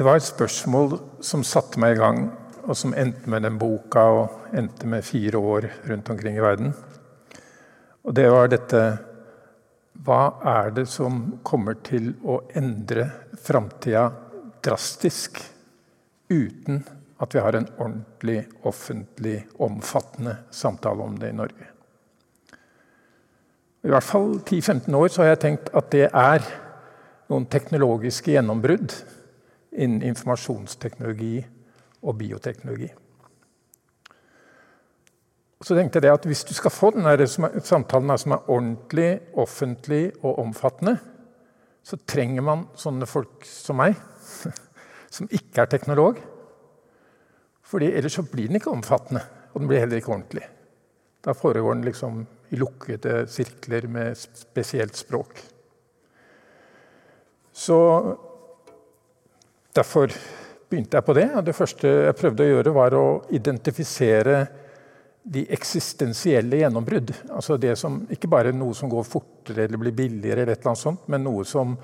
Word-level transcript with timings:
Det 0.00 0.04
var 0.06 0.16
et 0.16 0.24
spørsmål 0.24 0.94
som 1.20 1.42
satte 1.44 1.76
meg 1.76 1.92
i 1.92 1.98
gang, 2.00 2.20
og 2.64 2.72
som 2.72 2.94
endte 2.96 3.28
med 3.28 3.42
den 3.44 3.58
boka 3.60 4.00
og 4.08 4.54
endte 4.56 4.88
med 4.88 5.04
fire 5.04 5.36
år 5.36 5.66
rundt 5.90 6.08
omkring 6.14 6.38
i 6.38 6.40
verden. 6.40 6.70
Og 8.08 8.14
det 8.16 8.24
var 8.32 8.48
dette 8.48 8.80
Hva 10.00 10.22
er 10.54 10.72
det 10.78 10.86
som 10.88 11.20
kommer 11.44 11.76
til 11.84 12.14
å 12.24 12.38
endre 12.56 13.04
framtida 13.44 14.06
drastisk 14.64 15.42
uten 16.32 16.80
at 17.20 17.36
vi 17.36 17.44
har 17.44 17.60
en 17.60 17.68
ordentlig, 17.76 18.46
offentlig, 18.64 19.36
omfattende 19.60 20.38
samtale 20.48 21.10
om 21.12 21.20
det 21.20 21.34
i 21.34 21.38
Norge? 21.44 21.70
I 23.84 23.92
hvert 23.92 24.10
fall 24.14 24.38
10-15 24.38 24.96
år 24.96 25.12
så 25.12 25.26
har 25.26 25.34
jeg 25.34 25.44
tenkt 25.44 25.72
at 25.76 25.92
det 25.92 26.06
er 26.08 26.52
noen 27.28 27.50
teknologiske 27.52 28.38
gjennombrudd 28.38 29.02
innen 29.72 30.02
informasjonsteknologi 30.02 31.36
og 32.02 32.18
bioteknologi. 32.18 32.88
Så 35.60 35.76
tenkte 35.76 36.00
jeg 36.00 36.14
at 36.14 36.24
Hvis 36.24 36.44
du 36.44 36.54
skal 36.54 36.72
få 36.72 36.90
denne 36.94 37.26
samtalen 37.28 38.18
som 38.18 38.32
er 38.32 38.48
ordentlig, 38.48 39.20
offentlig 39.36 40.12
og 40.22 40.38
omfattende, 40.38 40.96
så 41.84 41.96
trenger 42.06 42.42
man 42.42 42.66
sånne 42.76 43.06
folk 43.06 43.44
som 43.44 43.76
meg, 43.80 43.96
som 45.16 45.28
ikke 45.30 45.62
er 45.62 45.70
teknolog. 45.70 46.20
Fordi 47.62 47.92
Ellers 47.92 48.16
så 48.16 48.24
blir 48.26 48.48
den 48.48 48.56
ikke 48.56 48.72
omfattende, 48.72 49.22
og 49.52 49.60
den 49.60 49.68
blir 49.68 49.80
heller 49.80 50.00
ikke 50.00 50.12
ordentlig. 50.14 50.46
Da 51.24 51.32
foregår 51.36 51.74
den 51.74 51.84
liksom 51.84 52.26
i 52.50 52.56
lukkede 52.56 53.26
sirkler 53.28 53.86
med 53.86 54.16
spesielt 54.16 54.96
språk. 54.96 55.42
Så 57.52 57.76
Derfor 59.74 60.10
begynte 60.70 60.98
jeg 60.98 61.06
på 61.06 61.14
det. 61.14 61.28
og 61.36 61.44
Det 61.46 61.54
første 61.54 61.92
jeg 62.06 62.18
prøvde 62.18 62.46
å 62.46 62.50
gjøre, 62.50 62.74
var 62.74 62.96
å 62.98 63.06
identifisere 63.34 64.40
de 65.22 65.44
eksistensielle 65.52 66.62
gjennombrudd. 66.62 67.12
Altså 67.36 67.58
det 67.60 67.76
som, 67.78 68.00
ikke 68.10 68.30
bare 68.30 68.54
noe 68.56 68.74
som 68.74 68.90
går 68.90 69.06
fortere 69.06 69.66
eller 69.66 69.82
blir 69.82 69.94
billigere, 69.94 70.42
eller 70.46 70.56
annet 70.58 70.80
sånt, 70.80 71.06
men 71.12 71.24
noe 71.26 71.44
som 71.46 71.76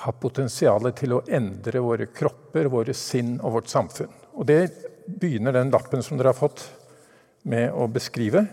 har 0.00 0.16
potensial 0.16 0.86
til 0.96 1.18
å 1.18 1.24
endre 1.28 1.82
våre 1.84 2.08
kropper, 2.14 2.70
våre 2.72 2.94
sinn 2.96 3.34
og 3.42 3.58
vårt 3.58 3.68
samfunn. 3.72 4.12
Og 4.40 4.46
Det 4.46 4.60
begynner 5.10 5.52
den 5.52 5.72
lappen 5.72 6.02
som 6.02 6.16
dere 6.16 6.32
har 6.32 6.38
fått, 6.38 6.68
med 7.42 7.72
å 7.72 7.86
beskrive. 7.88 8.44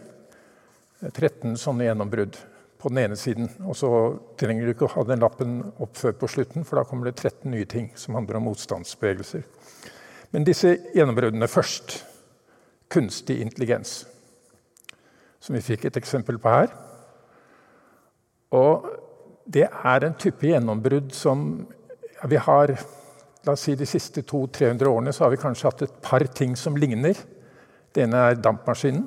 13 1.12 1.58
sånne 1.60 1.90
gjennombrudd 1.90 2.38
på 2.78 2.90
den 2.92 2.98
ene 3.04 3.18
siden. 3.20 3.50
Og 3.66 3.76
så 3.78 3.90
trenger 4.40 4.66
du 4.66 4.74
ikke 4.74 4.88
å 4.88 4.94
ha 4.96 5.06
den 5.08 5.24
lappen 5.24 5.60
opp 5.84 5.98
før 5.98 6.16
på 6.20 6.30
slutten, 6.32 6.66
for 6.68 6.80
da 6.80 6.86
kommer 6.88 7.10
det 7.10 7.18
13 7.18 7.50
nye 7.52 7.68
ting 7.70 7.90
som 7.98 8.18
handler 8.18 8.40
om 8.40 8.48
motstandsbevegelser. 8.50 9.46
Men 10.32 10.46
disse 10.48 10.76
gjennombruddene 10.96 11.50
først. 11.50 12.04
Kunstig 12.88 13.42
intelligens, 13.44 14.06
som 15.44 15.58
vi 15.58 15.60
fikk 15.60 15.90
et 15.90 15.98
eksempel 16.00 16.38
på 16.40 16.54
her. 16.54 16.70
Og 18.56 18.86
det 19.44 19.66
er 19.68 20.06
en 20.08 20.16
type 20.16 20.48
gjennombrudd 20.48 21.12
som 21.16 21.42
vi 22.28 22.40
har 22.40 22.78
La 23.48 23.54
oss 23.56 23.62
si 23.64 23.78
de 23.80 23.86
siste 23.88 24.26
200-300 24.28 24.90
årene 24.92 25.12
så 25.16 25.24
har 25.24 25.32
vi 25.32 25.40
kanskje 25.40 25.70
hatt 25.70 25.82
et 25.86 26.00
par 26.04 26.26
ting 26.36 26.56
som 26.60 26.76
ligner. 26.76 27.16
Det 27.96 28.04
ene 28.04 28.24
er 28.28 28.42
dampmaskinen, 28.44 29.06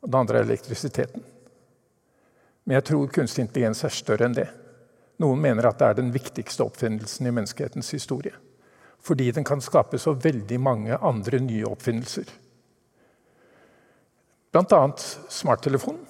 og 0.00 0.08
det 0.08 0.20
andre 0.22 0.38
er 0.40 0.46
elektrisiteten. 0.46 1.26
Men 2.68 2.76
jeg 2.76 2.84
tror 2.90 3.08
kunstig 3.08 3.46
intelligens 3.46 3.80
er 3.86 3.94
større 3.96 4.26
enn 4.28 4.34
det. 4.36 4.50
Noen 5.24 5.40
mener 5.40 5.70
at 5.70 5.78
det 5.80 5.86
er 5.88 5.96
den 5.96 6.10
viktigste 6.12 6.66
oppfinnelsen 6.66 7.26
i 7.26 7.32
menneskehetens 7.32 7.88
historie. 7.96 8.34
Fordi 9.00 9.30
den 9.32 9.46
kan 9.48 9.62
skape 9.64 9.96
så 9.96 10.12
veldig 10.12 10.58
mange 10.60 10.98
andre 11.00 11.40
nye 11.40 11.64
oppfinnelser. 11.64 12.28
Bl.a. 14.52 14.82
smarttelefonen. 15.32 16.04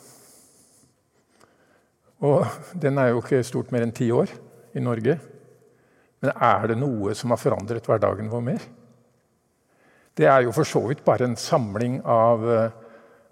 Og 2.27 2.43
den 2.75 2.99
er 2.99 3.13
jo 3.13 3.23
ikke 3.23 3.45
stort 3.47 3.71
mer 3.71 3.87
enn 3.87 3.95
ti 3.95 4.11
år 4.11 4.35
i 4.75 4.83
Norge. 4.83 5.15
Men 6.19 6.35
er 6.35 6.67
det 6.73 6.81
noe 6.81 7.15
som 7.15 7.31
har 7.31 7.39
forandret 7.39 7.87
hverdagen 7.87 8.35
vår 8.35 8.43
mer? 8.51 8.67
Det 10.19 10.27
er 10.27 10.43
jo 10.43 10.55
for 10.59 10.67
så 10.67 10.83
vidt 10.91 11.07
bare 11.07 11.29
en 11.29 11.39
samling 11.39 12.01
av 12.03 12.51
eh, 12.51 12.79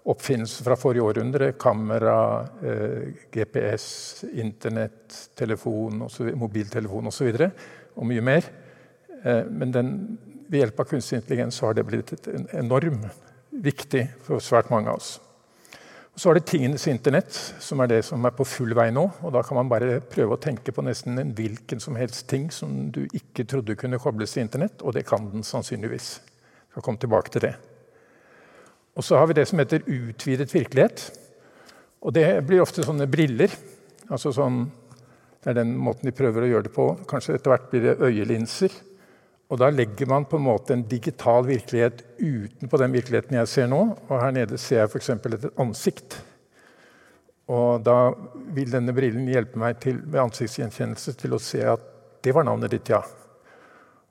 oppfinnelser 0.07 0.63
fra 0.63 0.77
forrige 0.79 1.03
århundre. 1.03 1.51
Kamera, 1.59 2.47
eh, 2.63 3.13
GPS, 3.33 4.23
Internett, 4.33 5.29
telefon, 5.35 6.01
også, 6.07 6.31
mobiltelefon 6.35 7.11
osv. 7.11 7.27
Og, 7.35 7.51
og 7.95 8.07
mye 8.07 8.23
mer. 8.23 8.49
Eh, 9.23 9.43
men 9.51 9.73
den, 9.73 9.93
ved 10.47 10.63
hjelp 10.63 10.79
av 10.79 10.91
kunstig 10.93 11.19
intelligens 11.19 11.59
har 11.59 11.75
det 11.75 11.85
blitt 11.87 12.27
enormt 12.55 13.07
viktig 13.51 14.05
for 14.23 14.43
svært 14.43 14.71
mange 14.71 14.91
av 14.91 15.01
oss. 15.01 15.17
Og 16.17 16.21
så 16.21 16.31
er 16.31 16.39
det 16.39 16.47
tingenes 16.49 16.87
internett, 16.89 17.35
som 17.61 17.83
er 17.83 17.91
det 17.91 17.99
som 18.07 18.23
er 18.25 18.33
på 18.33 18.45
full 18.47 18.73
vei 18.73 18.87
nå. 18.89 19.03
og 19.21 19.33
Da 19.35 19.43
kan 19.45 19.59
man 19.59 19.69
bare 19.69 19.99
prøve 20.01 20.33
å 20.33 20.41
tenke 20.41 20.73
på 20.73 20.81
nesten 20.81 21.19
en 21.21 21.35
hvilken 21.37 21.83
som 21.83 21.99
helst 21.99 22.25
ting 22.31 22.47
som 22.49 22.87
du 22.89 23.03
ikke 23.11 23.45
trodde 23.45 23.77
kunne 23.77 23.99
kobles 24.01 24.33
til 24.33 24.47
internett, 24.47 24.81
og 24.81 24.97
det 24.97 25.05
kan 25.05 25.29
den 25.29 25.45
sannsynligvis. 25.45 26.09
Jeg 26.17 26.71
skal 26.71 26.87
komme 26.87 27.03
tilbake 27.03 27.35
til 27.35 27.45
det. 27.45 27.57
Og 28.97 29.05
så 29.05 29.19
har 29.19 29.29
vi 29.29 29.37
det 29.37 29.45
som 29.45 29.59
heter 29.61 29.85
utvidet 29.85 30.49
virkelighet. 30.53 31.05
Og 32.01 32.13
det 32.13 32.25
blir 32.47 32.63
ofte 32.63 32.85
sånne 32.85 33.07
briller. 33.09 33.51
altså 34.09 34.33
sånn, 34.33 34.71
Det 35.43 35.51
er 35.51 35.63
den 35.63 35.77
måten 35.77 36.09
de 36.09 36.11
prøver 36.11 36.43
å 36.43 36.47
gjøre 36.47 36.63
det 36.63 36.73
på. 36.73 36.85
Kanskje 37.07 37.35
etter 37.35 37.51
hvert 37.51 37.69
blir 37.71 37.81
det 37.81 37.99
øyelinser. 38.01 38.71
Og 39.49 39.59
da 39.61 39.69
legger 39.69 40.09
man 40.09 40.25
på 40.25 40.37
en 40.37 40.43
måte 40.43 40.73
en 40.73 40.83
digital 40.83 41.45
virkelighet 41.45 42.03
utenpå 42.19 42.77
den 42.77 42.91
virkeligheten 42.91 43.37
jeg 43.37 43.47
ser 43.47 43.67
nå. 43.67 43.79
Og 44.09 44.19
her 44.19 44.31
nede 44.31 44.57
ser 44.57 44.81
jeg 44.81 44.89
f.eks. 44.89 45.09
et 45.09 45.47
ansikt. 45.57 46.17
Og 47.47 47.83
da 47.85 48.11
vil 48.51 48.73
denne 48.73 48.91
brillen 48.91 49.29
hjelpe 49.29 49.59
meg 49.61 49.79
til, 49.79 50.01
med 50.03 50.25
ansiktsgjenkjennelse 50.25 51.13
til 51.21 51.37
å 51.37 51.39
se 51.39 51.63
at 51.63 51.85
det 52.25 52.33
var 52.35 52.43
navnet 52.43 52.73
ditt, 52.73 52.89
ja. 52.91 53.03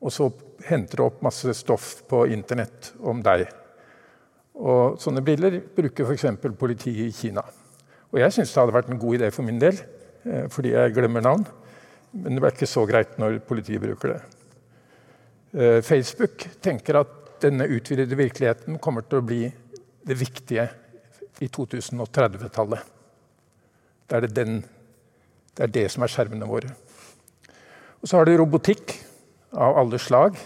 Og 0.00 0.12
så 0.14 0.30
henter 0.64 1.02
det 1.02 1.04
opp 1.04 1.22
masse 1.26 1.52
stoff 1.58 2.06
på 2.08 2.24
internett 2.32 2.94
om 3.04 3.20
deg. 3.20 3.44
Og 4.56 4.96
sånne 5.00 5.22
briller 5.24 5.58
bruker 5.76 6.08
f.eks. 6.08 6.26
politiet 6.56 7.08
i 7.08 7.12
Kina. 7.12 7.44
Og 8.12 8.20
jeg 8.22 8.32
syns 8.32 8.54
det 8.54 8.62
hadde 8.62 8.76
vært 8.76 8.90
en 8.92 9.00
god 9.00 9.18
idé 9.18 9.30
for 9.34 9.44
min 9.44 9.60
del, 9.60 9.78
eh, 10.24 10.46
fordi 10.52 10.72
jeg 10.72 10.94
glemmer 10.96 11.24
navn. 11.24 11.44
Men 12.16 12.36
det 12.36 12.44
er 12.44 12.54
ikke 12.54 12.70
så 12.70 12.86
greit 12.88 13.18
når 13.20 13.40
politiet 13.44 13.82
bruker 13.82 14.14
det. 14.14 14.20
Eh, 15.56 15.80
Facebook 15.84 16.46
tenker 16.64 17.02
at 17.02 17.40
denne 17.42 17.68
utvidede 17.68 18.16
virkeligheten 18.16 18.78
kommer 18.80 19.04
til 19.04 19.20
å 19.20 19.26
bli 19.26 19.42
det 20.06 20.16
viktige 20.16 20.68
i 21.44 21.48
2030-tallet. 21.52 22.80
Det 24.08 24.22
det, 24.32 24.46
det 25.56 25.64
er 25.64 25.72
det 25.74 25.90
som 25.92 26.02
er 26.02 26.12
skjermene 26.12 26.48
våre. 26.48 26.70
Og 28.00 28.08
så 28.08 28.16
har 28.16 28.24
du 28.24 28.36
robotikk 28.38 28.94
av 29.52 29.76
alle 29.82 29.98
slag. 29.98 30.38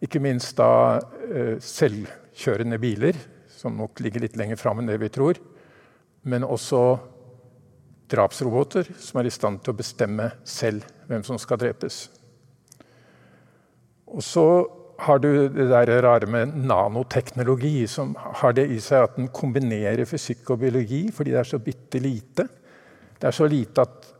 Ikke 0.00 0.22
minst 0.22 0.56
da 0.56 1.00
eh, 1.28 1.56
kjørende 2.36 2.78
biler, 2.80 3.16
som 3.48 3.76
nok 3.78 4.00
ligger 4.04 4.26
litt 4.26 4.36
lenger 4.38 4.60
fram 4.60 4.82
enn 4.82 4.90
det 4.90 4.98
vi 5.00 5.12
tror. 5.12 5.38
Men 6.28 6.44
også 6.44 6.80
drapsroboter 8.10 8.88
som 9.02 9.20
er 9.20 9.28
i 9.28 9.34
stand 9.34 9.62
til 9.62 9.74
å 9.74 9.78
bestemme 9.78 10.30
selv 10.46 10.86
hvem 11.08 11.24
som 11.26 11.38
skal 11.40 11.60
drepes. 11.62 12.06
Og 14.06 14.22
så 14.22 14.46
har 15.02 15.20
du 15.20 15.28
det 15.52 15.66
der 15.68 15.90
rare 16.02 16.28
med 16.30 16.54
nanoteknologi, 16.56 17.86
som 17.86 18.14
har 18.16 18.54
det 18.56 18.68
i 18.72 18.78
seg 18.80 19.04
at 19.04 19.16
den 19.18 19.28
kombinerer 19.28 20.08
fysikk 20.08 20.54
og 20.54 20.62
biologi 20.62 21.06
fordi 21.12 21.34
det 21.34 21.42
er 21.42 21.50
så 21.50 21.60
bitte 21.60 22.00
lite. 22.00 22.46
Det 23.16 23.28
er 23.28 23.36
så 23.36 23.48
lite 23.48 23.84
at 23.84 24.12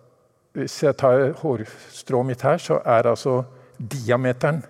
hvis 0.57 0.83
jeg 0.83 0.97
tar 0.97 1.31
hårstrået 1.43 2.29
mitt 2.31 2.45
her, 2.45 2.59
så 2.61 2.81
er 2.81 3.11
altså 3.11 3.43
diameteren 3.77 4.63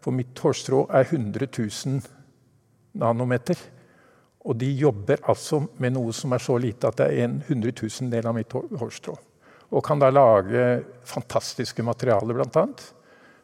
på 0.00 0.12
mitt 0.14 0.38
hårstrå 0.40 0.86
er 0.94 1.04
100 1.04 1.48
000 1.58 2.00
nanometer. 2.98 3.60
Og 4.46 4.54
de 4.58 4.68
jobber 4.78 5.22
altså 5.26 5.62
med 5.82 5.96
noe 5.96 6.12
som 6.14 6.34
er 6.34 6.42
så 6.42 6.58
lite 6.62 6.90
at 6.90 7.00
det 7.00 7.08
er 7.10 7.24
en 7.24 7.40
hundretusendel 7.48 8.28
av 8.30 8.36
mitt 8.36 8.52
hårstrå. 8.52 9.16
Og 9.74 9.82
kan 9.84 9.98
da 9.98 10.12
lage 10.12 10.66
fantastiske 11.06 11.82
materialer, 11.82 12.36
bl.a. 12.36 12.66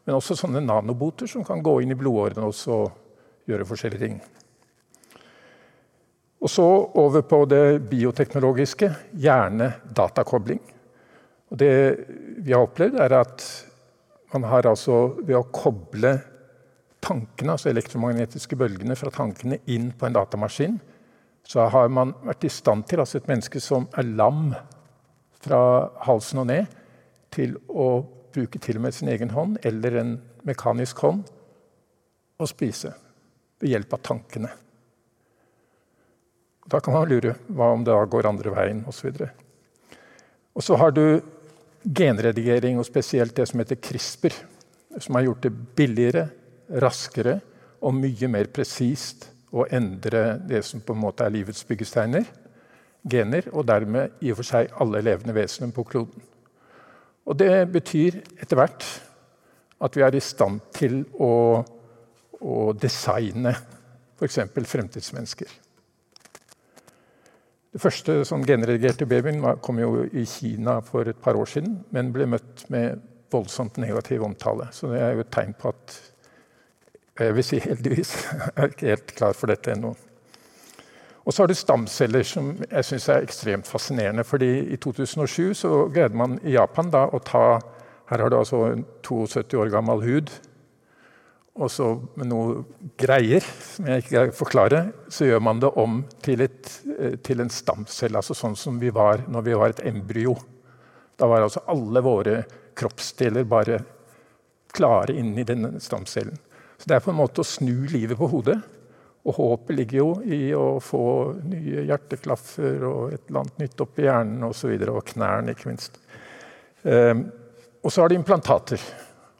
Men 0.06 0.18
også 0.18 0.36
sånne 0.38 0.62
nanoboter 0.62 1.30
som 1.30 1.44
kan 1.46 1.62
gå 1.62 1.80
inn 1.82 1.94
i 1.94 1.98
blodårene 1.98 2.46
og 2.46 3.50
gjøre 3.50 3.66
forskjellige 3.66 4.04
ting. 4.04 4.20
Og 6.42 6.50
så 6.50 6.66
over 6.98 7.22
på 7.26 7.44
det 7.50 7.82
bioteknologiske. 7.90 8.88
Gjerne 9.22 9.68
datakobling. 9.94 10.58
Og 11.52 11.58
det 11.58 11.74
vi 12.42 12.54
har 12.54 12.64
opplevd, 12.64 12.98
er 12.98 13.14
at 13.20 13.44
man 14.32 14.48
har 14.50 14.66
altså 14.70 15.04
ved 15.20 15.36
å 15.38 15.46
koble 15.54 16.16
tankene, 17.02 17.56
altså 17.56 17.70
elektromagnetiske 17.72 18.56
bølgene 18.58 18.96
fra 18.98 19.10
tankene 19.14 19.58
inn 19.70 19.90
på 19.98 20.06
en 20.06 20.16
datamaskin, 20.16 20.78
så 21.46 21.66
har 21.72 21.90
man 21.90 22.14
vært 22.22 22.46
i 22.46 22.52
stand 22.52 22.86
til, 22.88 23.02
altså 23.02 23.18
et 23.18 23.28
menneske 23.30 23.60
som 23.60 23.88
er 23.98 24.06
lam 24.06 24.52
fra 25.42 25.62
halsen 26.06 26.44
og 26.44 26.48
ned, 26.52 26.78
til 27.32 27.56
å 27.68 28.04
bruke 28.32 28.60
til 28.62 28.78
og 28.78 28.86
med 28.86 28.94
sin 28.94 29.10
egen 29.12 29.32
hånd 29.32 29.58
eller 29.66 29.96
en 30.00 30.12
mekanisk 30.46 31.00
hånd 31.04 31.22
og 32.40 32.48
spise 32.50 32.92
ved 33.60 33.72
hjelp 33.72 33.96
av 33.96 34.02
tankene. 34.04 34.50
Da 36.68 36.80
kan 36.80 36.94
man 36.94 37.08
lure 37.10 37.34
hva 37.48 37.72
om 37.74 37.84
det 37.84 37.92
da 37.92 38.04
går 38.08 38.28
andre 38.28 38.52
veien 38.54 38.84
osv. 38.88 39.10
Og 40.52 40.64
så 40.64 40.78
har 40.78 40.92
du 40.94 41.20
genredigering, 41.82 42.78
og 42.78 42.86
spesielt 42.86 43.34
det 43.36 43.48
som 43.50 43.60
heter 43.60 43.80
CRISPR, 43.82 44.36
som 45.00 45.16
har 45.16 45.26
gjort 45.26 45.48
det 45.48 45.52
billigere, 45.76 46.28
raskere 46.80 47.38
og 47.82 47.96
mye 47.96 48.30
mer 48.30 48.48
presist 48.54 49.28
å 49.52 49.66
endre 49.68 50.38
det 50.48 50.62
som 50.64 50.80
på 50.80 50.94
en 50.94 51.02
måte 51.02 51.26
er 51.26 51.34
livets 51.34 51.64
byggesteiner, 51.68 52.24
gener, 53.02 53.48
og 53.52 53.66
dermed 53.68 54.22
i 54.22 54.30
og 54.32 54.38
for 54.40 54.48
seg 54.48 54.70
alle 54.80 55.02
levende 55.04 55.34
vesener 55.36 55.74
på 55.74 55.84
kloden. 55.88 56.22
Og 57.26 57.36
det 57.38 57.66
betyr 57.70 58.20
etter 58.40 58.58
hvert 58.58 58.86
at 59.82 59.98
vi 59.98 60.04
er 60.06 60.14
i 60.14 60.22
stand 60.22 60.62
til 60.74 61.02
å, 61.18 61.62
å 62.40 62.56
designe 62.78 63.52
f.eks. 64.16 64.38
fremtidsmennesker. 64.54 65.50
Det 67.72 67.80
første 67.80 68.18
sånn 68.28 68.44
genredigerte 68.44 69.08
babyen 69.08 69.40
kom 69.64 69.78
jo 69.80 70.04
i 70.04 70.26
Kina 70.28 70.76
for 70.84 71.08
et 71.08 71.20
par 71.22 71.38
år 71.40 71.48
siden, 71.48 71.78
men 71.90 72.12
ble 72.14 72.28
møtt 72.28 72.66
med 72.72 73.00
voldsomt 73.32 73.78
negativ 73.80 74.22
omtale. 74.26 74.68
Så 74.76 74.90
det 74.92 75.00
er 75.00 75.14
jo 75.16 75.24
et 75.24 75.32
tegn 75.32 75.54
på 75.58 75.72
at 75.72 75.94
Jeg 77.22 77.36
vil 77.36 77.46
si 77.46 77.60
heldigvis 77.62 78.14
jeg 78.32 78.50
er 78.56 78.72
ikke 78.72 78.90
helt 78.92 79.14
klar 79.16 79.36
for 79.38 79.52
dette 79.52 79.74
ennå. 79.74 79.94
Og 81.22 81.32
så 81.34 81.42
har 81.42 81.50
du 81.50 81.54
stamceller, 81.54 82.24
som 82.26 82.56
jeg 82.64 82.86
syns 82.88 83.08
er 83.08 83.22
ekstremt 83.22 83.68
fascinerende. 83.68 84.24
fordi 84.24 84.72
i 84.74 84.76
2007 84.76 85.54
så 85.54 85.88
greide 85.94 86.18
man 86.18 86.40
i 86.42 86.56
Japan 86.56 86.90
da 86.90 87.06
å 87.06 87.18
ta 87.18 87.60
Her 88.10 88.20
har 88.20 88.28
du 88.28 88.36
altså 88.36 88.64
en 88.68 88.84
72 89.02 89.54
år 89.56 89.70
gammel 89.72 90.02
hud 90.02 90.30
og 91.52 91.68
så 91.68 91.86
med 92.16 92.30
noe 92.30 92.62
greier 93.00 93.44
som 93.44 93.88
jeg 93.90 94.02
ikke 94.02 94.12
kan 94.14 94.30
forklare, 94.36 94.78
så 95.12 95.26
gjør 95.28 95.42
man 95.44 95.60
det 95.60 95.68
om 95.80 95.98
til, 96.24 96.40
et, 96.46 96.70
eh, 96.96 97.18
til 97.20 97.44
en 97.44 97.52
stamcelle. 97.52 98.16
Altså 98.16 98.36
sånn 98.36 98.56
som 98.56 98.78
vi 98.80 98.88
var 98.94 99.26
når 99.28 99.44
vi 99.44 99.56
var 99.60 99.74
et 99.74 99.82
embryo. 99.90 100.36
Da 101.20 101.28
var 101.28 101.44
altså 101.44 101.64
alle 101.68 102.00
våre 102.04 102.38
kroppsdeler 102.74 103.44
bare 103.44 103.82
klare 104.72 105.12
inni 105.12 105.44
denne 105.44 105.76
stamcellen. 105.80 106.38
Så 106.82 106.88
det 106.90 106.96
er 106.96 107.02
på 107.04 107.12
en 107.12 107.20
måte 107.20 107.44
å 107.44 107.46
snu 107.46 107.84
livet 107.86 108.18
på 108.18 108.26
hodet. 108.26 108.56
Og 109.22 109.36
håpet 109.36 109.76
ligger 109.76 109.98
jo 110.00 110.06
i 110.26 110.40
å 110.58 110.80
få 110.82 111.04
nye 111.46 111.84
hjerteklaffer 111.86 112.82
og 112.88 113.12
et 113.14 113.28
eller 113.28 113.44
annet 113.44 113.60
nytt 113.62 113.84
opp 113.84 114.00
i 114.00 114.08
hjernen 114.08 114.42
osv. 114.48 114.72
Og, 114.72 114.82
så 114.82 114.96
og 114.98 115.06
knærne, 115.12 115.54
ikke 115.54 115.68
minst. 115.70 116.00
Um, 116.82 117.28
og 117.86 117.94
så 117.94 118.02
har 118.02 118.10
de 118.10 118.18
implantater. 118.18 118.82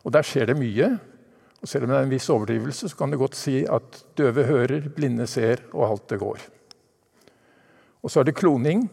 Og 0.06 0.14
der 0.14 0.28
skjer 0.28 0.52
det 0.52 0.56
mye. 0.60 0.92
Og 1.58 1.72
selv 1.72 1.88
om 1.88 1.90
det 1.90 1.98
er 1.98 2.06
en 2.06 2.14
viss 2.14 2.30
overdrivelse, 2.30 2.92
så 2.92 3.00
kan 3.00 3.10
det 3.10 3.18
godt 3.24 3.40
si 3.40 3.56
at 3.66 3.98
døve 4.22 4.46
hører, 4.46 4.86
blinde 4.94 5.26
ser, 5.30 5.64
og 5.74 5.88
alt 5.88 6.06
det 6.14 6.20
går. 6.22 6.46
Og 8.06 8.10
så 8.10 8.22
er 8.22 8.30
det 8.30 8.38
kloning. 8.38 8.86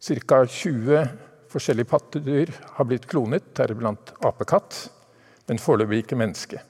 Ca. 0.00 0.40
20 0.48 1.04
forskjellige 1.52 1.92
pattedyr 1.92 2.56
har 2.78 2.88
blitt 2.88 3.04
klonet, 3.10 3.52
deriblant 3.52 4.16
apekatt, 4.24 4.86
men 5.44 5.60
foreløpig 5.60 6.06
ikke 6.06 6.20
menneske. 6.24 6.64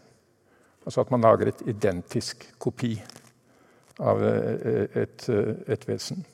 Altså 0.85 1.05
at 1.05 1.11
man 1.13 1.21
lager 1.25 1.51
et 1.51 1.65
identisk 1.69 2.47
kopi 2.59 2.95
av 4.01 4.23
eh, 4.25 4.87
et, 5.03 5.27
eh, 5.29 5.55
et, 5.69 5.89
vesen. 5.89 6.25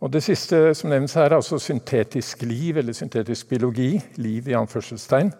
Og 0.00 0.12
Det 0.12 0.22
siste 0.24 0.74
som 0.74 0.90
nevnes 0.90 1.14
her, 1.14 1.28
er 1.28 1.36
altså 1.36 1.58
syntetisk 1.60 2.42
liv, 2.42 2.76
eller 2.76 2.96
syntetisk 2.96 3.48
biologi. 3.48 4.00
Liv 4.16 4.48
i 4.48 4.56
anførselstegn. 4.56 5.32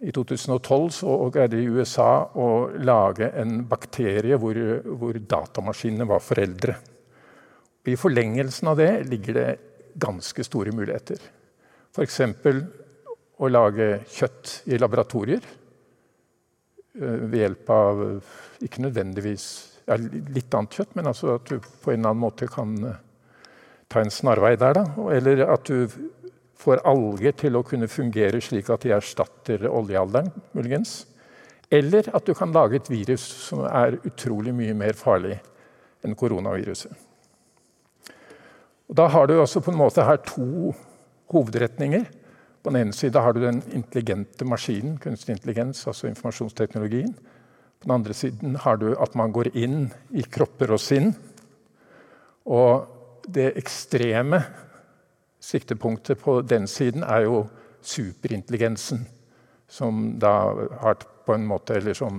I 0.00 0.12
2012 0.16 0.90
så 0.96 1.16
greide 1.34 1.58
i 1.60 1.68
USA 1.68 2.24
å 2.32 2.70
lage 2.80 3.32
en 3.36 3.64
bakterie 3.68 4.38
hvor, 4.40 4.56
hvor 4.86 5.18
datamaskinene 5.18 6.06
var 6.08 6.22
foreldre. 6.24 6.76
I 7.84 7.96
forlengelsen 7.96 8.70
av 8.70 8.78
det 8.80 8.92
ligger 9.10 9.36
det 9.36 9.50
ganske 10.00 10.44
store 10.46 10.72
muligheter. 10.72 11.20
F.eks. 11.90 12.20
å 13.40 13.50
lage 13.50 13.90
kjøtt 14.08 14.70
i 14.70 14.78
laboratorier 14.78 15.42
eh, 15.42 15.59
ved 16.92 17.36
hjelp 17.38 17.70
av 17.70 18.00
ikke 18.64 18.82
nødvendigvis 18.82 19.46
ja, 19.86 19.96
litt 19.98 20.54
annet 20.54 20.76
kjøtt, 20.76 20.96
men 20.98 21.10
altså 21.10 21.36
at 21.36 21.50
du 21.50 21.58
på 21.60 21.92
en 21.92 22.00
eller 22.00 22.12
annen 22.12 22.22
måte 22.22 22.48
kan 22.50 22.74
eh, 22.86 22.98
ta 23.90 24.02
en 24.02 24.12
snarvei 24.14 24.54
der. 24.60 24.80
Da. 24.80 24.86
Eller 25.14 25.44
at 25.48 25.70
du 25.70 25.88
får 26.60 26.82
alger 26.88 27.36
til 27.40 27.56
å 27.56 27.64
kunne 27.66 27.88
fungere 27.90 28.42
slik 28.44 28.68
at 28.70 28.84
de 28.84 28.94
erstatter 28.94 29.66
oljealderen, 29.70 30.30
muligens. 30.56 31.04
Eller 31.70 32.10
at 32.14 32.26
du 32.26 32.34
kan 32.34 32.52
lage 32.54 32.80
et 32.80 32.90
virus 32.90 33.22
som 33.46 33.62
er 33.66 34.00
utrolig 34.02 34.54
mye 34.56 34.74
mer 34.76 34.98
farlig 34.98 35.38
enn 36.04 36.16
koronaviruset. 36.18 36.92
Og 38.90 38.96
da 38.98 39.06
har 39.12 39.28
du 39.30 39.36
også 39.38 39.62
på 39.62 39.70
en 39.70 39.78
måte 39.78 40.02
her 40.02 40.18
to 40.26 40.72
hovedretninger. 41.30 42.08
På 42.62 42.70
den 42.70 42.82
ene 42.82 42.92
sida 42.92 43.22
har 43.24 43.32
du 43.32 43.40
den 43.40 43.62
intelligente 43.72 44.44
maskinen, 44.44 44.98
kunstig 45.00 45.32
intelligens, 45.32 45.86
altså 45.88 46.10
informasjonsteknologien. 46.10 47.14
På 47.80 47.88
den 47.88 47.94
andre 47.94 48.14
siden 48.14 48.56
har 48.60 48.76
du 48.76 48.90
at 49.00 49.14
man 49.16 49.32
går 49.32 49.54
inn 49.56 49.86
i 50.12 50.24
kropper 50.28 50.74
og 50.76 50.82
sinn. 50.82 51.14
Og 52.44 53.22
det 53.28 53.54
ekstreme 53.60 54.42
Siktepunktet 55.40 56.20
på 56.20 56.42
den 56.44 56.66
siden 56.68 57.00
er 57.00 57.24
jo 57.24 57.46
superintelligensen, 57.80 59.06
som 59.68 60.18
da 60.20 60.34
har 60.82 60.98
på 61.24 61.32
en 61.32 61.46
måte 61.48 61.78
Eller 61.78 61.94
som 61.94 62.18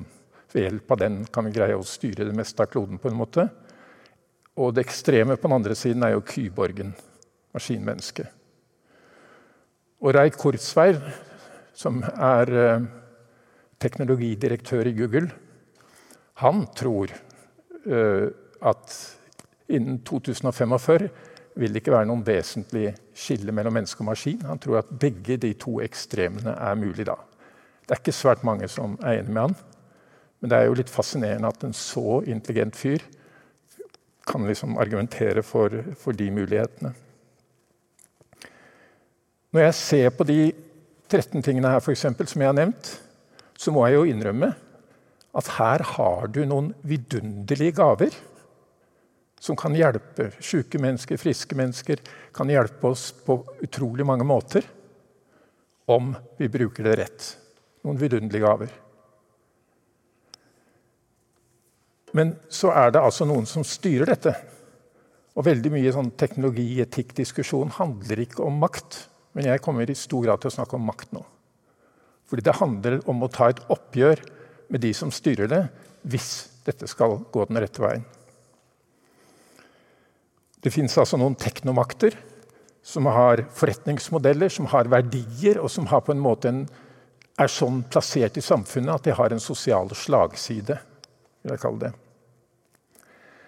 ved 0.52 0.66
hjelp 0.66 0.92
av 0.92 0.98
den 0.98 1.20
kan 1.32 1.46
vi 1.46 1.54
greie 1.56 1.78
å 1.78 1.86
styre 1.86 2.26
det 2.26 2.36
meste 2.36 2.64
av 2.64 2.72
kloden 2.74 2.98
på 3.00 3.12
en 3.12 3.20
måte. 3.20 3.46
Og 4.58 4.74
det 4.74 4.84
ekstreme 4.88 5.38
på 5.38 5.48
den 5.48 5.56
andre 5.56 5.76
siden 5.78 6.04
er 6.04 6.16
jo 6.16 6.26
kyborgen, 6.28 6.92
maskinmennesket. 7.54 8.41
Og 10.02 10.16
Reik 10.18 10.40
Kurzweil, 10.42 10.98
som 11.78 12.00
er 12.02 12.52
eh, 12.58 12.86
teknologidirektør 13.82 14.90
i 14.90 14.96
Google, 14.98 15.28
han 16.42 16.64
tror 16.76 17.14
eh, 17.86 18.28
at 18.66 18.96
innen 19.70 20.00
2045 20.02 21.10
vil 21.56 21.74
det 21.74 21.84
ikke 21.84 21.94
være 21.94 22.10
noen 22.10 22.24
vesentlig 22.26 22.96
skille 23.14 23.54
mellom 23.54 23.76
menneske 23.78 24.02
og 24.02 24.10
maskin. 24.10 24.42
Han 24.48 24.62
tror 24.62 24.80
at 24.82 24.90
begge 24.90 25.38
de 25.38 25.54
to 25.60 25.78
ekstremene 25.86 26.56
er 26.56 26.80
mulig 26.80 27.06
da. 27.06 27.20
Det 27.86 27.94
er 27.94 28.02
ikke 28.02 28.16
svært 28.16 28.46
mange 28.48 28.70
som 28.72 28.98
er 29.04 29.20
enig 29.20 29.36
med 29.36 29.42
han. 29.50 29.56
Men 30.42 30.50
det 30.50 30.58
er 30.58 30.70
jo 30.70 30.78
litt 30.80 30.90
fascinerende 30.90 31.52
at 31.52 31.64
en 31.68 31.78
så 31.78 32.22
intelligent 32.26 32.76
fyr 32.76 33.06
kan 34.26 34.48
liksom 34.48 34.80
argumentere 34.82 35.44
for, 35.46 35.76
for 36.00 36.18
de 36.18 36.32
mulighetene. 36.34 36.94
Når 39.52 39.66
jeg 39.66 39.78
ser 39.78 40.12
på 40.16 40.28
de 40.28 40.40
13 41.12 41.44
tingene 41.44 41.72
her 41.74 41.82
for 41.84 41.92
eksempel, 41.92 42.28
som 42.30 42.42
jeg 42.42 42.52
har 42.52 42.56
nevnt, 42.56 42.92
så 43.60 43.74
må 43.76 43.84
jeg 43.86 43.98
jo 43.98 44.06
innrømme 44.08 44.54
at 45.38 45.50
her 45.58 45.84
har 45.96 46.30
du 46.32 46.44
noen 46.48 46.72
vidunderlige 46.88 47.76
gaver 47.80 48.16
som 49.42 49.58
kan 49.58 49.76
hjelpe 49.76 50.30
syke 50.44 50.80
mennesker, 50.82 51.20
friske 51.20 51.58
mennesker, 51.58 52.00
kan 52.36 52.52
hjelpe 52.52 52.92
oss 52.92 53.10
på 53.26 53.40
utrolig 53.66 54.06
mange 54.08 54.28
måter 54.28 54.68
om 55.92 56.14
vi 56.38 56.50
bruker 56.52 56.86
det 56.86 56.96
rett. 57.00 57.28
Noen 57.84 58.00
vidunderlige 58.00 58.46
gaver. 58.46 58.74
Men 62.16 62.36
så 62.52 62.72
er 62.76 62.92
det 62.94 63.02
altså 63.02 63.26
noen 63.28 63.48
som 63.50 63.66
styrer 63.66 64.12
dette. 64.12 64.36
Og 65.32 65.48
veldig 65.48 65.72
mye 65.74 65.94
sånn 65.96 66.12
teknologi-etikk-diskusjon 66.20 67.72
handler 67.80 68.26
ikke 68.26 68.44
om 68.46 68.60
makt. 68.62 69.08
Men 69.36 69.48
jeg 69.48 69.64
kommer 69.64 69.90
i 69.90 69.98
stor 69.98 70.26
grad 70.26 70.42
til 70.42 70.52
å 70.52 70.56
snakke 70.58 70.78
om 70.78 70.88
makt 70.90 71.14
nå. 71.16 71.24
Fordi 72.28 72.46
det 72.48 72.60
handler 72.60 73.00
om 73.12 73.24
å 73.24 73.32
ta 73.32 73.50
et 73.52 73.62
oppgjør 73.72 74.24
med 74.72 74.84
de 74.84 74.94
som 74.96 75.12
styrer 75.12 75.50
det, 75.52 75.62
hvis 76.08 76.32
dette 76.66 76.88
skal 76.88 77.20
gå 77.32 77.46
den 77.50 77.60
rette 77.62 77.84
veien. 77.84 78.06
Det 80.62 80.72
fins 80.72 80.96
altså 81.02 81.18
noen 81.18 81.36
teknomakter 81.40 82.16
som 82.86 83.06
har 83.06 83.44
forretningsmodeller, 83.54 84.50
som 84.50 84.68
har 84.72 84.90
verdier, 84.90 85.60
og 85.62 85.70
som 85.72 85.88
har 85.90 86.04
på 86.06 86.14
en 86.14 86.22
måte 86.22 86.50
en, 86.50 86.64
er 87.42 87.50
sånn 87.50 87.82
plassert 87.90 88.38
i 88.38 88.44
samfunnet 88.44 88.94
at 88.94 89.08
de 89.08 89.16
har 89.18 89.34
en 89.34 89.42
sosial 89.42 89.90
slagside. 89.98 90.78
vil 91.42 91.54
Jeg 91.54 91.62
kalle 91.62 91.84
det. 91.88 91.92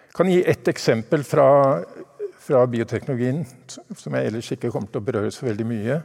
Jeg 0.08 0.16
kan 0.18 0.30
gi 0.30 0.40
ett 0.46 0.68
eksempel 0.70 1.24
fra, 1.26 1.46
fra 2.44 2.66
bioteknologien, 2.68 3.42
som 3.96 4.14
jeg 4.16 4.28
ellers 4.28 4.50
ikke 4.52 4.70
kommer 4.72 4.92
til 4.92 5.00
å 5.00 5.06
berøre 5.06 5.32
så 5.32 5.46
veldig 5.46 5.66
mye. 5.68 5.98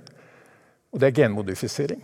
Og 0.94 1.02
det 1.02 1.10
er 1.10 1.18
genmodifisering. 1.22 2.02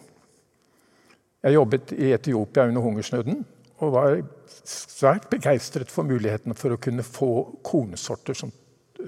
Jeg 1.45 1.55
jobbet 1.55 1.93
i 1.95 2.11
Etiopia 2.15 2.65
under 2.67 2.83
hungersnøden 2.83 3.43
og 3.83 3.91
var 3.93 4.19
svært 4.65 5.27
begeistret 5.31 5.91
for 5.91 6.07
muligheten 6.07 6.55
for 6.57 6.73
å 6.73 6.79
kunne 6.81 7.03
få 7.05 7.31
kornsorter 7.65 8.37
som 8.37 8.53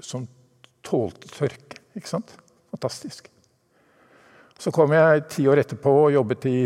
som 0.02 0.26
tålte 0.84 1.30
tørke. 1.32 1.80
Ikke 1.96 2.10
sant? 2.10 2.34
Fantastisk. 2.72 3.28
Så 4.58 4.72
kom 4.74 4.92
jeg 4.94 5.26
ti 5.30 5.46
år 5.50 5.62
etterpå 5.62 5.92
og 6.06 6.14
jobbet 6.14 6.46
i 6.50 6.60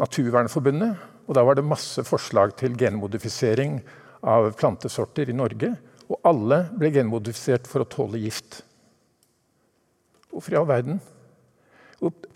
Naturvernforbundet. 0.00 1.06
Og 1.28 1.36
da 1.36 1.44
var 1.46 1.58
det 1.58 1.66
masse 1.66 2.02
forslag 2.06 2.56
til 2.58 2.76
genmodifisering 2.78 3.78
av 4.26 4.50
plantesorter 4.58 5.30
i 5.30 5.36
Norge. 5.36 5.74
Og 6.10 6.18
alle 6.26 6.64
ble 6.74 6.90
genmodifisert 6.94 7.68
for 7.70 7.84
å 7.84 7.88
tåle 7.88 8.20
gift. 8.22 8.60
Hvorfor 10.30 10.54
i 10.54 10.58
all 10.60 10.68
verden? 10.68 11.00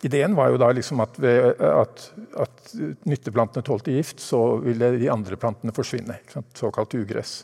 Ideen 0.05 0.35
var 0.37 0.51
jo 0.53 0.59
da 0.61 0.69
liksom 0.77 1.01
at, 1.01 1.17
ved, 1.23 1.61
at, 1.65 2.03
at 2.45 2.75
nytteplantene 3.09 3.65
tålte 3.65 3.95
gift, 3.95 4.21
så 4.21 4.59
ville 4.61 4.93
de 5.01 5.09
andre 5.11 5.39
plantene 5.41 5.73
forsvinne. 5.75 6.19
Såkalt 6.55 6.95
ugress. 6.99 7.39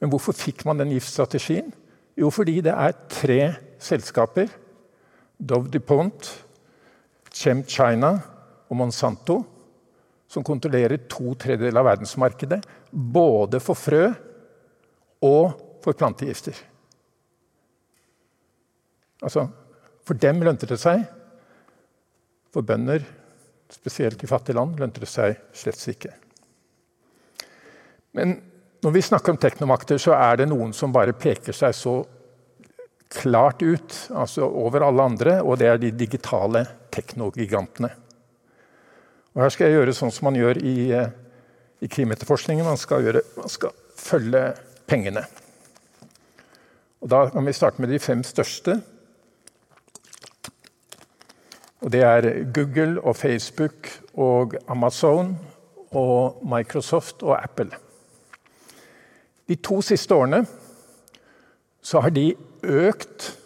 Men 0.00 0.12
hvorfor 0.12 0.36
fikk 0.36 0.62
man 0.68 0.78
den 0.78 0.92
giftstrategien? 0.94 1.72
Jo, 2.16 2.30
fordi 2.32 2.60
det 2.64 2.72
er 2.72 2.96
tre 3.12 3.40
selskaper, 3.82 4.48
Dove 5.36 5.68
DuPont, 5.68 6.30
Chem 7.28 7.60
China 7.68 8.14
og 8.70 8.78
Monsanto, 8.78 9.42
som 10.32 10.44
kontrollerer 10.46 11.02
to 11.10 11.34
tredjedeler 11.36 11.82
av 11.82 11.90
verdensmarkedet. 11.90 12.62
Både 12.90 13.60
for 13.60 13.76
frø 13.76 14.06
og 15.26 15.80
for 15.84 15.98
plantegifter. 15.98 16.56
Altså, 19.22 19.46
for 20.06 20.18
dem 20.22 20.42
lønte 20.44 20.68
det 20.70 20.78
seg. 20.80 21.04
For 22.54 22.66
bønder, 22.66 23.02
spesielt 23.72 24.22
i 24.22 24.30
fattige 24.30 24.56
land, 24.56 24.78
lønte 24.80 25.02
det 25.02 25.10
seg 25.10 25.34
slett 25.56 25.82
ikke. 25.92 26.12
Men 28.16 28.38
når 28.84 28.94
vi 28.94 29.02
snakker 29.02 29.34
om 29.34 29.40
teknomakter, 29.40 29.98
så 30.00 30.14
er 30.16 30.40
det 30.40 30.48
noen 30.48 30.72
som 30.76 30.94
bare 30.94 31.16
peker 31.16 31.56
seg 31.56 31.74
så 31.76 31.96
klart 33.12 33.62
ut 33.62 33.94
altså 34.14 34.46
over 34.46 34.84
alle 34.86 35.04
andre, 35.10 35.36
og 35.42 35.58
det 35.60 35.68
er 35.70 35.80
de 35.80 35.92
digitale 35.94 36.64
teknogigantene. 36.94 37.90
Og 39.34 39.42
Her 39.44 39.52
skal 39.52 39.68
jeg 39.68 39.78
gjøre 39.78 39.94
sånn 39.96 40.14
som 40.14 40.30
man 40.30 40.38
gjør 40.38 40.62
i, 40.64 40.76
eh, 40.96 41.10
i 41.84 41.88
krimetterforskningen. 41.92 42.64
Man 42.64 42.80
skal, 42.80 43.04
gjøre, 43.04 43.22
man 43.36 43.52
skal 43.52 43.74
følge 44.00 44.46
pengene. 44.86 45.24
Og 47.00 47.10
Da 47.10 47.28
kan 47.30 47.46
vi 47.46 47.52
starte 47.52 47.80
med 47.80 47.90
de 47.92 47.98
fem 47.98 48.22
største. 48.22 48.82
Og 51.80 51.92
det 51.92 52.02
er 52.02 52.44
Google 52.54 53.00
og 53.00 53.16
Facebook 53.16 53.90
og 54.14 54.54
Amazon 54.68 55.36
og 55.90 56.40
Microsoft 56.42 57.22
og 57.22 57.42
Apple. 57.42 57.70
De 59.48 59.54
to 59.54 59.80
siste 59.82 60.14
årene 60.14 60.46
så 61.82 62.00
har 62.00 62.10
de 62.10 62.34
økt 62.62 63.38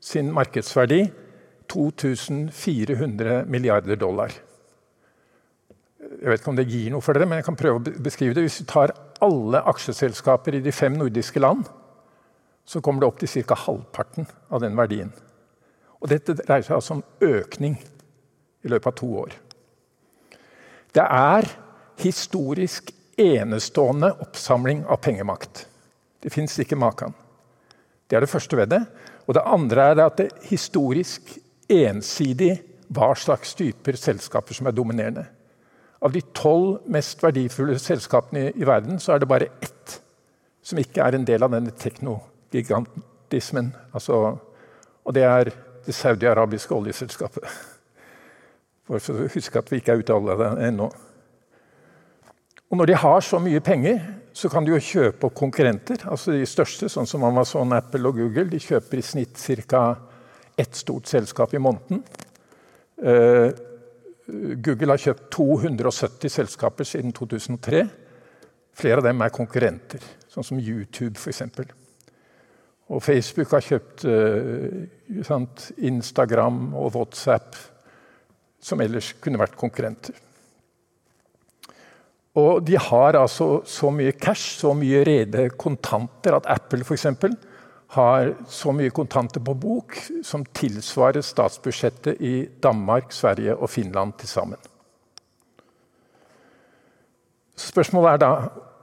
sin 0.00 0.32
markedsverdi 0.32 1.06
2400 1.68 3.44
milliarder 3.46 3.96
dollar. 3.96 4.34
Jeg 6.22 6.30
vet 6.30 6.40
ikke 6.40 6.52
om 6.52 6.56
det 6.58 6.68
gir 6.68 6.90
noe 6.92 7.02
for 7.02 7.16
dere, 7.16 7.26
men 7.26 7.40
jeg 7.40 7.46
kan 7.48 7.56
prøve 7.58 7.80
å 7.80 8.02
beskrive 8.02 8.34
det. 8.36 8.44
Hvis 8.46 8.60
vi 8.60 8.68
tar 8.70 8.92
alle 9.24 9.62
aksjeselskaper 9.70 10.58
i 10.58 10.62
de 10.64 10.72
fem 10.72 10.96
nordiske 10.98 11.40
land, 11.40 11.64
så 12.66 12.80
kommer 12.82 13.02
det 13.02 13.08
opp 13.10 13.20
til 13.22 13.44
ca. 13.46 13.54
halvparten 13.66 14.26
av 14.50 14.60
den 14.60 14.76
verdien. 14.76 15.12
Og 16.02 16.10
dette 16.10 16.34
dreier 16.38 16.66
seg 16.66 16.76
altså 16.76 16.96
om 16.96 17.04
økning 17.24 17.76
i 18.66 18.70
løpet 18.72 18.90
av 18.90 18.96
to 18.98 19.10
år. 19.22 19.36
Det 20.92 21.04
er 21.04 21.48
historisk 22.02 22.90
enestående 23.16 24.10
oppsamling 24.24 24.84
av 24.84 25.00
pengemakt. 25.04 25.66
Det 26.20 26.32
fins 26.32 26.58
ikke 26.60 26.78
maken. 26.78 27.14
Det 28.06 28.16
er 28.16 28.24
det 28.24 28.30
første 28.30 28.58
ved 28.58 28.70
det. 28.72 28.82
Og 29.26 29.34
det 29.34 29.46
andre 29.46 29.90
er 29.90 30.02
at 30.04 30.18
det 30.20 30.28
er 30.28 30.48
historisk 30.50 31.36
ensidig 31.68 32.58
hva 32.94 33.10
slags 33.18 33.54
typer 33.58 33.98
selskaper 33.98 34.54
som 34.54 34.68
er 34.68 34.76
dominerende. 34.76 35.26
Av 36.06 36.12
de 36.14 36.22
tolv 36.36 36.84
mest 36.92 37.22
verdifulle 37.24 37.80
selskapene 37.82 38.52
i, 38.54 38.66
verden, 38.66 39.00
så 39.02 39.16
er 39.16 39.22
det 39.22 39.30
bare 39.30 39.48
ett 39.58 39.96
som 40.66 40.78
ikke 40.78 41.02
er 41.02 41.16
en 41.16 41.26
del 41.26 41.42
av 41.42 41.50
denne 41.54 41.72
teknogigantismen. 41.74 43.72
Altså, 43.94 44.20
og 45.02 45.14
det 45.14 45.24
er 45.26 45.50
det 45.86 45.94
saudiarabiske 45.94 46.74
oljeselskapet. 46.74 47.42
For 48.86 48.98
å 48.98 49.26
huske 49.34 49.58
at 49.58 49.70
vi 49.70 49.80
ikke 49.80 49.96
er 49.96 50.02
ute 50.02 50.14
av 50.14 50.30
det 50.30 50.50
ennå. 50.68 50.86
Og 52.70 52.78
når 52.78 52.90
de 52.90 52.98
har 53.02 53.20
så 53.22 53.38
mye 53.42 53.62
penger, 53.62 54.00
så 54.36 54.50
kan 54.52 54.66
de 54.66 54.74
jo 54.74 54.82
kjøpe 54.82 55.26
opp 55.26 55.34
konkurrenter. 55.38 56.02
altså 56.10 56.34
De 56.34 56.46
største, 56.46 56.90
sånn 56.92 57.06
som 57.08 57.24
Amazon, 57.26 57.72
Apple 57.74 58.10
og 58.10 58.18
Google, 58.18 58.50
de 58.50 58.62
kjøper 58.62 59.00
i 59.00 59.06
snitt 59.06 59.38
ca. 59.70 59.96
ett 60.56 60.74
stort 60.74 61.06
selskap 61.06 61.54
i 61.54 61.58
måneden. 61.58 62.02
Google 64.26 64.94
har 64.94 65.02
kjøpt 65.02 65.28
270 65.34 66.32
selskaper 66.32 66.88
siden 66.88 67.14
2003. 67.14 67.84
Flere 68.76 69.00
av 69.00 69.06
dem 69.06 69.22
er 69.22 69.34
konkurrenter, 69.34 70.02
sånn 70.28 70.46
som 70.46 70.60
YouTube 70.60 71.16
f.eks. 71.20 71.42
Og 72.86 73.02
Facebook 73.02 73.54
har 73.54 73.64
kjøpt 73.66 74.04
uh, 74.06 75.64
Instagram 75.88 76.60
og 76.74 76.92
WhatsApp, 76.94 77.56
som 78.62 78.82
ellers 78.82 79.12
kunne 79.22 79.40
vært 79.40 79.58
konkurrenter. 79.58 80.18
Og 82.36 82.60
de 82.66 82.76
har 82.76 83.16
altså 83.16 83.62
så 83.64 83.88
mye 83.94 84.12
cash, 84.12 84.58
så 84.60 84.74
mye 84.76 85.02
rede 85.08 85.48
kontanter, 85.56 86.36
at 86.36 86.48
Apple 86.52 86.84
f.eks. 86.84 87.08
har 87.94 88.32
så 88.50 88.72
mye 88.74 88.90
kontanter 88.90 89.42
på 89.44 89.54
bok 89.54 89.96
som 90.26 90.44
tilsvarer 90.56 91.22
statsbudsjettet 91.22 92.20
i 92.20 92.34
Danmark, 92.62 93.12
Sverige 93.14 93.54
og 93.54 93.70
Finland 93.70 94.16
til 94.20 94.30
sammen. 94.30 94.58
Spørsmålet 97.56 98.16
er 98.16 98.22
da 98.24 98.30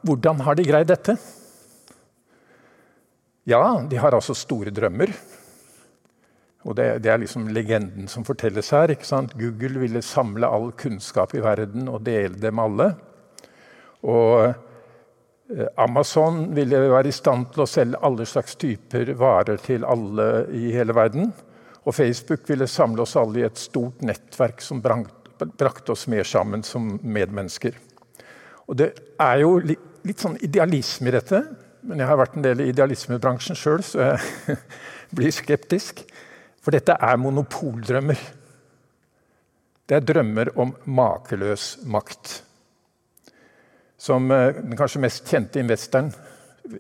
hvordan 0.04 0.42
har 0.44 0.58
de 0.58 0.66
greid 0.68 0.90
dette? 0.90 1.18
Ja, 3.48 3.62
de 3.90 4.00
har 4.00 4.16
altså 4.16 4.36
store 4.36 4.72
drømmer. 4.72 5.12
Og 6.64 6.78
det, 6.80 7.04
det, 7.04 7.12
er 7.12 7.20
liksom 7.20 7.50
legenden 7.52 8.08
som 8.08 8.24
fortelles 8.24 8.70
her. 8.72 8.92
ikke 8.92 9.08
sant? 9.08 9.36
Google 9.36 9.82
ville 9.84 10.02
samle 10.02 10.48
all 10.48 10.72
kunnskap 10.80 11.36
i 11.36 11.44
verden 11.44 11.90
og 11.92 12.06
dele 12.08 12.40
det 12.40 12.54
med 12.56 12.64
alle. 12.64 12.88
Og 14.04 14.54
Amazon 15.78 16.48
ville 16.56 16.80
være 16.90 17.12
i 17.12 17.16
stand 17.16 17.52
til 17.54 17.64
å 17.64 17.70
selge 17.70 18.02
alle 18.06 18.26
slags 18.30 18.56
typer 18.60 19.14
varer 19.20 19.60
til 19.62 19.86
alle 19.86 20.46
i 20.56 20.72
hele 20.74 20.96
verden. 20.98 21.32
Og 21.84 21.96
Facebook 21.96 22.48
ville 22.50 22.68
samle 22.70 23.04
oss 23.04 23.16
alle 23.20 23.42
i 23.42 23.48
et 23.48 23.60
stort 23.60 24.02
nettverk 24.06 24.64
som 24.64 24.82
brakte 24.84 25.94
oss 25.94 26.08
mer 26.12 26.28
sammen 26.28 26.64
som 26.66 26.96
medmennesker. 27.04 27.76
Og 28.70 28.80
det 28.80 28.94
er 29.22 29.42
jo 29.44 29.58
litt 29.64 30.24
sånn 30.24 30.40
idealisme 30.44 31.12
i 31.12 31.16
dette. 31.18 31.44
Men 31.84 32.00
jeg 32.00 32.08
har 32.08 32.20
vært 32.20 32.38
en 32.40 32.46
del 32.46 32.64
i 32.64 32.70
idealismebransjen 32.72 33.60
sjøl, 33.60 33.84
så 33.84 34.14
jeg 34.14 34.58
blir 35.18 35.36
skeptisk. 35.36 36.06
For 36.64 36.72
dette 36.76 36.96
er 36.96 37.20
monopoldrømmer. 37.20 38.24
Det 39.84 39.98
er 40.00 40.08
drømmer 40.08 40.54
om 40.64 40.72
makeløs 40.88 41.84
makt. 41.92 42.38
Som 44.04 44.32
eh, 44.32 44.52
den 44.60 44.76
kanskje 44.78 45.02
mest 45.04 45.30
kjente 45.32 45.62
investoren, 45.64 46.12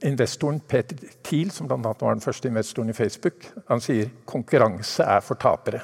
investoren 0.03 0.59
Peter 0.67 0.99
Thiel, 1.23 1.51
som 1.55 1.69
bl.a. 1.69 1.79
var 1.79 2.15
den 2.15 2.23
første 2.23 2.49
investoren 2.49 2.91
i 2.91 2.97
Facebook, 2.97 3.47
han 3.69 3.83
sier 3.83 4.11
konkurranse 4.27 5.05
er 5.07 5.23
for 5.23 5.39
tapere. 5.39 5.83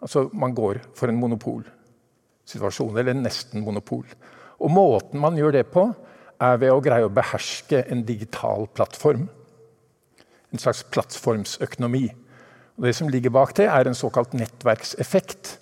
Altså, 0.00 0.28
man 0.32 0.54
går 0.54 0.80
for 0.96 1.10
en 1.10 1.18
monopolsituasjon, 1.20 2.96
eller 2.96 3.18
nesten 3.18 3.64
monopol. 3.66 4.06
Og 4.62 4.72
måten 4.72 5.20
man 5.20 5.36
gjør 5.38 5.58
det 5.58 5.66
på, 5.72 5.88
er 6.38 6.60
ved 6.62 6.72
å 6.72 6.82
greie 6.82 7.06
å 7.06 7.12
beherske 7.12 7.82
en 7.90 8.04
digital 8.06 8.68
plattform. 8.74 9.26
En 10.52 10.62
slags 10.62 10.84
plattformsøkonomi. 10.94 12.06
Og 12.78 12.86
det 12.86 12.94
som 12.94 13.10
ligger 13.10 13.34
bak 13.34 13.56
det, 13.58 13.66
er 13.66 13.90
en 13.90 13.98
såkalt 13.98 14.36
nettverkseffekt. 14.38 15.58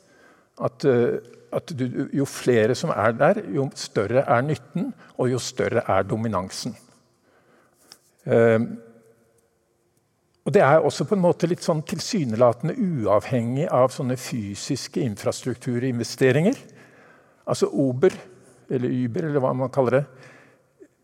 At, 0.62 0.84
eh, 0.84 1.18
at 1.56 1.72
du, 1.78 1.86
jo 2.14 2.26
flere 2.28 2.74
som 2.78 2.92
er 2.94 3.14
der, 3.16 3.40
jo 3.54 3.68
større 3.78 4.24
er 4.24 4.44
nytten, 4.44 4.90
og 5.16 5.30
jo 5.32 5.40
større 5.42 5.84
er 5.88 6.06
dominansen. 6.06 6.76
Um, 8.26 8.76
og 10.46 10.54
Det 10.54 10.62
er 10.62 10.78
også 10.78 11.04
på 11.04 11.16
en 11.16 11.24
måte 11.24 11.48
litt 11.50 11.64
sånn 11.64 11.82
tilsynelatende 11.82 12.76
uavhengig 12.78 13.66
av 13.66 13.90
sånne 13.90 14.14
fysiske 14.14 15.02
infrastrukturinvesteringer. 15.02 16.60
Altså 17.50 17.66
Uber, 17.66 18.14
eller 18.70 18.94
Uber, 18.94 19.26
eller 19.26 19.42
hva 19.42 19.50
man 19.58 19.72
kaller 19.74 19.98
det, 19.98 20.04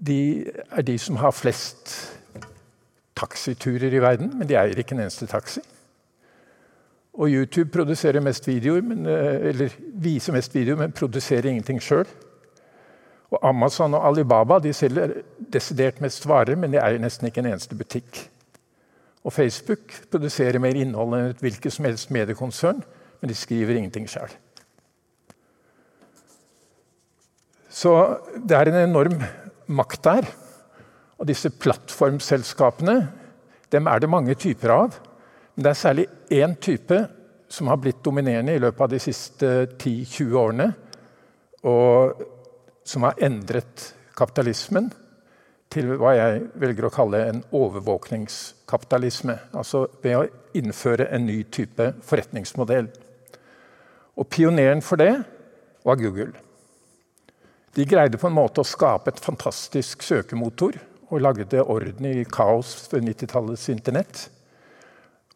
de 0.02 0.20
er 0.46 0.86
de 0.86 0.94
som 0.98 1.18
har 1.18 1.34
flest 1.34 1.90
taxiturer 3.18 3.90
i 3.94 4.02
verden, 4.02 4.30
men 4.38 4.48
de 4.50 4.58
eier 4.58 4.78
ikke 4.78 4.94
en 4.96 5.04
eneste 5.04 5.26
taxi. 5.30 5.62
Og 7.12 7.28
YouTube 7.28 7.70
produserer 7.74 8.24
mest 8.24 8.46
videoer, 8.48 8.80
men, 8.80 9.06
eh, 9.06 9.48
eller 9.50 9.74
viser 10.00 10.32
mest 10.32 10.54
videoer, 10.54 10.78
men 10.78 10.92
produserer 10.92 11.50
ingenting 11.50 11.80
sjøl. 11.82 12.06
Og 13.32 13.38
Amazon 13.48 13.94
og 13.94 14.06
Alibaba 14.08 14.58
de 14.58 14.72
selger 14.72 15.22
desidert 15.52 16.00
mest 16.00 16.26
varer, 16.28 16.56
men 16.56 16.72
de 16.72 16.78
er 16.78 16.98
nesten 16.98 17.26
ikke 17.26 17.38
en 17.38 17.52
eneste 17.52 17.76
butikk. 17.76 18.28
Og 19.24 19.32
Facebook 19.32 19.92
produserer 20.10 20.58
mer 20.58 20.74
innhold 20.74 21.14
enn 21.14 21.30
et 21.30 21.40
hvilket 21.44 21.72
som 21.72 21.84
helst 21.84 22.10
mediekonsern, 22.10 22.82
men 23.20 23.28
de 23.28 23.34
skriver 23.34 23.76
ingenting 23.76 24.08
sjøl. 24.10 24.32
Så 27.72 27.92
det 28.36 28.56
er 28.56 28.68
en 28.68 28.90
enorm 28.90 29.22
makt 29.66 30.04
der. 30.04 30.28
Og 31.18 31.28
disse 31.30 31.50
plattformselskapene 31.50 32.96
dem 33.72 33.86
er 33.88 34.02
det 34.02 34.10
mange 34.10 34.34
typer 34.34 34.74
av. 34.74 34.98
Men 35.54 35.64
det 35.64 35.70
er 35.70 35.80
særlig 35.80 36.06
én 36.32 36.56
type 36.56 36.98
som 37.52 37.68
har 37.68 37.76
blitt 37.80 38.02
dominerende 38.04 38.54
i 38.56 38.60
løpet 38.62 38.86
av 38.86 38.90
de 38.92 39.00
siste 39.02 39.50
10-20 39.76 40.38
årene. 40.40 40.68
Og 41.68 42.22
som 42.88 43.04
har 43.06 43.20
endret 43.22 43.92
kapitalismen 44.18 44.90
til 45.72 45.94
hva 46.00 46.14
jeg 46.16 46.40
velger 46.60 46.88
å 46.88 46.92
kalle 46.92 47.22
en 47.28 47.42
overvåkningskapitalisme. 47.56 49.36
Altså 49.56 49.86
ved 50.02 50.18
å 50.18 50.26
innføre 50.58 51.08
en 51.12 51.26
ny 51.28 51.42
type 51.52 51.92
forretningsmodell. 52.04 52.90
Og 54.16 54.28
pioneren 54.28 54.82
for 54.84 55.00
det 55.00 55.12
var 55.84 56.00
Google. 56.00 56.32
De 57.72 57.86
greide 57.88 58.20
på 58.20 58.28
en 58.28 58.36
måte 58.36 58.60
å 58.60 58.68
skape 58.68 59.12
et 59.12 59.22
fantastisk 59.24 60.04
søkemotor 60.04 60.76
og 61.08 61.22
lagde 61.24 61.62
orden 61.64 62.08
i 62.08 62.24
kaos 62.28 62.74
ved 62.92 63.06
90-tallets 63.08 63.68
internett. 63.72 64.26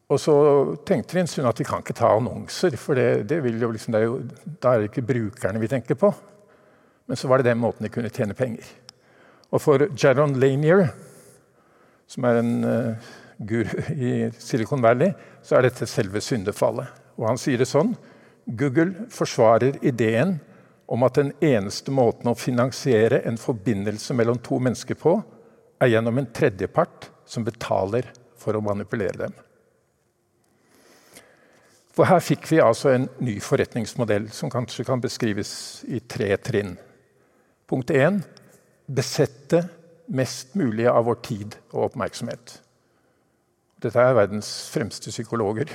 Og 0.07 0.21
så 0.23 0.35
tenkte 0.87 1.17
de 1.17 1.25
en 1.25 1.31
stund 1.31 1.49
at 1.51 1.59
vi 1.59 1.67
kan 1.67 1.83
ikke 1.83 1.97
ta 1.99 2.13
annonser, 2.15 2.77
for 2.79 2.95
det, 2.95 3.27
det 3.27 3.41
liksom, 3.43 3.95
det 3.95 4.01
er 4.01 4.07
jo, 4.07 4.21
da 4.63 4.73
er 4.73 4.83
det 4.83 4.91
ikke 4.93 5.07
brukerne 5.09 5.63
vi 5.63 5.71
tenker 5.71 5.99
på. 5.99 6.13
Men 7.07 7.19
så 7.19 7.31
var 7.31 7.43
det 7.43 7.51
den 7.51 7.59
måten 7.63 7.87
de 7.87 7.91
kunne 7.91 8.11
tjene 8.15 8.35
penger. 8.39 8.67
Og 9.51 9.63
for 9.63 9.83
Jaron 9.99 10.37
Lanier, 10.39 10.89
som 12.07 12.27
er 12.27 12.39
en 12.39 12.53
uh, 12.63 13.09
guru 13.39 13.75
i 13.95 14.13
Silicon 14.39 14.83
Valley, 14.83 15.11
så 15.43 15.59
er 15.59 15.67
dette 15.67 15.89
selve 15.91 16.23
syndefallet. 16.23 16.87
Og 17.19 17.27
han 17.31 17.41
sier 17.41 17.59
det 17.59 17.71
sånn 17.71 17.95
Google 18.47 19.09
forsvarer 19.11 19.81
ideen 19.87 20.37
om 20.87 21.03
at 21.03 21.19
den 21.19 21.33
eneste 21.43 21.91
måten 21.91 22.31
å 22.31 22.39
finansiere 22.39 23.25
en 23.27 23.39
forbindelse 23.41 24.15
mellom 24.15 24.39
to 24.39 24.61
mennesker 24.63 24.99
på, 25.01 25.17
er 25.83 25.91
gjennom 25.91 26.23
en 26.23 26.31
tredjepart 26.31 27.11
som 27.27 27.45
betaler 27.45 28.07
for 28.39 28.55
å 28.55 28.63
manipulere 28.63 29.27
dem. 29.27 29.35
For 31.97 32.05
her 32.11 32.21
fikk 32.21 32.45
vi 32.51 32.61
altså 32.61 32.93
en 32.93 33.07
ny 33.25 33.39
forretningsmodell 33.41 34.29
som 34.37 34.53
kanskje 34.53 34.85
kan 34.85 35.01
beskrives 35.01 35.51
i 35.89 36.03
tre 36.05 36.29
trinn. 36.37 36.75
Punkt 37.67 37.91
1 37.91 38.21
besette 38.87 39.63
mest 40.13 40.53
mulig 40.55 40.87
av 40.91 41.07
vår 41.09 41.19
tid 41.25 41.57
og 41.73 41.89
oppmerksomhet. 41.89 42.59
Dette 43.83 44.03
er 44.03 44.17
verdens 44.17 44.51
fremste 44.73 45.11
psykologer 45.11 45.73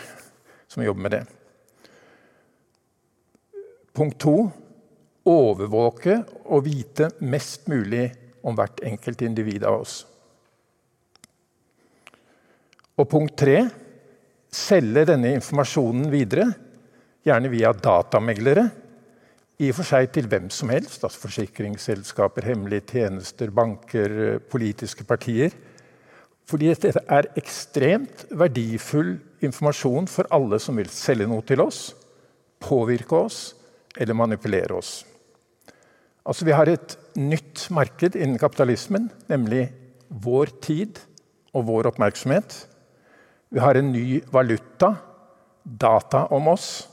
som 0.72 0.86
jobber 0.86 1.08
med 1.08 1.16
det. 1.18 1.24
Punkt 3.98 4.22
2 4.22 4.36
overvåke 5.28 6.22
og 6.46 6.66
vite 6.66 7.12
mest 7.20 7.68
mulig 7.70 8.08
om 8.46 8.56
hvert 8.58 8.82
enkelt 8.86 9.22
individ 9.26 9.66
av 9.68 9.82
oss. 9.82 9.98
Og 12.98 13.10
punkt 13.10 13.36
tre 13.42 13.66
selge 14.52 15.06
denne 15.08 15.34
informasjonen 15.38 16.10
videre, 16.12 16.50
gjerne 17.26 17.52
via 17.52 17.72
datameglere. 17.74 18.66
I 19.62 19.70
og 19.70 19.78
for 19.78 19.88
seg 19.88 20.10
til 20.16 20.28
hvem 20.30 20.50
som 20.54 20.72
helst, 20.74 21.04
altså 21.06 21.28
forsikringsselskaper, 21.28 22.48
hemmelige 22.50 22.88
tjenester, 22.96 23.52
banker, 23.54 24.40
politiske 24.52 25.06
partier. 25.08 25.54
Fordi 26.50 26.72
dette 26.72 27.04
er 27.06 27.30
ekstremt 27.40 28.26
verdifull 28.36 29.14
informasjon 29.46 30.10
for 30.10 30.28
alle 30.34 30.60
som 30.60 30.80
vil 30.82 30.90
selge 30.92 31.30
noe 31.30 31.46
til 31.48 31.62
oss, 31.64 31.92
påvirke 32.62 33.22
oss 33.28 33.40
eller 33.98 34.18
manipulere 34.18 34.76
oss. 34.76 35.02
Altså 36.26 36.46
Vi 36.46 36.54
har 36.54 36.70
et 36.70 36.98
nytt 37.18 37.68
marked 37.74 38.18
innen 38.18 38.42
kapitalismen, 38.42 39.10
nemlig 39.30 39.70
vår 40.10 40.52
tid 40.62 41.00
og 41.54 41.66
vår 41.70 41.90
oppmerksomhet. 41.92 42.66
Vi 43.52 43.60
har 43.60 43.76
en 43.76 43.92
ny 43.92 44.22
valuta, 44.32 44.96
data 45.64 46.26
om 46.26 46.48
oss. 46.48 46.88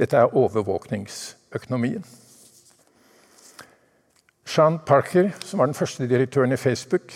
Dette 0.00 0.16
er 0.16 0.32
overvåkningsøkonomien. 0.32 2.04
Sean 4.48 4.78
Parker, 4.86 5.28
som 5.44 5.60
var 5.60 5.68
den 5.68 5.76
første 5.76 6.08
direktøren 6.08 6.56
i 6.56 6.56
Facebook, 6.56 7.12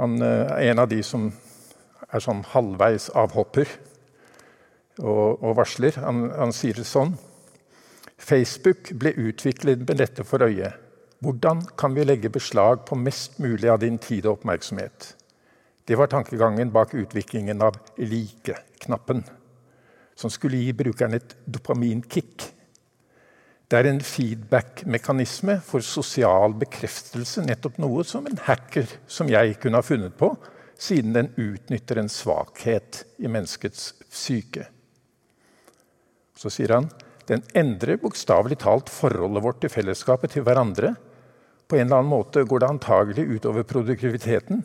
han 0.00 0.16
eh, 0.22 0.48
er 0.56 0.70
en 0.72 0.80
av 0.80 0.88
de 0.88 1.02
som 1.04 1.28
er 2.08 2.24
sånn 2.24 2.40
halvveis 2.54 3.10
avhopper 3.12 3.68
og, 4.96 5.42
og 5.44 5.58
varsler. 5.60 6.00
Han, 6.00 6.30
han 6.32 6.56
sier 6.56 6.80
det 6.80 6.88
sånn 6.88 7.18
Facebook 8.16 8.94
ble 8.96 9.12
utviklet 9.28 9.84
med 9.84 10.00
dette 10.00 10.24
for 10.24 10.48
øye. 10.48 10.72
Hvordan 11.20 11.66
kan 11.76 11.92
vi 11.92 12.08
legge 12.08 12.32
beslag 12.32 12.86
på 12.88 12.96
mest 12.96 13.36
mulig 13.44 13.68
av 13.68 13.84
din 13.84 14.00
tid 14.00 14.24
og 14.24 14.38
oppmerksomhet? 14.38 15.14
Det 15.84 15.96
var 15.98 16.10
tankegangen 16.10 16.70
bak 16.72 16.94
utviklingen 16.94 17.62
av 17.62 17.76
like-knappen, 17.96 19.24
som 20.14 20.30
skulle 20.30 20.60
gi 20.60 20.72
brukeren 20.76 21.16
et 21.16 21.36
dopaminkick. 21.44 22.46
Det 23.70 23.78
er 23.78 23.86
en 23.86 24.00
feedback-mekanisme 24.02 25.60
for 25.62 25.84
sosial 25.86 26.56
bekreftelse, 26.58 27.44
nettopp 27.46 27.78
noe 27.78 28.02
som 28.06 28.26
en 28.26 28.40
hacker 28.48 28.90
som 29.06 29.30
jeg 29.30 29.60
kunne 29.62 29.78
ha 29.78 29.86
funnet 29.86 30.16
på, 30.18 30.32
siden 30.80 31.14
den 31.14 31.28
utnytter 31.38 32.00
en 32.00 32.10
svakhet 32.10 33.04
i 33.22 33.30
menneskets 33.30 33.92
psyke. 34.08 34.66
Så 36.34 36.50
sier 36.50 36.74
han 36.74 36.90
den 37.30 37.44
endrer 37.54 38.00
bokstavelig 38.02 38.58
talt 38.64 38.90
forholdet 38.90 39.44
vårt 39.44 39.60
til 39.62 39.70
fellesskapet, 39.70 40.32
til 40.34 40.42
hverandre. 40.42 40.96
På 41.70 41.78
en 41.78 41.86
eller 41.86 42.00
annen 42.00 42.10
måte 42.10 42.42
går 42.42 42.62
det 42.64 42.70
antagelig 42.72 43.26
utover 43.36 43.66
produktiviteten. 43.70 44.64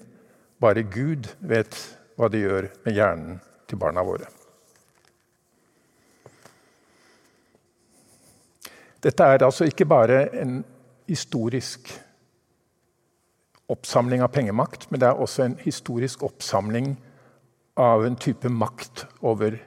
Bare 0.66 0.82
Gud 0.90 1.30
vet 1.46 1.76
hva 2.18 2.30
det 2.32 2.42
gjør 2.42 2.72
med 2.88 2.96
hjernen 2.98 3.38
til 3.70 3.78
barna 3.78 4.02
våre. 4.06 4.26
Dette 9.06 9.28
er 9.30 9.46
altså 9.46 9.68
ikke 9.70 9.86
bare 9.86 10.24
en 10.42 10.64
historisk 11.06 11.92
oppsamling 13.70 14.24
av 14.26 14.32
pengemakt, 14.34 14.88
men 14.90 15.02
det 15.02 15.12
er 15.12 15.22
også 15.22 15.46
en 15.46 15.60
historisk 15.62 16.24
oppsamling 16.26 16.96
av 17.78 18.06
en 18.08 18.18
type 18.18 18.50
makt 18.50 19.06
over 19.22 19.60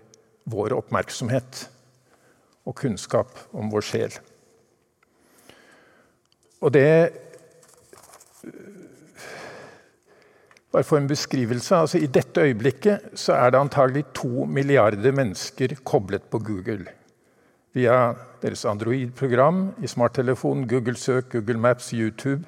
vår 0.50 0.74
oppmerksomhet 0.80 1.68
og 2.66 2.74
kunnskap 2.82 3.38
om 3.54 3.70
vår 3.70 3.86
sjel. 3.86 4.18
Og 6.58 6.74
det 6.74 6.90
Bare 10.72 10.84
for 10.84 11.00
en 11.00 11.08
beskrivelse. 11.08 11.76
altså 11.76 11.98
I 11.98 12.06
dette 12.06 12.40
øyeblikket 12.40 13.00
så 13.14 13.32
er 13.32 13.50
det 13.50 13.58
antagelig 13.58 14.04
to 14.14 14.44
milliarder 14.44 15.12
mennesker 15.12 15.74
koblet 15.84 16.22
på 16.30 16.38
Google. 16.38 16.86
Via 17.74 18.14
deres 18.42 18.64
Android-program, 18.64 19.74
i 19.82 19.86
smarttelefonen, 19.86 20.68
Google-søk, 20.68 21.32
Google 21.32 21.58
Maps, 21.58 21.90
YouTube 21.90 22.44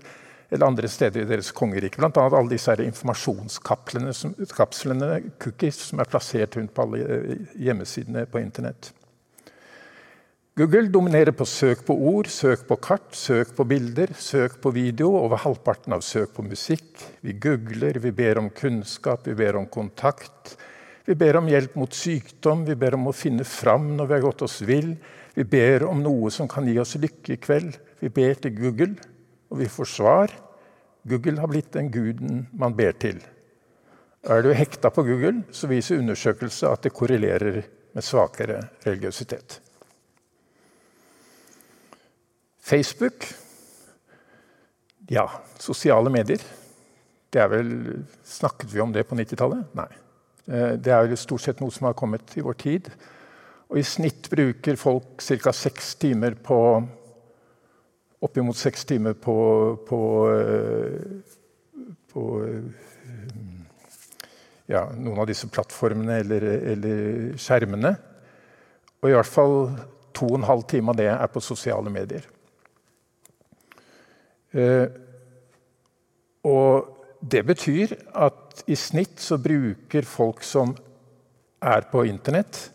eller 0.50 0.66
andre 0.66 0.88
steder 0.88 1.22
i 1.22 1.28
deres 1.28 1.52
kongerike. 1.52 1.96
Bl.a. 1.96 2.36
alle 2.36 2.50
disse 2.50 2.84
informasjonskapslene, 2.84 5.22
cookies, 5.38 5.74
som 5.74 5.98
er 6.02 6.10
plassert 6.10 6.56
rundt 6.56 6.74
på 6.74 6.82
alle 6.82 7.04
eh, 7.04 7.36
hjemmesidene 7.54 8.26
på 8.26 8.38
Internett. 8.42 8.92
Google 10.60 10.90
dominerer 10.92 11.32
på 11.32 11.46
søk 11.48 11.86
på 11.88 11.94
ord, 12.10 12.26
søk 12.28 12.66
på 12.68 12.76
kart, 12.84 13.14
søk 13.16 13.54
på 13.56 13.64
bilder, 13.64 14.10
søk 14.12 14.58
på 14.60 14.68
video. 14.76 15.14
Over 15.16 15.40
halvparten 15.40 15.94
av 15.96 16.02
søk 16.04 16.34
på 16.36 16.42
musikk. 16.44 17.00
Vi 17.24 17.32
googler, 17.40 17.96
vi 17.96 18.10
ber 18.12 18.36
om 18.36 18.50
kunnskap, 18.52 19.24
vi 19.24 19.38
ber 19.38 19.56
om 19.56 19.64
kontakt. 19.72 20.58
Vi 21.08 21.16
ber 21.16 21.38
om 21.40 21.48
hjelp 21.48 21.78
mot 21.80 21.96
sykdom, 21.96 22.66
vi 22.68 22.76
ber 22.76 22.98
om 22.98 23.08
å 23.08 23.14
finne 23.16 23.46
fram 23.48 23.86
når 23.94 24.10
vi 24.10 24.14
har 24.18 24.26
gått 24.26 24.44
oss 24.44 24.58
vill. 24.68 24.90
Vi 25.38 25.46
ber 25.48 25.86
om 25.88 26.04
noe 26.04 26.28
som 26.34 26.50
kan 26.50 26.68
gi 26.68 26.76
oss 26.82 26.92
lykke 27.00 27.38
i 27.38 27.40
kveld. 27.40 27.80
Vi 28.04 28.12
ber 28.20 28.36
til 28.44 28.52
Google, 28.58 28.90
og 29.48 29.62
vi 29.62 29.70
får 29.78 29.90
svar. 29.94 30.36
Google 31.08 31.40
har 31.40 31.54
blitt 31.54 31.72
den 31.78 31.88
guden 31.88 32.44
man 32.52 32.76
ber 32.76 33.00
til. 33.00 33.24
Er 34.28 34.44
du 34.44 34.52
hekta 34.52 34.92
på 34.92 35.08
Google, 35.08 35.40
så 35.56 35.72
viser 35.72 36.04
undersøkelser 36.04 36.68
at 36.74 36.84
det 36.84 36.92
korrelerer 37.00 37.62
med 37.64 38.04
svakere 38.04 38.60
religiøsitet. 38.84 39.62
Facebook 42.60 43.26
Ja, 45.10 45.26
sosiale 45.58 46.10
medier. 46.12 46.42
Det 47.30 47.40
er 47.42 47.48
vel, 47.50 47.72
Snakket 48.26 48.70
vi 48.70 48.82
om 48.82 48.92
det 48.94 49.06
på 49.08 49.18
90-tallet? 49.18 49.72
Nei. 49.74 49.88
Eh, 50.46 50.76
det 50.78 50.92
er 50.94 51.16
stort 51.18 51.42
sett 51.42 51.62
noe 51.62 51.74
som 51.74 51.88
har 51.88 51.98
kommet 51.98 52.36
i 52.38 52.44
vår 52.46 52.58
tid. 52.60 52.90
Og 53.70 53.78
i 53.78 53.86
snitt 53.86 54.30
bruker 54.30 54.78
folk 54.78 55.22
ca. 55.22 55.52
seks 55.54 55.94
timer 56.02 56.38
på 56.38 56.60
Oppimot 58.20 58.56
seks 58.56 58.84
timer 58.84 59.14
på, 59.16 59.34
på, 59.88 59.98
eh, 60.28 61.84
på, 62.12 62.24
eh, 62.44 62.66
ja, 64.68 64.82
noen 64.92 65.22
av 65.22 65.28
disse 65.30 65.48
plattformene 65.48 66.18
eller, 66.20 66.44
eller, 66.74 66.98
skjermene. 67.40 67.94
Og 69.00 69.08
i 69.08 69.14
hvert 69.16 69.30
fall 69.30 69.56
to 70.12 70.28
og 70.28 70.36
en 70.36 70.44
halv 70.50 70.66
time 70.68 70.92
av 70.92 71.00
det 71.00 71.08
er 71.14 71.32
på 71.32 71.40
sosiale 71.40 71.88
medier. 71.88 72.28
Eh, 74.50 74.86
og 76.48 77.20
det 77.20 77.42
betyr 77.46 77.94
at 78.16 78.64
i 78.70 78.76
snitt 78.78 79.20
så 79.20 79.38
bruker 79.40 80.08
folk 80.08 80.42
som 80.46 80.72
er 81.60 81.84
på 81.92 82.06
Internett, 82.08 82.70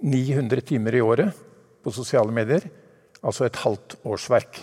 900 0.00 0.64
timer 0.64 0.94
i 0.94 1.02
året 1.02 1.44
på 1.84 1.92
sosiale 1.92 2.32
medier. 2.32 2.64
Altså 3.22 3.46
et 3.46 3.60
halvt 3.64 3.98
årsverk. 4.06 4.60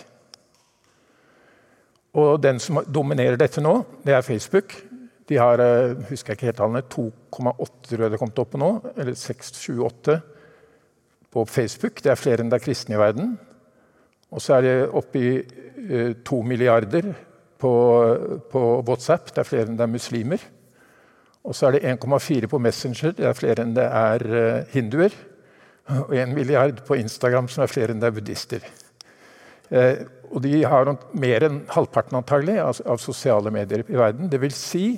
Og 2.16 2.40
den 2.40 2.58
som 2.62 2.80
dominerer 2.88 3.36
dette 3.36 3.60
nå, 3.60 3.74
det 4.04 4.14
er 4.16 4.24
Facebook. 4.24 4.72
De 5.28 5.36
har 5.36 5.60
eh, 5.60 5.96
husker 6.08 6.32
jeg 6.32 6.38
ikke 6.38 6.48
helt 6.48 6.60
tallene, 6.62 6.86
2,8 6.88 7.68
tror 7.90 8.04
jeg 8.06 8.14
det 8.14 8.20
kom 8.22 8.32
til 8.32 8.46
opp 8.46 8.54
på 8.54 8.62
nå. 8.62 8.70
Eller 8.96 9.18
6-7-8 9.18 10.16
på 11.34 11.44
Facebook. 11.50 12.00
Det 12.00 12.12
er 12.12 12.20
flere 12.20 12.44
enn 12.44 12.52
det 12.52 12.60
er 12.60 12.64
kristne 12.64 12.96
i 12.96 13.00
verden. 13.02 13.34
Og 14.32 14.42
så 14.42 14.56
er 14.56 14.64
det 14.64 14.76
oppe 14.96 15.22
eh, 15.34 15.65
to 16.24 16.42
milliarder 16.42 17.12
på, 17.58 17.72
på, 18.50 18.62
WhatsApp. 18.86 19.32
Det 19.32 19.42
er 19.42 19.48
flere 19.48 19.70
enn 19.70 19.78
det 19.78 19.86
er 19.86 19.92
muslimer. 19.92 20.42
Og 21.46 21.54
så 21.54 21.68
er 21.68 21.76
det 21.76 21.94
1,4 21.94 22.50
på 22.50 22.58
Messenger. 22.58 23.14
Det 23.16 23.28
er 23.28 23.38
flere 23.38 23.64
enn 23.64 23.76
det 23.76 23.86
er 23.86 24.24
uh, 24.26 24.74
hinduer. 24.74 25.14
Og 26.02 26.16
1 26.16 26.34
milliard 26.34 26.82
på 26.86 26.98
Instagram, 26.98 27.48
som 27.48 27.62
er 27.62 27.70
flere 27.70 27.94
enn 27.94 28.02
det 28.02 28.10
er 28.10 28.16
buddhister. 28.16 28.66
Uh, 29.70 30.02
og 30.34 30.42
de 30.42 30.58
har 30.66 30.90
mer 31.14 31.46
enn 31.46 31.62
halvparten 31.70 32.18
antagelig 32.18 32.58
av, 32.62 32.98
sosiale 32.98 33.52
medier 33.54 33.84
i 33.86 33.98
verden. 33.98 34.30
Det 34.30 34.40
vil 34.42 34.54
si, 34.54 34.88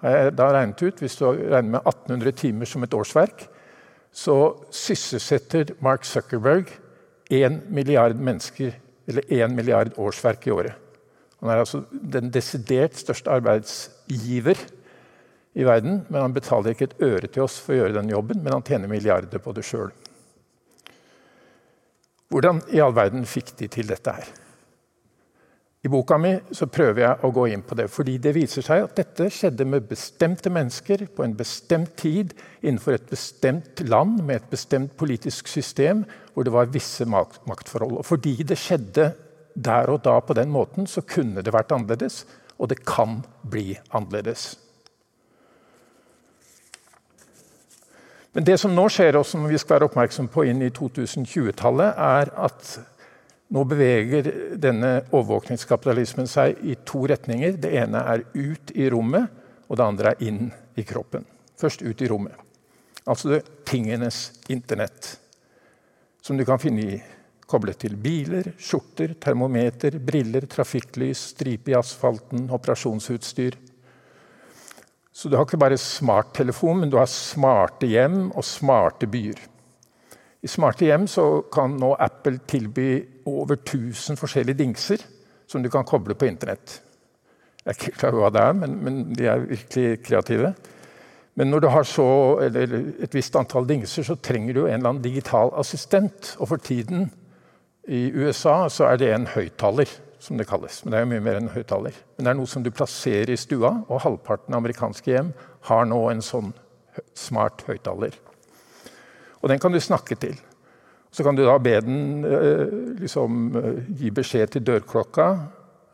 har 0.00 0.16
jeg 0.16 0.34
da 0.38 0.48
regnet 0.54 0.82
ut, 0.82 1.04
hvis 1.04 1.18
du 1.20 1.26
regner 1.28 1.76
med 1.76 1.80
1800 1.82 2.36
timer 2.40 2.70
som 2.70 2.86
et 2.86 2.96
årsverk, 2.96 3.44
så 4.14 4.38
sysselsetter 4.72 5.74
Mark 5.84 6.08
Zuckerberg 6.08 6.70
1 7.30 7.66
milliard 7.68 8.16
mennesker, 8.16 8.72
eller 9.08 9.24
1 9.32 9.54
milliard 9.56 9.94
årsverk 9.96 10.46
i 10.46 10.54
året. 10.54 10.88
Han 11.40 11.52
er 11.52 11.62
altså 11.62 11.84
den 11.90 12.32
desidert 12.34 12.98
største 12.98 13.30
arbeidsgiver 13.30 14.58
i 15.58 15.64
verden, 15.66 16.02
men 16.08 16.20
han 16.20 16.34
betaler 16.34 16.74
ikke 16.74 16.90
et 16.90 17.00
øre 17.02 17.30
til 17.30 17.44
oss 17.46 17.58
for 17.62 17.74
å 17.74 17.80
gjøre 17.80 17.96
den 17.96 18.10
jobben, 18.12 18.42
men 18.42 18.52
han 18.56 18.66
tjener 18.66 18.90
milliarder 18.90 19.42
på 19.42 19.54
det 19.56 19.64
sjøl. 19.66 19.90
Hvordan 22.28 22.60
i 22.74 22.82
all 22.84 22.92
verden 22.92 23.24
fikk 23.26 23.54
de 23.58 23.70
til 23.72 23.88
dette 23.88 24.12
her? 24.12 24.28
I 25.78 25.88
boka 25.88 26.16
mi 26.18 26.32
så 26.50 26.66
prøver 26.66 27.04
jeg 27.04 27.22
å 27.22 27.30
gå 27.30 27.44
inn 27.52 27.62
på 27.62 27.76
det, 27.78 27.86
fordi 27.92 28.16
det 28.18 28.32
viser 28.34 28.64
seg 28.66 28.82
at 28.82 28.96
dette 28.98 29.28
skjedde 29.30 29.66
med 29.68 29.86
bestemte 29.86 30.50
mennesker 30.50 31.04
på 31.14 31.22
en 31.22 31.36
bestemt 31.38 31.94
tid 32.00 32.34
innenfor 32.64 32.96
et 32.96 33.06
bestemt 33.06 33.84
land 33.86 34.18
med 34.24 34.40
et 34.40 34.50
bestemt 34.50 34.96
politisk 34.98 35.46
system 35.46 36.02
hvor 36.34 36.48
det 36.48 36.54
var 36.56 36.72
visse 36.74 37.06
maktforhold. 37.06 38.00
Og 38.00 38.06
fordi 38.06 38.34
det 38.42 38.58
skjedde 38.58 39.12
der 39.54 39.90
og 39.94 40.02
da 40.02 40.18
på 40.18 40.34
den 40.34 40.50
måten, 40.50 40.90
så 40.90 41.02
kunne 41.06 41.46
det 41.46 41.54
vært 41.54 41.70
annerledes, 41.74 42.24
og 42.58 42.70
det 42.72 42.82
kan 42.86 43.20
bli 43.46 43.76
annerledes. 43.94 44.56
Men 48.34 48.46
det 48.46 48.58
som 48.60 48.74
nå 48.74 48.84
skjer, 48.92 49.16
og 49.18 49.26
som 49.26 49.46
vi 49.50 49.58
skal 49.58 49.78
være 49.78 49.88
oppmerksom 49.88 50.28
på 50.30 50.44
inn 50.50 50.60
i 50.62 50.74
2020-tallet, 50.74 51.94
er 51.96 52.34
at 52.34 52.78
nå 53.48 53.64
beveger 53.64 54.28
denne 54.60 54.90
overvåkningskapitalismen 55.08 56.28
seg 56.28 56.60
i 56.68 56.76
to 56.84 57.06
retninger. 57.08 57.56
Det 57.56 57.70
ene 57.80 58.02
er 58.12 58.26
ut 58.34 58.72
i 58.76 58.88
rommet, 58.92 59.30
og 59.68 59.78
det 59.80 59.86
andre 59.86 60.12
er 60.12 60.26
inn 60.28 60.50
i 60.76 60.84
kroppen. 60.88 61.24
Først 61.58 61.82
ut 61.82 62.02
i 62.04 62.10
rommet. 62.10 62.36
Altså 63.08 63.32
det 63.32 63.64
tingenes 63.68 64.28
internett, 64.52 65.14
som 66.20 66.36
du 66.36 66.44
kan 66.44 66.60
finne 66.60 66.84
i 66.84 66.98
koblet 67.48 67.80
til 67.80 67.96
biler, 67.96 68.50
skjorter, 68.60 69.14
termometer, 69.16 69.96
briller, 70.04 70.44
trafikklys, 70.50 71.30
stripe 71.32 71.72
i 71.72 71.76
asfalten, 71.78 72.50
operasjonsutstyr. 72.52 73.56
Så 75.12 75.32
du 75.32 75.38
har 75.38 75.48
ikke 75.48 75.60
bare 75.60 75.80
smarttelefon, 75.80 76.82
men 76.82 76.92
du 76.92 76.98
har 77.00 77.08
smarte 77.10 77.88
hjem 77.88 78.28
og 78.28 78.44
smarte 78.44 79.08
byer. 79.10 79.40
I 80.44 80.50
smarte 80.50 80.86
hjem 80.86 81.08
kan 81.50 81.72
nå 81.80 81.94
Apple 81.98 82.38
tilby 82.46 82.90
over 83.42 83.58
1000 83.58 84.18
forskjellige 84.20 84.58
dingser 84.58 85.04
som 85.48 85.62
du 85.62 85.70
kan 85.72 85.86
koble 85.88 86.16
på 86.18 86.28
Internett. 86.28 86.80
Jeg 87.64 87.74
er 87.74 87.76
ikke 87.76 87.98
klar 88.00 88.16
over 88.16 88.26
hva 88.26 88.32
det 88.32 88.42
er, 88.42 88.56
men, 88.56 88.74
men, 88.84 88.98
de 89.16 89.26
er 89.28 89.44
virkelig 89.44 90.02
kreative. 90.06 90.52
Men 91.38 91.50
når 91.52 91.60
du 91.62 91.68
har 91.70 91.86
så, 91.86 92.06
et 92.42 93.14
visst 93.14 93.36
antall 93.38 93.68
dingser, 93.68 94.06
så 94.06 94.16
trenger 94.16 94.56
du 94.56 94.60
en 94.64 94.78
eller 94.78 94.94
annen 94.94 95.04
digital 95.04 95.52
assistent. 95.60 96.34
Og 96.38 96.48
for 96.50 96.62
tiden 96.64 97.10
i 97.88 98.08
USA 98.10 98.66
så 98.72 98.88
er 98.88 98.98
det 99.00 99.12
en 99.14 99.28
høyttaler, 99.30 99.90
som 100.18 100.40
det 100.40 100.48
kalles. 100.50 100.80
Men 100.82 100.92
det 100.92 100.98
er 100.98 101.04
jo 101.04 101.10
mye 101.12 101.26
mer 101.28 101.38
enn 101.38 101.46
en 101.46 101.54
høyttaler. 101.54 102.00
Men 102.16 102.26
det 102.26 102.32
er 102.32 102.38
noe 102.40 102.50
som 102.50 102.64
du 102.64 102.72
plasserer 102.74 103.30
i 103.34 103.38
stua, 103.38 103.70
og 103.86 104.02
halvparten 104.02 104.56
av 104.56 104.62
amerikanske 104.62 105.12
hjem 105.12 105.30
har 105.70 105.86
nå 105.86 106.00
en 106.10 106.24
sånn 106.24 106.50
smart 107.14 107.62
høyttaler. 107.68 108.16
Og 109.38 109.52
den 109.52 109.60
kan 109.62 109.72
du 109.72 109.78
snakke 109.80 110.18
til. 110.18 110.34
Så 111.10 111.24
kan 111.24 111.36
du 111.36 111.44
da 111.44 111.58
be 111.58 111.80
den 111.80 112.24
eh, 112.24 112.66
liksom, 113.00 113.56
eh, 113.56 113.82
gi 113.96 114.10
beskjed 114.14 114.52
til 114.52 114.64
dørklokka, 114.68 115.28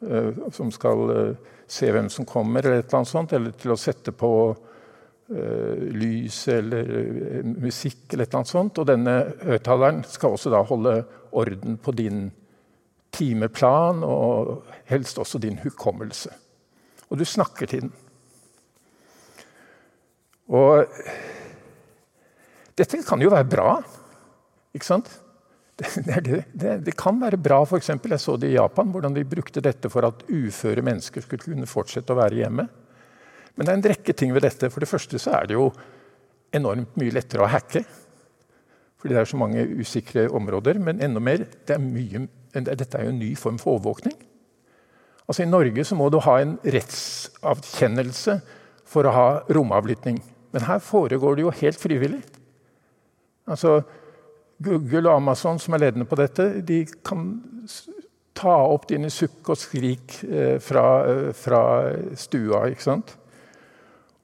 eh, 0.08 0.30
som 0.52 0.72
skal 0.74 1.36
se 1.70 1.90
hvem 1.94 2.10
som 2.10 2.26
kommer, 2.28 2.64
eller 2.64 2.82
et 2.82 2.88
eller 2.88 3.00
annet 3.00 3.12
sånt, 3.12 3.32
eller 3.32 3.54
til 3.58 3.74
å 3.74 3.80
sette 3.80 4.12
på 4.12 4.30
lys 5.24 6.36
eller 6.52 6.88
musikk 7.48 8.12
eller 8.12 8.26
et 8.26 8.28
eller 8.28 8.42
annet 8.42 8.50
sånt. 8.50 8.78
Og 8.82 8.86
denne 8.90 9.14
høyttaleren 9.40 10.02
skal 10.04 10.36
også 10.36 10.52
da 10.52 10.60
holde 10.68 10.98
orden 11.32 11.78
på 11.80 11.94
din 11.96 12.26
timeplan, 13.14 14.02
og 14.04 14.68
helst 14.90 15.18
også 15.22 15.40
din 15.40 15.56
hukommelse. 15.62 16.28
Og 17.08 17.18
du 17.18 17.24
snakker 17.24 17.70
til 17.70 17.86
den. 17.86 17.94
Og 20.52 20.84
dette 22.76 23.00
kan 23.08 23.24
jo 23.24 23.32
være 23.32 23.48
bra. 23.48 23.78
Ikke 24.74 24.90
sant? 24.90 25.12
Det, 25.74 26.20
det, 26.22 26.36
det, 26.54 26.72
det 26.86 26.92
kan 26.94 27.16
være 27.18 27.34
bra. 27.42 27.56
Eksempel, 27.74 28.12
jeg 28.14 28.22
så 28.22 28.36
det 28.38 28.52
i 28.52 28.54
Japan, 28.54 28.92
hvordan 28.94 29.16
de 29.16 29.24
brukte 29.26 29.58
dette 29.58 29.90
for 29.90 30.06
at 30.06 30.20
uføre 30.30 30.84
mennesker 30.86 31.24
skulle 31.24 31.42
kunne 31.42 31.66
fortsette 31.66 32.14
å 32.14 32.18
være 32.20 32.44
hjemme. 32.44 32.68
Men 33.56 33.66
det 33.66 33.72
er 33.72 33.80
en 33.80 33.88
rekke 33.90 34.14
ting 34.14 34.30
ved 34.36 34.46
dette. 34.46 34.70
For 34.70 34.84
det 34.84 34.90
første 34.90 35.18
så 35.18 35.32
er 35.40 35.48
det 35.50 35.56
jo 35.56 35.66
enormt 36.54 36.94
mye 37.00 37.14
lettere 37.16 37.42
å 37.42 37.50
hacke. 37.50 37.82
Fordi 39.02 39.16
det 39.16 39.20
er 39.24 39.30
så 39.32 39.40
mange 39.40 39.66
usikre 39.82 40.28
områder. 40.30 40.78
Men 40.78 41.02
enda 41.02 41.22
mer, 41.22 41.42
det 41.66 41.74
er 41.74 41.82
mye, 41.82 42.22
dette 42.54 42.94
er 42.94 43.08
jo 43.08 43.16
en 43.16 43.20
ny 43.20 43.32
form 43.38 43.58
for 43.58 43.74
overvåkning. 43.74 44.14
Altså 45.24 45.42
I 45.44 45.48
Norge 45.50 45.84
så 45.88 45.96
må 45.98 46.06
du 46.12 46.20
ha 46.22 46.36
en 46.42 46.54
rettsavkjennelse 46.62 48.38
for 48.94 49.08
å 49.08 49.14
ha 49.16 49.28
romavlytting. 49.56 50.22
Men 50.54 50.66
her 50.68 50.82
foregår 50.84 51.36
det 51.36 51.46
jo 51.46 51.54
helt 51.62 51.80
frivillig. 51.80 52.22
Altså, 53.50 53.80
Google 54.62 55.08
og 55.08 55.16
Amazon, 55.16 55.58
som 55.58 55.74
er 55.74 55.86
ledende 55.86 56.06
på 56.08 56.18
dette, 56.18 56.46
de 56.66 56.84
kan 57.06 57.26
ta 58.34 58.54
opp 58.66 58.88
dine 58.90 59.10
sukk 59.12 59.52
og 59.52 59.58
skrik 59.58 60.18
eh, 60.26 60.56
fra, 60.62 60.86
eh, 61.10 61.28
fra, 61.36 61.60
stua. 62.18 62.64
ikke 62.70 62.86
sant? 62.86 63.14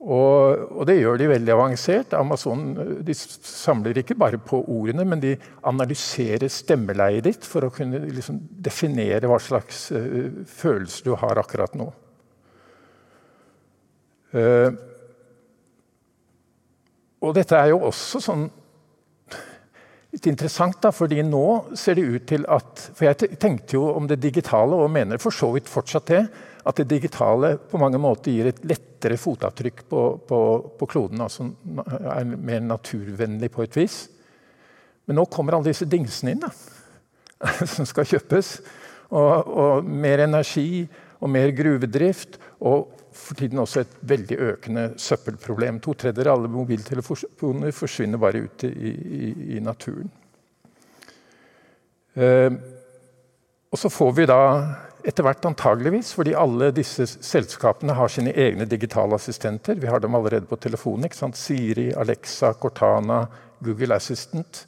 Og, 0.01 0.63
og, 0.79 0.85
det 0.89 0.97
gjør 0.97 1.19
de 1.21 1.29
veldig 1.29 1.53
avansert. 1.53 2.15
Amazon 2.17 2.71
de 3.05 3.15
samler 3.15 4.01
ikke 4.01 4.17
bare 4.19 4.41
på 4.41 4.63
ordene, 4.65 5.05
men 5.05 5.21
de 5.21 5.35
analyserer 5.69 6.49
stemmeleiet 6.51 7.27
ditt 7.27 7.45
for 7.45 7.67
å 7.67 7.73
kunne 7.75 8.01
liksom 8.07 8.39
definere 8.65 9.29
hva 9.29 9.37
slags 9.43 9.91
uh, 9.93 10.41
følelse 10.49 11.05
du 11.05 11.13
har 11.21 11.43
akkurat 11.43 11.77
nå. 11.77 11.91
Og 17.21 17.33
dette 17.37 17.59
er 17.59 17.73
jo 17.73 17.81
også 17.91 18.21
sånn 18.23 18.45
litt 20.11 20.27
interessant, 20.27 20.81
da, 20.83 20.91
fordi 20.95 21.23
nå 21.27 21.45
ser 21.79 21.99
det 21.99 22.07
ut 22.07 22.29
til 22.29 22.47
at 22.51 22.87
For 22.97 23.07
jeg 23.07 23.39
tenkte 23.41 23.77
jo 23.79 23.85
om 23.95 24.09
det 24.11 24.21
digitale, 24.23 24.77
og 24.77 24.91
mener 24.93 25.21
for 25.23 25.35
så 25.35 25.53
vidt 25.55 25.71
fortsatt 25.71 26.11
det, 26.11 26.23
at 26.67 26.77
det 26.77 26.91
digitale 26.91 27.55
på 27.71 27.79
mange 27.81 27.99
måter 28.01 28.35
gir 28.35 28.51
et 28.51 28.61
lettere 28.69 29.17
fotavtrykk 29.17 29.85
på, 29.89 30.03
på, 30.29 30.41
på 30.77 30.89
kloden. 30.91 31.23
Altså 31.25 31.47
er 32.13 32.35
mer 32.35 32.61
naturvennlig 32.67 33.49
på 33.55 33.65
et 33.65 33.79
vis. 33.81 34.03
Men 35.09 35.21
nå 35.21 35.25
kommer 35.33 35.57
alle 35.57 35.71
disse 35.71 35.89
dingsene 35.89 36.35
inn, 36.35 36.45
da, 36.45 36.51
som 37.75 37.89
skal 37.89 38.09
kjøpes. 38.11 38.59
Og, 39.11 39.49
og 39.49 39.89
mer 39.89 40.27
energi 40.27 40.85
og 41.21 41.33
mer 41.33 41.55
gruvedrift. 41.57 42.37
Og 42.61 43.00
for 43.13 43.39
tiden 43.39 43.61
også 43.63 43.83
et 43.85 43.95
veldig 44.11 44.37
økende 44.53 44.85
søppelproblem. 45.01 45.81
To 45.83 45.95
tredjedeler 45.95 46.33
av 46.33 46.41
alle 46.41 46.53
mobiltelefoner 46.53 47.75
forsvinner 47.75 48.21
bare 48.23 48.45
ut 48.47 48.65
i, 48.69 48.71
i, 48.71 49.31
i 49.57 49.63
naturen. 49.65 50.11
Eh, 52.15 52.53
og 53.71 53.79
så 53.79 53.91
får 53.93 54.15
vi 54.17 54.27
da 54.31 54.41
etter 55.07 55.25
hvert 55.25 55.47
antageligvis, 55.49 56.13
fordi 56.17 56.35
alle 56.37 56.71
disse 56.77 57.07
selskapene 57.09 57.95
har 57.97 58.11
sine 58.13 58.35
egne 58.37 58.67
digitale 58.69 59.17
assistenter. 59.17 59.79
Vi 59.81 59.89
har 59.89 60.03
dem 60.03 60.15
allerede 60.19 60.49
på 60.51 60.59
telefonen. 60.61 61.07
ikke 61.07 61.21
sant? 61.23 61.39
Siri, 61.39 61.91
Alexa, 61.97 62.53
Cortana, 62.61 63.25
Google 63.65 63.95
Assistant. 63.97 64.67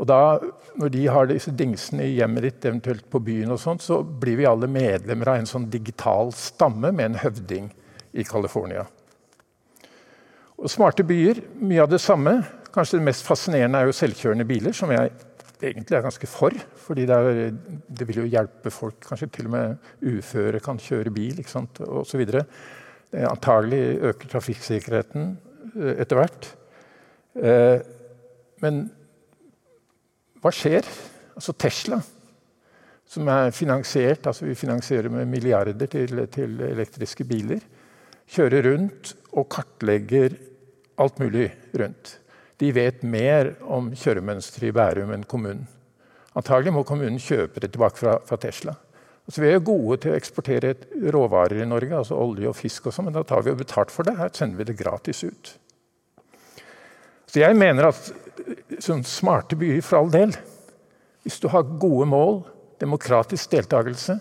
Og 0.00 0.06
da, 0.08 0.40
Når 0.80 0.92
de 0.94 1.02
har 1.12 1.26
disse 1.28 1.52
dingsene 1.52 2.06
i 2.06 2.14
hjemmet 2.16 2.46
ditt, 2.46 2.64
eventuelt 2.64 3.04
på 3.10 3.20
byen, 3.20 3.50
og 3.52 3.60
sånt, 3.60 3.82
så 3.84 4.00
blir 4.02 4.38
vi 4.38 4.46
alle 4.48 4.68
medlemmer 4.70 5.28
av 5.28 5.40
en 5.40 5.48
sånn 5.50 5.66
digital 5.70 6.30
stamme 6.32 6.92
med 6.94 7.10
en 7.10 7.18
høvding 7.20 7.66
i 8.16 8.24
California. 8.24 8.86
Og 10.60 10.70
Smarte 10.70 11.04
byer, 11.04 11.42
mye 11.60 11.82
av 11.84 11.90
det 11.90 12.00
samme. 12.00 12.38
Kanskje 12.72 13.00
det 13.00 13.08
mest 13.08 13.26
fascinerende 13.26 13.80
er 13.80 13.90
jo 13.90 13.96
selvkjørende 13.98 14.46
biler, 14.48 14.76
som 14.76 14.92
jeg 14.94 15.10
egentlig 15.60 15.96
er 15.96 16.04
ganske 16.06 16.28
for. 16.30 16.54
fordi 16.80 17.06
det, 17.06 17.16
er, 17.16 17.50
det, 17.88 18.06
vil 18.08 18.22
jo 18.22 18.30
hjelpe 18.30 18.70
folk. 18.72 19.00
Kanskje 19.06 19.28
til 19.34 19.50
og 19.50 19.54
med 19.56 19.90
uføre 20.00 20.60
kan 20.64 20.80
kjøre 20.80 21.12
bil 21.14 21.40
ikke 21.40 21.52
sant, 21.52 21.80
osv. 21.80 22.24
Antagelig 23.12 23.82
øker 24.12 24.32
trafikksikkerheten 24.32 25.34
eh, 25.74 26.00
etter 26.02 26.20
hvert. 26.20 26.48
Eh, 27.36 27.82
men 28.62 28.84
hva 30.40 30.52
skjer? 30.54 30.86
Altså 31.36 31.54
Tesla, 31.56 32.00
som 33.10 33.28
er 33.32 33.52
finansiert 33.54 34.26
altså 34.28 34.44
Vi 34.46 34.54
finansierer 34.58 35.08
med 35.12 35.28
milliarder 35.28 35.86
til, 35.86 36.26
til 36.32 36.60
elektriske 36.68 37.24
biler. 37.24 37.60
Kjører 38.30 38.66
rundt 38.70 39.14
og 39.32 39.48
kartlegger 39.50 40.36
alt 41.00 41.18
mulig 41.22 41.48
rundt 41.74 42.20
de 42.60 42.70
vet 42.76 43.04
mer 43.06 43.54
om 43.72 43.90
kjøremønsteret 43.96 44.68
i 44.68 44.74
Bærum 44.76 45.14
enn 45.14 45.24
kommunen. 45.28 45.64
Antagelig 46.36 46.74
må 46.76 46.84
kommunen 46.86 47.18
kjøpe 47.20 47.62
det 47.62 47.72
tilbake 47.72 47.98
fra, 47.98 48.18
fra 48.26 48.38
Tesla. 48.40 48.74
Altså, 49.26 49.42
vi 49.42 49.50
er 49.50 49.64
gode 49.64 49.96
til 50.02 50.12
å 50.12 50.18
eksportere 50.18 50.74
råvarer 51.14 51.62
i 51.62 51.68
Norge, 51.68 51.96
altså 51.96 52.18
olje 52.20 52.50
og 52.50 52.56
fisk, 52.58 52.86
og 52.86 52.94
sånt, 52.94 53.08
men 53.08 53.16
da 53.16 53.24
tar 53.26 53.44
vi 53.46 53.52
jo 53.52 53.58
betalt 53.58 53.92
for 53.94 54.06
det. 54.06 54.16
Her 54.18 54.32
sender 54.36 54.60
vi 54.60 54.68
det 54.68 54.78
gratis 54.78 55.22
ut. 55.24 55.52
Så 57.30 57.38
jeg 57.38 57.54
mener 57.54 57.92
at 57.92 58.08
sånn 58.82 59.04
smarte 59.06 59.54
byer, 59.58 59.82
for 59.86 60.00
all 60.00 60.10
del 60.10 60.34
Hvis 61.22 61.38
du 61.38 61.50
har 61.52 61.68
gode 61.78 62.06
mål, 62.08 62.38
demokratisk 62.80 63.50
deltakelse, 63.52 64.14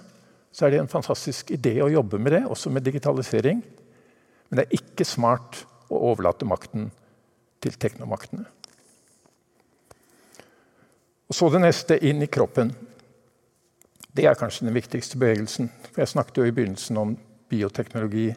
så 0.52 0.65
er 0.65 0.74
det 0.74 0.82
en 0.82 0.91
fantastisk 0.91 1.54
idé 1.56 1.78
å 1.80 1.88
jobbe 1.88 2.19
med 2.19 2.34
det, 2.36 2.41
også 2.43 2.69
med 2.76 2.84
digitalisering. 2.84 3.62
Men 4.50 4.60
det 4.60 4.65
er 4.65 4.82
ikke 4.82 5.08
smart 5.08 5.62
å 5.88 6.02
overlate 6.12 6.45
makten 6.45 6.89
til 7.63 7.80
teknomaktene. 7.80 8.43
Og 11.30 11.36
Så 11.39 11.50
det 11.54 11.63
neste 11.63 12.00
inn 12.04 12.22
i 12.22 12.28
kroppen. 12.28 12.76
Det 14.12 14.26
er 14.28 14.36
kanskje 14.36 14.67
den 14.67 14.76
viktigste 14.76 15.17
bevegelsen. 15.17 15.72
For 15.93 16.02
Jeg 16.02 16.12
snakket 16.17 16.38
jo 16.38 16.50
i 16.50 16.52
begynnelsen 16.52 16.98
om 16.98 17.17
bioteknologi 17.50 18.34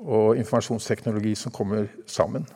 og 0.00 0.36
informasjonsteknologi 0.42 1.36
som 1.36 1.52
kommer 1.52 1.86
sammen. 2.06 2.48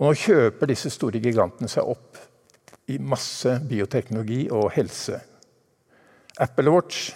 Og 0.00 0.08
Nå 0.08 0.14
kjøper 0.18 0.70
disse 0.72 0.90
store 0.90 1.20
gigantene 1.22 1.70
seg 1.70 1.86
opp 1.86 2.18
i 2.90 2.96
masse 2.98 3.52
bioteknologi 3.68 4.48
og 4.52 4.72
helse. 4.74 5.20
Apple 6.42 6.72
Watch 6.74 7.12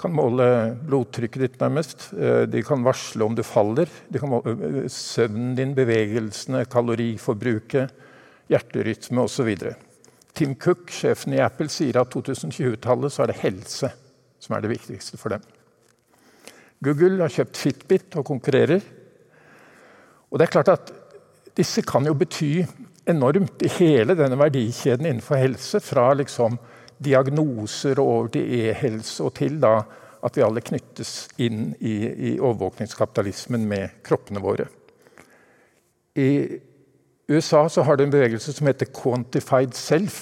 kan 0.00 0.12
måle 0.16 0.46
blodtrykket 0.88 1.44
ditt, 1.44 1.60
nærmest. 1.60 2.08
Eh, 2.16 2.42
de 2.50 2.62
kan 2.66 2.82
varsle 2.82 3.24
om 3.24 3.36
du 3.36 3.44
faller. 3.46 3.88
De 4.08 4.20
kan 4.20 4.32
måle 4.32 4.54
eh, 4.56 4.88
søvnen 4.90 5.54
din, 5.58 5.74
bevegelsene, 5.76 6.64
kaloriforbruket, 6.72 7.94
hjerterytme 8.50 9.26
osv. 9.28 9.50
Tim 10.34 10.56
Cook, 10.58 10.90
sjefen 10.94 11.36
i 11.36 11.42
Apple, 11.44 11.68
sier 11.70 12.00
at 12.00 12.12
2020-tallet 12.16 13.14
så 13.14 13.24
er 13.24 13.32
det 13.32 13.42
helse 13.44 13.92
som 14.40 14.56
er 14.56 14.64
det 14.64 14.72
viktigste 14.72 15.20
for 15.20 15.36
dem. 15.36 15.44
Google 16.80 17.20
har 17.20 17.32
kjøpt 17.32 17.60
Fitbit 17.60 18.16
og 18.16 18.26
konkurrerer. 18.26 18.80
Og 20.30 20.40
det 20.40 20.46
er 20.46 20.54
klart 20.54 20.72
at 20.72 20.92
disse 21.60 21.84
kan 21.86 22.06
jo 22.08 22.16
bety 22.16 22.64
enormt 23.10 23.62
i 23.64 23.70
hele 23.78 24.16
denne 24.18 24.38
verdikjeden 24.40 25.08
innenfor 25.08 25.40
helse. 25.40 25.80
Fra 25.84 26.10
liksom 26.16 26.58
diagnoser 27.00 28.00
og 28.00 28.12
over 28.14 28.32
til 28.34 28.54
e-helse, 28.60 29.24
og 29.24 29.34
til 29.38 29.60
da 29.62 29.78
at 30.20 30.36
vi 30.36 30.44
alle 30.44 30.60
knyttes 30.60 31.30
inn 31.40 31.70
i, 31.80 31.94
i 32.04 32.32
overvåkningskapitalismen 32.36 33.64
med 33.68 34.02
kroppene 34.04 34.42
våre. 34.44 34.66
I 36.20 36.30
USA 37.30 37.68
så 37.68 37.84
har 37.86 37.96
du 37.96 38.04
en 38.04 38.12
bevegelse 38.12 38.52
som 38.52 38.68
heter 38.68 38.90
Quantified 38.92 39.72
Self. 39.78 40.18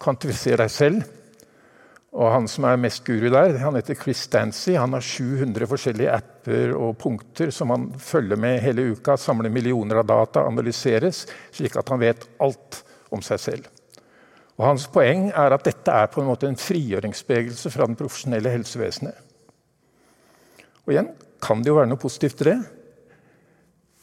Kvantifiser 0.00 0.56
deg 0.62 0.72
selv. 0.72 1.02
Og 2.12 2.28
han 2.28 2.46
som 2.50 2.66
er 2.68 2.80
mest 2.80 3.06
guru 3.06 3.30
der, 3.32 3.54
han 3.62 3.76
heter 3.78 3.96
Chris 3.96 4.26
Dancy. 4.28 4.74
Han 4.76 4.92
har 4.92 5.04
700 5.04 5.68
forskjellige 5.70 6.12
apper 6.12 6.74
og 6.76 6.98
punkter 7.00 7.52
som 7.54 7.72
han 7.72 7.86
følger 7.96 8.36
med 8.36 8.60
hele 8.60 8.90
uka. 8.92 9.16
Samler 9.16 9.52
millioner 9.52 10.02
av 10.02 10.10
data, 10.10 10.44
analyseres, 10.44 11.24
slik 11.56 11.78
at 11.80 11.88
han 11.88 12.02
vet 12.02 12.26
alt 12.44 12.82
om 13.12 13.24
seg 13.24 13.40
selv. 13.40 13.70
Og 14.58 14.66
Hans 14.68 14.84
poeng 14.92 15.30
er 15.30 15.56
at 15.56 15.64
dette 15.64 15.94
er 16.02 16.12
på 16.12 16.20
en 16.20 16.28
måte 16.28 16.50
en 16.50 16.60
frigjøringsbevegelse 16.60 17.72
fra 17.72 17.88
den 17.88 17.96
profesjonelle 17.96 18.52
helsevesenet. 18.52 19.16
Og 20.84 20.92
igjen 20.92 21.08
kan 21.42 21.64
det 21.64 21.72
jo 21.72 21.78
være 21.80 21.90
noe 21.94 22.02
positivt 22.02 22.44
i 22.44 22.50
det. 22.50 22.58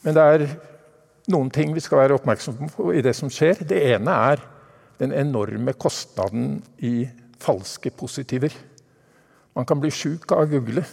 Men 0.01 0.17
det 0.17 0.25
er 0.33 0.47
noen 1.29 1.53
ting 1.53 1.75
vi 1.75 1.83
skal 1.83 2.01
være 2.01 2.17
oppmerksomme 2.17 2.71
på 2.73 2.89
i 2.97 3.05
det 3.05 3.13
som 3.17 3.29
skjer. 3.29 3.61
Det 3.69 3.79
ene 3.93 4.17
er 4.33 4.41
den 4.99 5.13
enorme 5.15 5.77
kostnaden 5.77 6.57
i 6.81 7.05
falske 7.39 7.91
positiver. 7.91 8.53
Man 9.55 9.65
kan 9.65 9.79
bli 9.81 9.91
sjuk 9.91 10.31
av 10.31 10.45
å 10.45 10.49
google, 10.51 10.83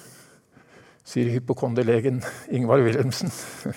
sier 1.06 1.30
hypokondilegen 1.34 2.22
Ingvar 2.54 2.84
Wilhelmsen. 2.86 3.32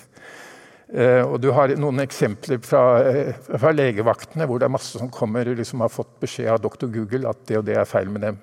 Eh, 0.90 1.22
og 1.22 1.36
du 1.38 1.52
har 1.54 1.70
noen 1.78 2.02
eksempler 2.02 2.58
fra, 2.66 2.80
eh, 3.06 3.36
fra, 3.46 3.70
legevaktene 3.70 4.42
hvor 4.50 4.58
det 4.58 4.66
er 4.66 4.72
masse 4.74 4.98
som 4.98 5.06
kommer 5.14 5.46
liksom 5.46 5.84
har 5.84 5.92
fått 5.94 6.16
beskjed 6.18 6.48
av 6.50 6.58
doktor 6.64 6.90
Google 6.90 7.30
at 7.30 7.44
det 7.46 7.60
og 7.60 7.68
det 7.68 7.76
er 7.78 7.86
feil 7.86 8.10
med 8.10 8.24
dem. 8.26 8.40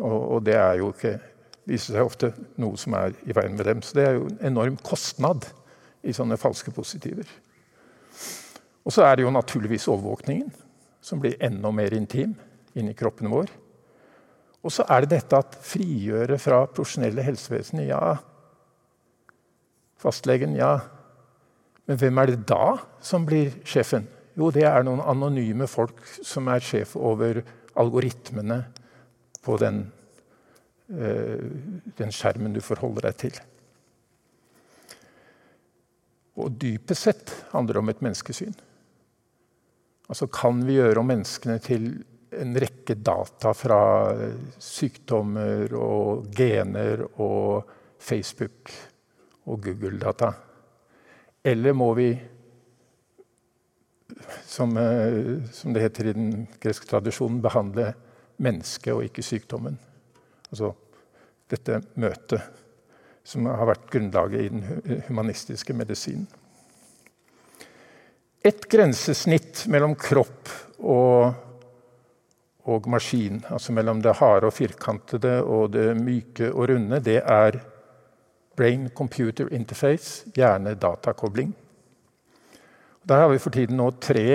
Og, 0.00 0.16
og 0.16 0.40
det 0.48 0.56
er 0.58 0.80
jo 0.80 0.88
ikke, 0.90 1.12
viser 1.70 1.94
seg 1.94 2.08
ofte 2.08 2.32
noe 2.58 2.74
som 2.74 2.96
er 2.98 3.14
i 3.22 3.36
veien 3.38 3.54
med 3.54 3.70
dem. 3.70 3.84
Så 3.86 3.94
det 4.00 4.02
er 4.02 4.18
jo 4.18 4.26
en 4.26 4.42
enorm 4.50 4.80
kostnad 4.82 5.46
i 6.02 6.16
sånne 6.16 6.40
falske 6.42 6.74
positiver. 6.74 7.30
Og 8.82 8.90
så 8.98 9.06
er 9.06 9.14
det 9.14 9.28
jo 9.28 9.36
naturligvis 9.38 9.86
overvåkningen, 9.86 10.50
som 11.06 11.22
blir 11.22 11.38
enda 11.38 11.70
mer 11.70 11.94
intim 11.94 12.34
inni 12.76 12.94
kroppen 12.96 13.30
vår. 13.32 13.50
Og 14.66 14.72
så 14.74 14.86
er 14.90 15.04
det 15.04 15.14
dette 15.14 15.38
at 15.38 15.56
frigjøre 15.62 16.38
fra 16.42 16.64
profesjonelle 16.66 17.22
helsevesen. 17.22 17.84
Ja, 17.86 18.16
fastlegen, 20.02 20.56
ja, 20.58 20.74
men 21.86 21.98
hvem 22.00 22.18
er 22.18 22.32
det 22.32 22.46
da 22.50 22.76
som 23.04 23.26
blir 23.28 23.54
sjefen? 23.66 24.08
Jo, 24.36 24.50
det 24.52 24.66
er 24.68 24.84
noen 24.84 25.00
anonyme 25.00 25.68
folk 25.70 26.02
som 26.18 26.50
er 26.52 26.64
sjef 26.64 26.96
over 26.98 27.40
algoritmene 27.78 28.58
på 29.46 29.56
den, 29.62 29.84
øh, 30.90 31.46
den 31.96 32.12
skjermen 32.12 32.56
du 32.56 32.60
forholder 32.64 33.08
deg 33.08 33.20
til. 33.22 33.38
Og 36.36 36.58
dypest 36.60 37.06
sett 37.06 37.32
handler 37.54 37.78
det 37.78 37.84
om 37.84 37.94
et 37.94 38.02
menneskesyn. 38.04 38.56
Altså 40.10 40.26
Kan 40.26 40.60
vi 40.66 40.76
gjøre 40.76 41.00
om 41.00 41.08
menneskene 41.08 41.58
til 41.62 41.88
en 42.40 42.56
rekke 42.60 42.96
data 43.00 43.52
fra 43.56 43.80
sykdommer 44.62 45.72
og 45.76 46.28
gener 46.36 47.04
og 47.22 47.68
Facebook 47.98 48.72
og 49.46 49.62
Google-data? 49.64 50.32
Eller 51.46 51.76
må 51.78 51.92
vi, 51.94 52.10
som, 54.46 54.76
eh, 54.76 55.44
som 55.52 55.72
det 55.72 55.84
heter 55.84 56.10
i 56.10 56.16
den 56.16 56.46
greske 56.60 56.88
tradisjonen, 56.90 57.42
behandle 57.42 57.92
mennesket 58.42 58.92
og 58.94 59.04
ikke 59.06 59.22
sykdommen? 59.22 59.78
Altså 60.50 60.72
dette 61.50 61.80
møtet 61.94 62.42
som 63.26 63.46
har 63.50 63.66
vært 63.66 63.88
grunnlaget 63.90 64.42
i 64.44 64.50
den 64.50 65.02
humanistiske 65.08 65.74
medisinen. 65.74 66.26
Et 68.46 68.68
grensesnitt 68.70 69.64
mellom 69.72 69.96
kropp 69.98 70.50
og, 70.78 71.34
og 72.66 72.88
maskin, 72.90 73.44
altså 73.50 73.72
mellom 73.72 74.02
det 74.02 74.16
harde 74.18 74.48
og 74.48 74.54
firkantede 74.54 75.38
og 75.44 75.72
det 75.72 75.92
myke 75.98 76.50
og 76.52 76.68
runde, 76.72 77.00
det 77.00 77.20
er 77.22 77.60
Brain 78.56 78.88
Computer 78.88 79.48
Interface, 79.52 80.26
hjerne-datakobling. 80.36 81.54
Der 83.08 83.14
har 83.14 83.28
vi 83.28 83.38
for 83.38 83.54
tiden 83.54 83.76
nå 83.78 83.90
tre 84.00 84.26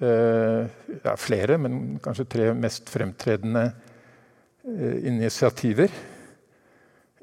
eh, 0.00 0.62
ja, 1.04 1.14
flere, 1.14 1.58
men 1.58 2.00
kanskje 2.02 2.24
tre 2.24 2.48
mest 2.58 2.90
fremtredende 2.90 3.68
eh, 3.68 5.06
initiativer 5.06 5.92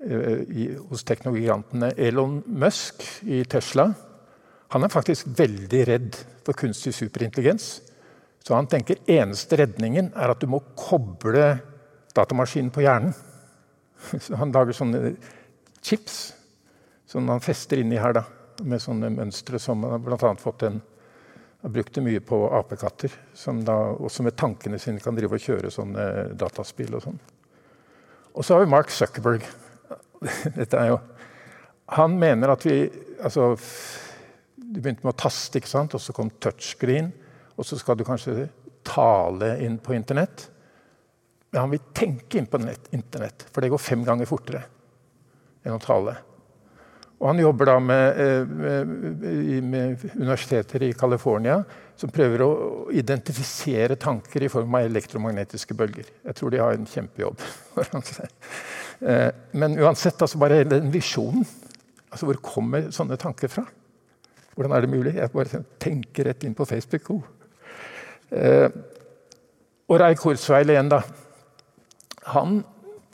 eh, 0.06 0.78
hos 0.90 1.04
teknologigantene. 1.04 1.92
Elon 1.98 2.44
Musk 2.46 3.04
i 3.24 3.44
Tesla 3.44 3.90
han 4.72 4.86
er 4.88 4.94
faktisk 4.94 5.28
veldig 5.36 5.82
redd 5.88 6.18
for 6.46 6.56
kunstig 6.56 6.94
superintelligens. 6.96 7.82
Så 8.42 8.58
han 8.58 8.68
tenker 8.68 9.02
eneste 9.10 9.60
redningen 9.62 10.12
er 10.18 10.34
at 10.34 10.42
du 10.42 10.50
må 10.50 10.62
koble 10.78 11.60
datamaskinen 12.16 12.72
på 12.74 12.84
hjernen. 12.86 13.14
Så 14.24 14.38
han 14.40 14.54
lager 14.56 14.76
sånne 14.76 15.16
chips 15.82 16.32
som 17.12 17.28
han 17.30 17.44
fester 17.44 17.82
inni 17.82 18.00
her, 18.00 18.16
da, 18.16 18.24
med 18.64 18.82
sånne 18.82 19.12
mønstre 19.14 19.60
som 19.60 19.84
han 19.84 20.02
bl.a. 20.04 20.32
fått 20.40 20.64
en 20.68 20.80
har 21.62 21.70
brukt 21.70 21.94
det 21.94 22.02
mye 22.02 22.22
på 22.26 22.38
apekatter, 22.58 23.14
som 23.38 23.60
da 23.66 23.76
også 23.94 24.24
med 24.26 24.38
tankene 24.40 24.80
sine 24.82 25.02
kan 25.04 25.18
drive 25.18 25.38
og 25.38 25.44
kjøre 25.44 25.70
sånne 25.74 26.06
dataspill 26.40 26.96
og 26.98 27.04
sånn. 27.06 27.20
Og 28.34 28.46
så 28.46 28.56
har 28.56 28.64
vi 28.64 28.72
Mark 28.72 28.90
Zuckerberg. 28.94 29.46
Dette 30.58 30.80
er 30.80 30.94
jo 30.94 31.00
Han 31.98 32.14
mener 32.22 32.54
at 32.54 32.64
vi 32.64 32.86
altså, 33.20 33.56
Du 34.56 34.78
begynte 34.80 35.04
med 35.04 35.16
å 35.16 35.18
taste, 35.20 35.58
ikke 35.58 35.68
sant? 35.70 35.96
og 35.98 36.02
så 36.02 36.14
kom 36.16 36.30
touchscreen. 36.40 37.12
Og 37.62 37.68
så 37.68 37.78
skal 37.78 38.00
du 38.00 38.06
kanskje 38.08 38.48
tale 38.88 39.54
inn 39.62 39.78
på 39.78 39.94
internett. 39.94 40.48
Men 41.52 41.66
han 41.66 41.74
vil 41.76 41.84
tenke 41.94 42.40
inn 42.40 42.50
på 42.50 42.58
internett, 42.96 43.46
for 43.52 43.62
det 43.62 43.70
går 43.70 43.82
fem 43.82 44.06
ganger 44.08 44.30
fortere 44.30 44.64
enn 45.62 45.76
å 45.76 45.84
tale. 45.84 46.16
Og 47.22 47.28
han 47.30 47.42
jobber 47.44 47.70
da 47.70 47.76
med, 47.84 48.20
eh, 48.24 48.46
med, 48.50 48.94
med 49.62 50.06
universiteter 50.16 50.88
i 50.88 50.94
California 50.98 51.60
som 52.00 52.10
prøver 52.10 52.42
å 52.42 52.54
identifisere 52.98 54.00
tanker 54.02 54.42
i 54.42 54.50
form 54.50 54.74
av 54.80 54.88
elektromagnetiske 54.88 55.76
bølger. 55.78 56.08
Jeg 56.26 56.40
tror 56.40 56.50
de 56.50 56.64
har 56.64 56.74
en 56.74 56.88
kjempejobb 56.90 57.44
foran 57.76 58.08
seg. 58.08 58.32
Eh, 59.06 59.28
men 59.54 59.78
uansett, 59.78 60.18
altså 60.18 60.42
bare 60.42 60.64
den 60.66 60.90
visjonen. 60.94 61.46
Altså 62.10 62.26
hvor 62.32 62.42
kommer 62.42 62.90
sånne 62.96 63.20
tanker 63.22 63.54
fra? 63.54 63.68
Hvordan 64.56 64.74
er 64.76 64.84
det 64.84 64.92
mulig? 64.96 65.14
Jeg 65.20 65.32
bare 65.36 65.62
tenker 65.80 66.32
rett 66.32 66.48
inn 66.48 66.58
på 66.58 66.66
Facebook. 66.68 67.14
Oh. 67.14 67.30
Eh, 68.32 68.70
og 69.92 70.00
Ray 70.00 70.16
Korsveil 70.16 70.72
igjen, 70.72 70.92
da. 70.92 71.02
Han 72.32 72.62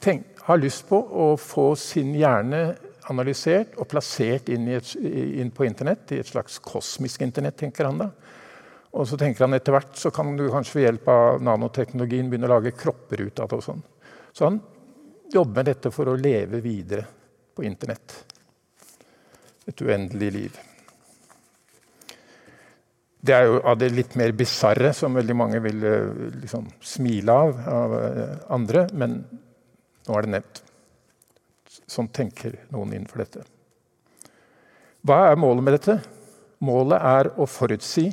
tenk, 0.03 0.27
har 0.45 0.61
lyst 0.61 0.85
på 0.89 0.99
å 0.99 1.31
få 1.41 1.71
sin 1.79 2.13
hjerne 2.15 2.75
analysert 3.11 3.77
og 3.79 3.87
plassert 3.89 4.51
inn, 4.51 4.67
et, 4.75 4.93
inn, 4.99 5.51
på 5.51 5.65
internett, 5.65 6.11
i 6.11 6.21
et 6.21 6.29
slags 6.29 6.59
kosmisk 6.63 7.23
internett, 7.25 7.57
tenker 7.59 7.89
han 7.89 8.03
da. 8.03 8.11
Og 8.97 9.07
så 9.09 9.17
tenker 9.19 9.45
han 9.45 9.55
etter 9.57 9.75
hvert 9.75 9.97
så 9.99 10.11
kan 10.13 10.35
du 10.37 10.47
kanskje 10.51 10.79
ved 10.79 10.87
hjelp 10.87 11.11
av 11.11 11.43
nanoteknologien 11.43 12.29
begynne 12.29 12.49
å 12.49 12.55
lage 12.55 12.75
kropper 12.77 13.25
ut 13.25 13.43
av 13.43 13.51
det. 13.51 13.59
og 13.59 13.65
sånn. 13.65 13.83
Så 14.33 14.47
han 14.47 14.61
jobber 15.33 15.59
med 15.59 15.69
dette 15.73 15.91
for 15.93 16.09
å 16.09 16.17
leve 16.19 16.61
videre 16.63 17.05
på 17.55 17.65
internett. 17.67 18.15
Et 19.67 19.81
uendelig 19.81 20.31
liv. 20.31 20.59
Det 23.19 23.33
er 23.33 23.47
jo 23.49 23.57
av 23.65 23.79
det 23.81 23.89
litt 23.95 24.13
mer 24.19 24.31
bisarre, 24.37 24.91
som 24.93 25.17
veldig 25.17 25.35
mange 25.35 25.59
vil 25.63 25.83
liksom, 26.43 26.67
smile 26.83 27.33
av 27.33 27.61
av 27.73 27.95
eh, 27.97 28.33
andre, 28.53 28.87
men 28.93 29.19
nå 30.07 30.17
er 30.17 30.27
det 30.27 30.33
nevnt. 30.35 30.61
Sånn 31.87 32.09
tenker 32.13 32.59
noen 32.73 32.93
innenfor 32.93 33.23
dette. 33.23 33.43
Hva 35.07 35.29
er 35.31 35.39
målet 35.39 35.63
med 35.63 35.77
dette? 35.77 35.97
Målet 36.67 37.03
er 37.05 37.29
å 37.39 37.47
forutsi 37.49 38.09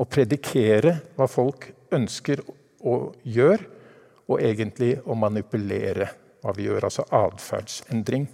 og 0.00 0.08
predikere 0.10 0.96
hva 1.16 1.28
folk 1.30 1.68
ønsker 1.92 2.42
å 2.88 2.96
gjøre, 3.22 3.68
og 4.30 4.40
egentlig 4.40 4.94
å 5.04 5.16
manipulere 5.18 6.06
hva 6.42 6.54
vi 6.56 6.66
gjør, 6.68 6.86
altså 6.86 7.04
atferdsendring. 7.14 8.24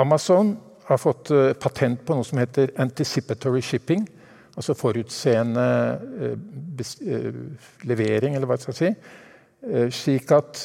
Amazon 0.00 0.54
har 0.88 1.00
fått 1.00 1.30
eh, 1.34 1.52
patent 1.60 2.04
på 2.06 2.16
noe 2.16 2.26
som 2.26 2.40
heter 2.40 2.72
anticipatory 2.80 3.62
shipping. 3.62 4.06
Altså 4.58 4.74
forutseende 4.74 5.66
eh, 6.26 6.34
eh, 7.06 7.38
levering, 7.86 8.34
eller 8.34 8.48
hva 8.48 8.58
jeg 8.58 8.66
skal 8.66 8.78
si. 8.78 8.90
Slik 9.94 10.30
at 10.34 10.60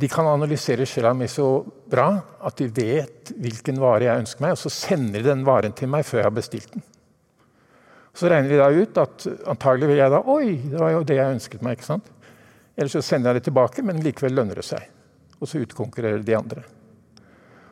de 0.00 0.08
kan 0.12 0.28
analysere 0.28 0.84
sjela 0.86 1.10
mi 1.16 1.26
så 1.28 1.46
bra 1.90 2.12
at 2.46 2.60
de 2.60 2.68
vet 2.70 3.32
hvilken 3.40 3.80
vare 3.80 4.06
jeg 4.06 4.22
ønsker 4.22 4.44
meg, 4.44 4.54
og 4.54 4.60
så 4.60 4.72
sender 4.72 5.24
de 5.24 5.32
den 5.32 5.44
varen 5.46 5.72
til 5.76 5.90
meg 5.90 6.04
før 6.06 6.20
jeg 6.20 6.28
har 6.28 6.36
bestilt 6.36 6.74
den. 6.76 6.84
Så 8.14 8.28
regner 8.28 8.50
vi 8.50 8.58
da 8.60 8.68
ut 8.70 9.00
at 9.00 9.26
antagelig 9.48 9.88
vil 9.90 10.00
jeg 10.02 10.12
da 10.12 10.20
Oi, 10.32 10.56
det 10.68 10.80
var 10.82 10.92
jo 10.92 11.04
det 11.06 11.16
jeg 11.16 11.36
ønsket 11.36 11.64
meg. 11.64 11.78
ikke 11.78 11.88
sant? 11.88 12.10
Eller 12.76 12.92
så 12.92 13.02
sender 13.04 13.30
jeg 13.30 13.40
det 13.40 13.48
tilbake, 13.48 13.84
men 13.86 14.02
likevel 14.04 14.36
lønner 14.36 14.60
det 14.60 14.66
seg. 14.66 14.84
Og 15.40 15.48
så 15.48 15.62
utkonkurrerer 15.62 16.22
de 16.26 16.36
andre. 16.36 16.64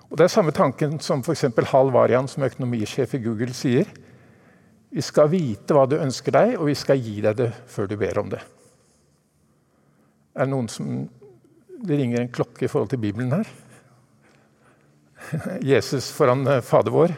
Og 0.09 0.17
Det 0.17 0.25
er 0.25 0.33
samme 0.33 0.55
tanken 0.57 0.99
som 1.05 1.21
f.eks. 1.21 1.45
Hal 1.73 1.93
Varian, 1.93 2.29
som 2.29 2.47
økonomisjef 2.47 3.15
i 3.19 3.23
Google, 3.25 3.53
sier. 3.53 3.91
Vi 4.89 5.05
skal 5.05 5.29
vite 5.33 5.77
hva 5.77 5.85
du 5.89 5.99
ønsker 6.01 6.33
deg, 6.33 6.57
og 6.57 6.71
vi 6.71 6.77
skal 6.79 7.01
gi 7.01 7.19
deg 7.25 7.37
det 7.37 7.53
før 7.69 7.91
du 7.91 7.97
ber 8.01 8.21
om 8.23 8.31
det. 8.33 8.41
Er 10.39 10.47
det 10.47 10.53
noen 10.55 10.69
som 10.73 11.09
det 11.79 11.99
ringer 11.99 12.23
en 12.23 12.33
klokke 12.33 12.67
i 12.67 12.71
forhold 12.71 12.91
til 12.91 13.03
Bibelen 13.03 13.33
her. 13.33 13.51
Jesus 15.73 16.11
foran 16.15 16.47
eh, 16.47 16.63
Fader 16.65 16.95
vår. 16.95 17.15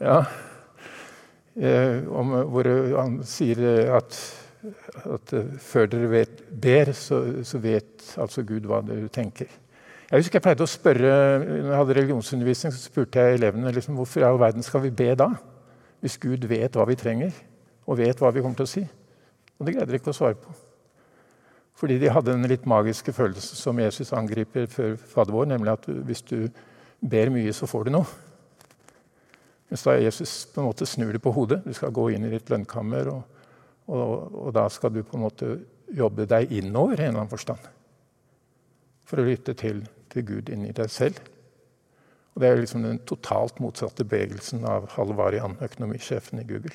Ja. 0.00 0.24
Eh, 1.54 2.04
om, 2.10 2.34
hvor 2.50 2.68
han 2.98 3.20
sier 3.28 3.60
eh, 3.64 3.92
at, 3.94 4.18
at 5.08 5.34
før 5.62 5.88
dere 5.92 6.10
vet, 6.12 6.42
ber, 6.50 6.92
så, 6.96 7.20
så, 7.46 7.60
vet 7.62 8.14
altså 8.20 8.44
Gud 8.44 8.68
hva 8.68 8.82
dere 8.84 9.08
tenker. 9.12 9.48
Jeg 10.10 10.20
husker 10.20 10.36
jeg 10.38 10.44
pleide 10.44 10.66
å 10.66 10.70
spørre, 10.70 11.12
når 11.40 11.70
jeg 11.70 11.80
hadde 11.80 11.98
religionsundervisning, 11.98 12.74
så 12.74 12.90
spurte 12.90 13.22
jeg 13.22 13.38
elevene 13.38 13.72
liksom, 13.72 13.96
hvorfor 13.98 14.20
i 14.20 14.28
all 14.28 14.40
verden 14.40 14.66
skal 14.66 14.84
vi 14.84 14.92
be 14.94 15.14
da? 15.18 15.32
Hvis 16.04 16.18
Gud 16.20 16.44
vet 16.50 16.76
hva 16.76 16.84
vi 16.84 16.98
trenger, 17.00 17.32
og 17.88 17.96
vet 17.96 18.20
hva 18.20 18.28
vi 18.32 18.42
kommer 18.44 18.58
til 18.58 18.68
å 18.68 18.72
si. 18.74 18.84
Og 19.56 19.64
det 19.64 19.74
greide 19.76 19.92
de 19.92 20.00
ikke 20.00 20.12
å 20.12 20.16
svare 20.16 20.36
på. 20.36 20.52
Fordi 21.80 21.96
de 21.98 22.12
hadde 22.12 22.34
den 22.34 22.46
litt 22.48 22.66
magiske 22.70 23.12
følelsen 23.16 23.58
som 23.58 23.80
Jesus 23.80 24.12
angriper 24.14 24.68
før 24.70 24.94
Fader 25.00 25.34
vår, 25.34 25.48
nemlig 25.50 25.72
at 25.72 25.88
hvis 26.06 26.22
du 26.28 26.38
ber 27.00 27.32
mye, 27.34 27.52
så 27.56 27.68
får 27.68 27.88
du 27.88 27.94
noe. 27.96 28.06
Mens 29.72 29.82
da 29.86 29.96
Jesus 29.98 30.44
på 30.52 30.62
en 30.62 30.68
måte 30.68 30.86
snur 30.86 31.12
det 31.12 31.22
på 31.24 31.32
hodet. 31.34 31.62
Du 31.64 31.72
skal 31.74 31.92
gå 31.94 32.10
inn 32.14 32.28
i 32.28 32.32
ditt 32.34 32.50
lønnkammer, 32.52 33.10
og, 33.10 33.40
og, 33.88 34.12
og, 34.44 34.50
da 34.54 34.68
skal 34.70 34.92
du 34.94 35.02
på 35.02 35.18
en 35.18 35.24
måte 35.24 35.48
jobbe 35.94 36.28
deg 36.30 36.52
innover 36.54 37.00
i 37.00 37.06
en 37.08 37.14
eller 37.14 37.24
annen 37.24 37.32
forstand. 37.32 37.64
For 39.08 39.20
å 39.20 39.26
lytte 39.26 39.56
til, 39.58 39.82
til 40.12 40.28
Gud 40.28 40.52
inni 40.52 40.70
deg 40.76 40.92
selv. 40.92 41.18
Og 42.34 42.42
Det 42.42 42.48
er 42.48 42.58
liksom 42.58 42.82
den 42.82 42.98
totalt 43.06 43.60
motsatte 43.62 44.04
bevegelsen 44.04 44.64
av 44.66 44.88
Halvarian, 44.96 45.56
økonomisjefen 45.62 46.42
i 46.42 46.46
Google. 46.48 46.74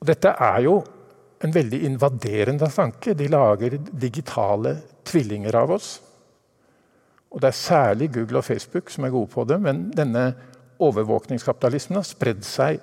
Og 0.00 0.06
dette 0.06 0.30
er 0.30 0.60
jo 0.66 0.76
en 1.42 1.54
veldig 1.54 1.80
invaderende 1.88 2.68
tanke. 2.70 3.14
De 3.18 3.28
lager 3.28 3.78
digitale 3.90 4.76
tvillinger 5.06 5.58
av 5.58 5.74
oss. 5.76 5.96
Og 7.34 7.42
det 7.42 7.50
er 7.50 7.58
særlig 7.58 8.12
Google 8.14 8.38
og 8.40 8.46
Facebook 8.46 8.90
som 8.92 9.04
er 9.04 9.14
gode 9.14 9.32
på 9.34 9.44
det. 9.44 9.58
Men 9.60 9.88
denne 9.90 10.28
overvåkningskapitalismen 10.78 11.98
har 11.98 12.06
spredd 12.06 12.46
seg. 12.46 12.78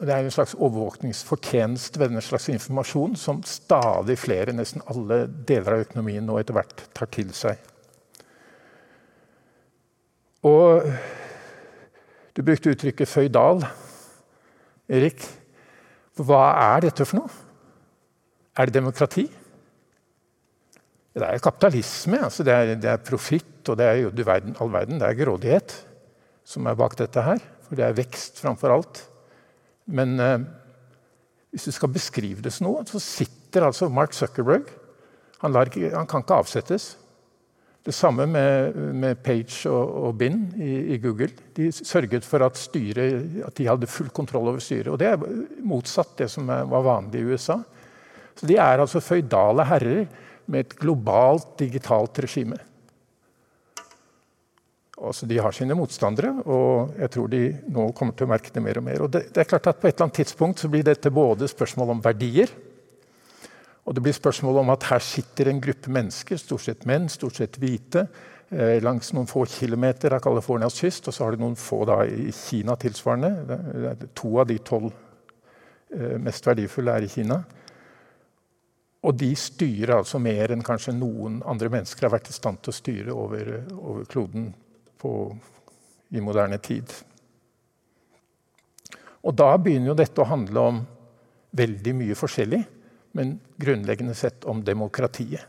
Det 0.00 0.12
er 0.12 0.24
en 0.24 0.32
slags 0.32 0.54
overvåkningsfortjeneste 0.56 2.00
ved 2.00 2.12
denne 2.12 2.24
slags 2.24 2.48
informasjon 2.52 3.16
som 3.20 3.42
stadig 3.44 4.16
flere, 4.18 4.54
nesten 4.56 4.84
alle 4.88 5.26
deler 5.48 5.76
av 5.76 5.84
økonomien 5.88 6.24
nå 6.24 6.38
etter 6.40 6.56
hvert 6.56 6.86
tar 6.96 7.10
til 7.12 7.34
seg. 7.36 7.69
Og 10.46 10.86
du 12.36 12.42
brukte 12.42 12.72
uttrykket 12.72 13.08
'føydal', 13.08 13.66
Erik. 14.88 15.20
Hva 16.20 16.40
er 16.76 16.86
dette 16.86 17.04
for 17.04 17.20
noe? 17.20 17.30
Er 18.56 18.66
det 18.66 18.74
demokrati? 18.74 19.26
Det 21.14 21.26
er 21.26 21.42
kapitalisme. 21.42 22.18
Altså 22.24 22.44
det 22.46 22.52
er, 22.54 22.74
er 22.92 22.96
profitt, 22.96 23.68
og 23.68 23.78
det 23.78 23.86
er 23.86 23.94
jo 24.04 24.10
verden, 24.24 24.56
all 24.60 24.72
verden. 24.72 25.00
Det 25.00 25.08
er 25.08 25.24
grådighet 25.24 25.74
som 26.44 26.66
er 26.66 26.78
bak 26.78 26.96
dette 26.98 27.22
her. 27.22 27.38
For 27.66 27.78
det 27.78 27.84
er 27.86 27.96
vekst 27.98 28.40
framfor 28.42 28.74
alt. 28.74 29.02
Men 29.86 30.20
eh, 30.20 30.38
hvis 31.50 31.66
du 31.66 31.74
skal 31.74 31.92
beskrive 31.92 32.42
det 32.42 32.52
som 32.54 32.68
noe, 32.68 32.84
så 32.86 33.00
sitter 33.02 33.66
altså 33.66 33.88
Mark 33.88 34.14
Zuckerberg 34.14 34.68
Han, 35.40 35.56
ikke, 35.56 35.90
han 35.96 36.06
kan 36.06 36.20
ikke 36.20 36.36
avsettes. 36.36 36.96
Det 37.80 37.94
samme 37.96 38.26
med, 38.28 38.76
med 38.76 39.22
Page 39.24 39.70
og, 39.70 39.92
og 40.04 40.16
Bind 40.20 40.56
i, 40.60 40.94
i, 40.94 40.98
Google. 41.00 41.30
De 41.56 41.70
sørget 41.72 42.26
for 42.28 42.44
at, 42.44 42.58
styret, 42.60 43.44
at 43.46 43.56
de 43.56 43.68
hadde 43.70 43.88
full 43.88 44.10
kontroll 44.12 44.50
over 44.52 44.60
styret. 44.60 44.90
Og 44.92 44.98
det 45.00 45.08
er 45.08 45.22
motsatt 45.64 46.12
det 46.20 46.28
som 46.28 46.50
var 46.50 46.84
vanlig 46.84 47.22
i 47.22 47.30
USA. 47.32 47.56
Så 48.36 48.48
De 48.48 48.58
er 48.60 48.82
altså 48.82 49.00
føydale 49.00 49.64
herrer 49.64 50.04
med 50.50 50.66
et 50.66 50.76
globalt 50.76 51.56
digitalt 51.60 52.20
regime. 52.20 52.58
Altså, 55.00 55.24
de 55.26 55.38
har 55.40 55.54
sine 55.56 55.76
motstandere, 55.76 56.34
og 56.44 56.92
jeg 57.00 57.10
tror 57.14 57.28
de 57.32 57.44
nå 57.72 57.86
kommer 57.96 58.12
til 58.16 58.26
å 58.26 58.32
merke 58.34 58.52
det 58.52 58.60
mer 58.60 58.80
og 58.80 58.84
mer. 58.84 59.04
Og 59.06 59.12
det, 59.14 59.30
det 59.32 59.40
er 59.40 59.48
klart 59.48 59.70
at 59.70 59.80
På 59.80 59.88
et 59.88 59.94
eller 59.94 60.10
annet 60.10 60.20
tidspunkt 60.20 60.60
så 60.60 60.68
blir 60.68 60.84
dette 60.84 61.12
både 61.14 61.48
spørsmål 61.48 61.94
om 61.94 62.02
verdier, 62.04 62.52
og 63.84 63.96
det 63.96 64.02
blir 64.04 64.14
spørsmål 64.14 64.60
om 64.60 64.72
at 64.74 64.84
her 64.90 65.00
sitter 65.02 65.50
en 65.50 65.60
gruppe 65.62 65.92
mennesker, 65.92 66.38
stort 66.38 66.66
sett 66.66 66.84
menn, 66.88 67.08
stort 67.08 67.38
sett 67.40 67.56
hvite, 67.60 68.04
eh, 68.52 68.76
langs 68.84 69.12
noen 69.16 69.28
få 69.30 69.46
kilometer 69.48 70.14
av 70.14 70.20
Californias 70.24 70.76
kyst. 70.82 71.08
Og 71.08 71.16
så 71.16 71.24
har 71.24 71.34
de 71.34 71.42
noen 71.42 71.56
få 71.56 71.84
da, 71.88 72.02
i 72.04 72.30
Kina 72.36 72.76
tilsvarende. 72.76 74.10
To 74.20 74.34
av 74.42 74.50
de 74.50 74.58
tolv 74.58 74.92
eh, 74.92 76.18
mest 76.20 76.46
verdifulle 76.46 76.92
er 76.92 77.08
i 77.08 77.10
Kina. 77.10 77.40
Og 79.00 79.16
de 79.16 79.30
styrer 79.38 79.96
altså 79.96 80.20
mer 80.20 80.52
enn 80.52 80.64
kanskje 80.64 80.92
noen 80.92 81.40
andre 81.48 81.70
mennesker 81.72 82.04
har 82.04 82.12
vært 82.18 82.28
i 82.28 82.36
stand 82.36 82.60
til 82.60 82.72
å 82.72 82.76
styre 82.76 83.14
over, 83.16 83.54
over 83.78 84.04
kloden 84.04 84.50
på, 85.00 85.14
i 86.12 86.20
moderne 86.20 86.58
tid. 86.60 86.92
Og 89.24 89.32
da 89.36 89.54
begynner 89.56 89.92
jo 89.92 89.96
dette 89.96 90.20
å 90.20 90.28
handle 90.28 90.66
om 90.68 90.82
veldig 91.56 91.94
mye 91.96 92.16
forskjellig, 92.18 92.60
men 93.16 93.38
grunnleggende 93.60 94.14
sett 94.14 94.44
om 94.48 94.62
demokratiet. 94.64 95.46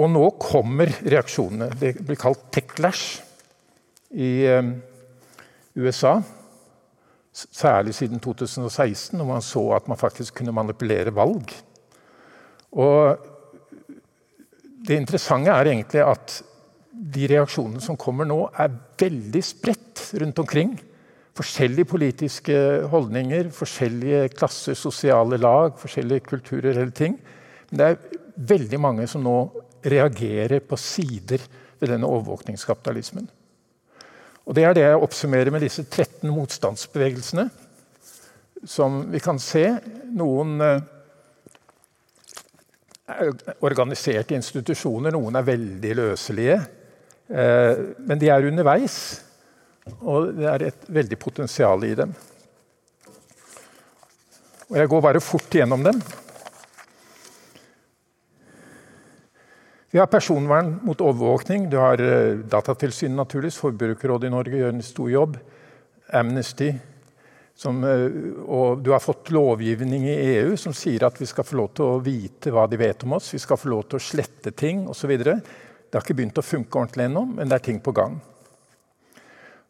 Og 0.00 0.08
nå 0.08 0.22
kommer 0.40 0.88
reaksjonene. 1.04 1.68
Det 1.76 1.98
blir 2.00 2.20
kalt 2.20 2.46
techlash 2.54 3.20
i 4.16 4.30
eh, 4.48 4.70
USA. 5.76 6.16
Særlig 7.32 7.94
siden 7.96 8.20
2016, 8.20 9.16
når 9.18 9.28
man 9.28 9.44
så 9.44 9.66
at 9.76 9.88
man 9.88 10.00
faktisk 10.00 10.40
kunne 10.40 10.54
manipulere 10.56 11.12
valg. 11.14 11.52
Og 12.72 13.28
det 14.82 14.96
interessante 14.96 15.52
er 15.52 15.70
egentlig 15.70 16.02
at 16.04 16.40
de 16.92 17.28
reaksjonene 17.28 17.82
som 17.82 17.98
kommer 18.00 18.28
nå, 18.28 18.38
er 18.56 18.72
veldig 19.00 19.42
spredt 19.44 20.04
rundt 20.20 20.40
omkring. 20.42 20.74
Forskjellige 21.32 21.88
politiske 21.88 22.56
holdninger, 22.92 23.48
forskjellige 23.56 24.28
klasser, 24.36 24.76
sosiale 24.76 25.38
lag, 25.40 25.78
forskjellige 25.80 26.26
kulturer 26.28 26.74
eller 26.74 26.92
ting. 26.92 27.16
Men 27.70 27.78
det 27.78 27.86
er 27.86 28.18
veldig 28.52 28.80
mange 28.80 29.06
som 29.08 29.24
nå 29.24 29.36
reagerer 29.88 30.60
på 30.60 30.76
sider 30.76 31.40
ved 31.80 31.88
denne 31.90 32.06
overvåkningskapitalismen. 32.06 33.30
Og 34.46 34.54
Det 34.54 34.64
er 34.64 34.74
det 34.74 34.84
jeg 34.84 35.02
oppsummerer 35.06 35.50
med 35.54 35.62
disse 35.64 35.84
13 35.84 36.30
motstandsbevegelsene. 36.30 37.48
Som 38.64 39.04
vi 39.10 39.18
kan 39.22 39.38
se. 39.42 39.64
Noen 40.14 40.60
eh, 40.62 40.80
er 43.10 43.32
organisert 43.64 44.30
i 44.30 44.38
institusjoner, 44.38 45.14
noen 45.14 45.38
er 45.38 45.46
veldig 45.46 45.94
løselige. 45.98 46.58
Eh, 47.32 47.82
men 48.06 48.20
de 48.20 48.30
er 48.30 48.48
underveis, 48.50 48.96
og 50.00 50.34
det 50.36 50.46
er 50.46 50.66
et 50.68 50.84
veldig 50.94 51.18
potensial 51.18 51.82
i 51.86 51.94
dem. 51.98 52.12
Og 54.70 54.78
Jeg 54.78 54.88
går 54.88 55.02
bare 55.04 55.20
fort 55.20 55.52
gjennom 55.52 55.82
dem. 55.84 55.98
Vi 59.92 59.98
har 60.00 60.08
personvern 60.08 60.78
mot 60.86 61.00
overvåkning. 61.04 61.66
Du 61.68 61.76
har 61.76 62.00
eh, 62.00 62.38
Datatilsynet, 62.48 63.16
naturligvis. 63.16 63.58
Forbrukerrådet 63.60 64.30
i 64.30 64.32
Norge 64.32 64.56
gjør 64.56 64.72
en 64.72 64.86
stor 64.86 65.10
jobb. 65.12 65.36
Amnesty. 66.16 66.70
Som, 67.54 67.82
eh, 67.84 68.06
og 68.46 68.80
du 68.80 68.94
har 68.94 69.04
fått 69.04 69.34
lovgivning 69.36 70.06
i 70.08 70.16
EU 70.38 70.56
som 70.56 70.72
sier 70.72 71.04
at 71.04 71.20
vi 71.20 71.28
skal 71.28 71.44
få 71.44 71.60
lov 71.60 71.74
til 71.76 71.84
å 71.90 72.00
vite 72.00 72.54
hva 72.54 72.64
de 72.70 72.80
vet 72.80 73.04
om 73.04 73.18
oss. 73.18 73.28
Vi 73.34 73.42
skal 73.42 73.60
få 73.60 73.68
lov 73.74 73.84
til 73.90 74.00
å 74.00 74.06
slette 74.06 74.54
ting 74.56 74.86
osv. 74.88 75.12
Det 75.12 75.98
har 75.98 76.06
ikke 76.06 76.16
begynt 76.22 76.40
å 76.40 76.46
funke 76.46 76.80
ordentlig 76.80 77.10
ennå, 77.10 77.26
men 77.34 77.52
det 77.52 77.60
er 77.60 77.66
ting 77.68 77.84
på 77.84 77.92
gang. 77.92 78.16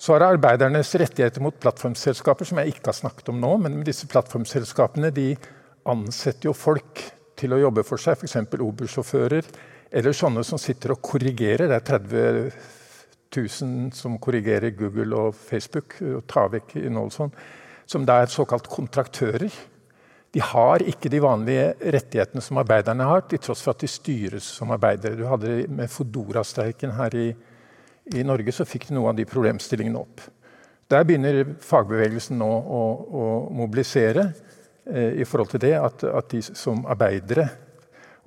Så 0.02 0.16
har 0.16 0.24
arbeidernes 0.26 0.90
rettigheter 0.98 1.42
mot 1.44 1.54
plattformselskaper, 1.62 2.48
som 2.48 2.58
jeg 2.58 2.72
ikke 2.72 2.88
har 2.90 2.96
snakket 2.98 3.28
om 3.30 3.38
nå. 3.38 3.52
Men 3.62 3.82
disse 3.86 4.08
plattformselskapene 4.10 5.12
de 5.14 5.28
ansetter 5.92 6.48
jo 6.48 6.54
folk 6.58 7.04
til 7.38 7.54
å 7.54 7.60
jobbe 7.60 7.84
for 7.86 8.02
seg, 8.02 8.18
f.eks. 8.18 8.34
Uber-sjåfører 8.58 9.46
eller 9.92 10.16
sånne 10.16 10.42
som 10.46 10.58
sitter 10.58 10.96
og 10.96 11.02
korrigerer. 11.06 11.68
Det 11.70 11.78
er 11.78 11.86
30 11.86 12.50
000 13.36 13.92
som 13.94 14.16
korrigerer 14.22 14.74
Google 14.74 15.28
og 15.28 15.36
Facebook 15.38 15.98
og 16.02 16.24
tar 16.30 16.50
vekk 16.56 16.80
innhold 16.82 17.14
sånn. 17.14 17.32
Som 17.86 18.06
da 18.08 18.18
er 18.22 18.32
såkalt 18.32 18.66
kontraktører. 18.72 19.54
De 20.32 20.42
har 20.42 20.82
ikke 20.88 21.12
de 21.12 21.20
vanlige 21.22 21.72
rettighetene 21.94 22.42
som 22.42 22.58
arbeiderne 22.58 23.06
har, 23.06 23.26
til 23.28 23.42
tross 23.44 23.62
for 23.62 23.76
at 23.76 23.84
de 23.84 23.90
styres 23.90 24.50
som 24.58 24.72
arbeidere. 24.74 25.18
Du 25.18 25.26
hadde 25.28 25.66
Med 25.68 25.92
Fodora-streiken 25.92 26.96
her 26.96 27.14
i, 27.14 27.26
i, 28.14 28.24
Norge 28.26 28.54
så 28.54 28.66
fikk 28.68 28.88
de 28.88 28.96
noe 28.96 29.10
av 29.12 29.18
de 29.18 29.26
problemstillingene 29.28 30.00
opp. 30.00 30.22
Der 30.92 31.06
begynner 31.08 31.44
fagbevegelsen 31.64 32.38
nå 32.40 32.48
å, 32.48 32.80
å 33.02 33.26
mobilisere 33.56 34.26
eh, 34.84 35.20
i 35.22 35.26
forhold 35.28 35.54
til 35.54 35.62
det 35.64 35.76
at, 35.78 36.04
at 36.04 36.32
de 36.32 36.42
som 36.44 36.84
arbeidere 36.90 37.48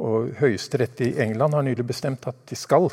og 0.03 0.33
Høyesterett 0.39 1.03
i 1.05 1.13
England 1.23 1.55
har 1.55 1.63
nylig 1.63 1.85
bestemt 1.87 2.25
at 2.27 2.41
de 2.49 2.57
skal 2.59 2.89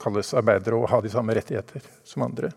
kalles 0.00 0.34
arbeidere 0.36 0.78
og 0.78 0.90
ha 0.92 1.00
de 1.02 1.10
samme 1.10 1.34
rettigheter 1.34 1.82
som 2.06 2.26
andre. 2.26 2.52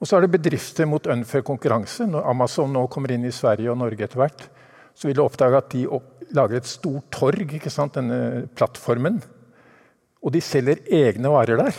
Og 0.00 0.08
så 0.08 0.16
er 0.16 0.24
det 0.24 0.32
bedrifter 0.32 0.88
mot 0.88 1.06
unfair 1.12 1.44
konkurranse. 1.44 2.06
Når 2.08 2.24
Amazon 2.30 2.72
nå 2.72 2.86
kommer 2.92 3.12
inn 3.12 3.26
i 3.28 3.34
Sverige 3.34 3.68
og 3.72 3.78
Norge 3.82 4.06
etter 4.06 4.22
hvert, 4.22 4.46
så 4.96 5.08
vil 5.08 5.18
du 5.18 5.22
oppdage 5.26 5.60
at 5.60 5.70
de 5.74 5.84
opp, 5.92 6.08
lager 6.32 6.60
et 6.60 6.68
stort 6.68 7.10
torg, 7.12 7.52
denne 7.94 8.20
plattformen. 8.56 9.20
Og 10.24 10.32
de 10.32 10.40
selger 10.44 10.80
egne 10.88 11.32
varer 11.32 11.60
der. 11.60 11.76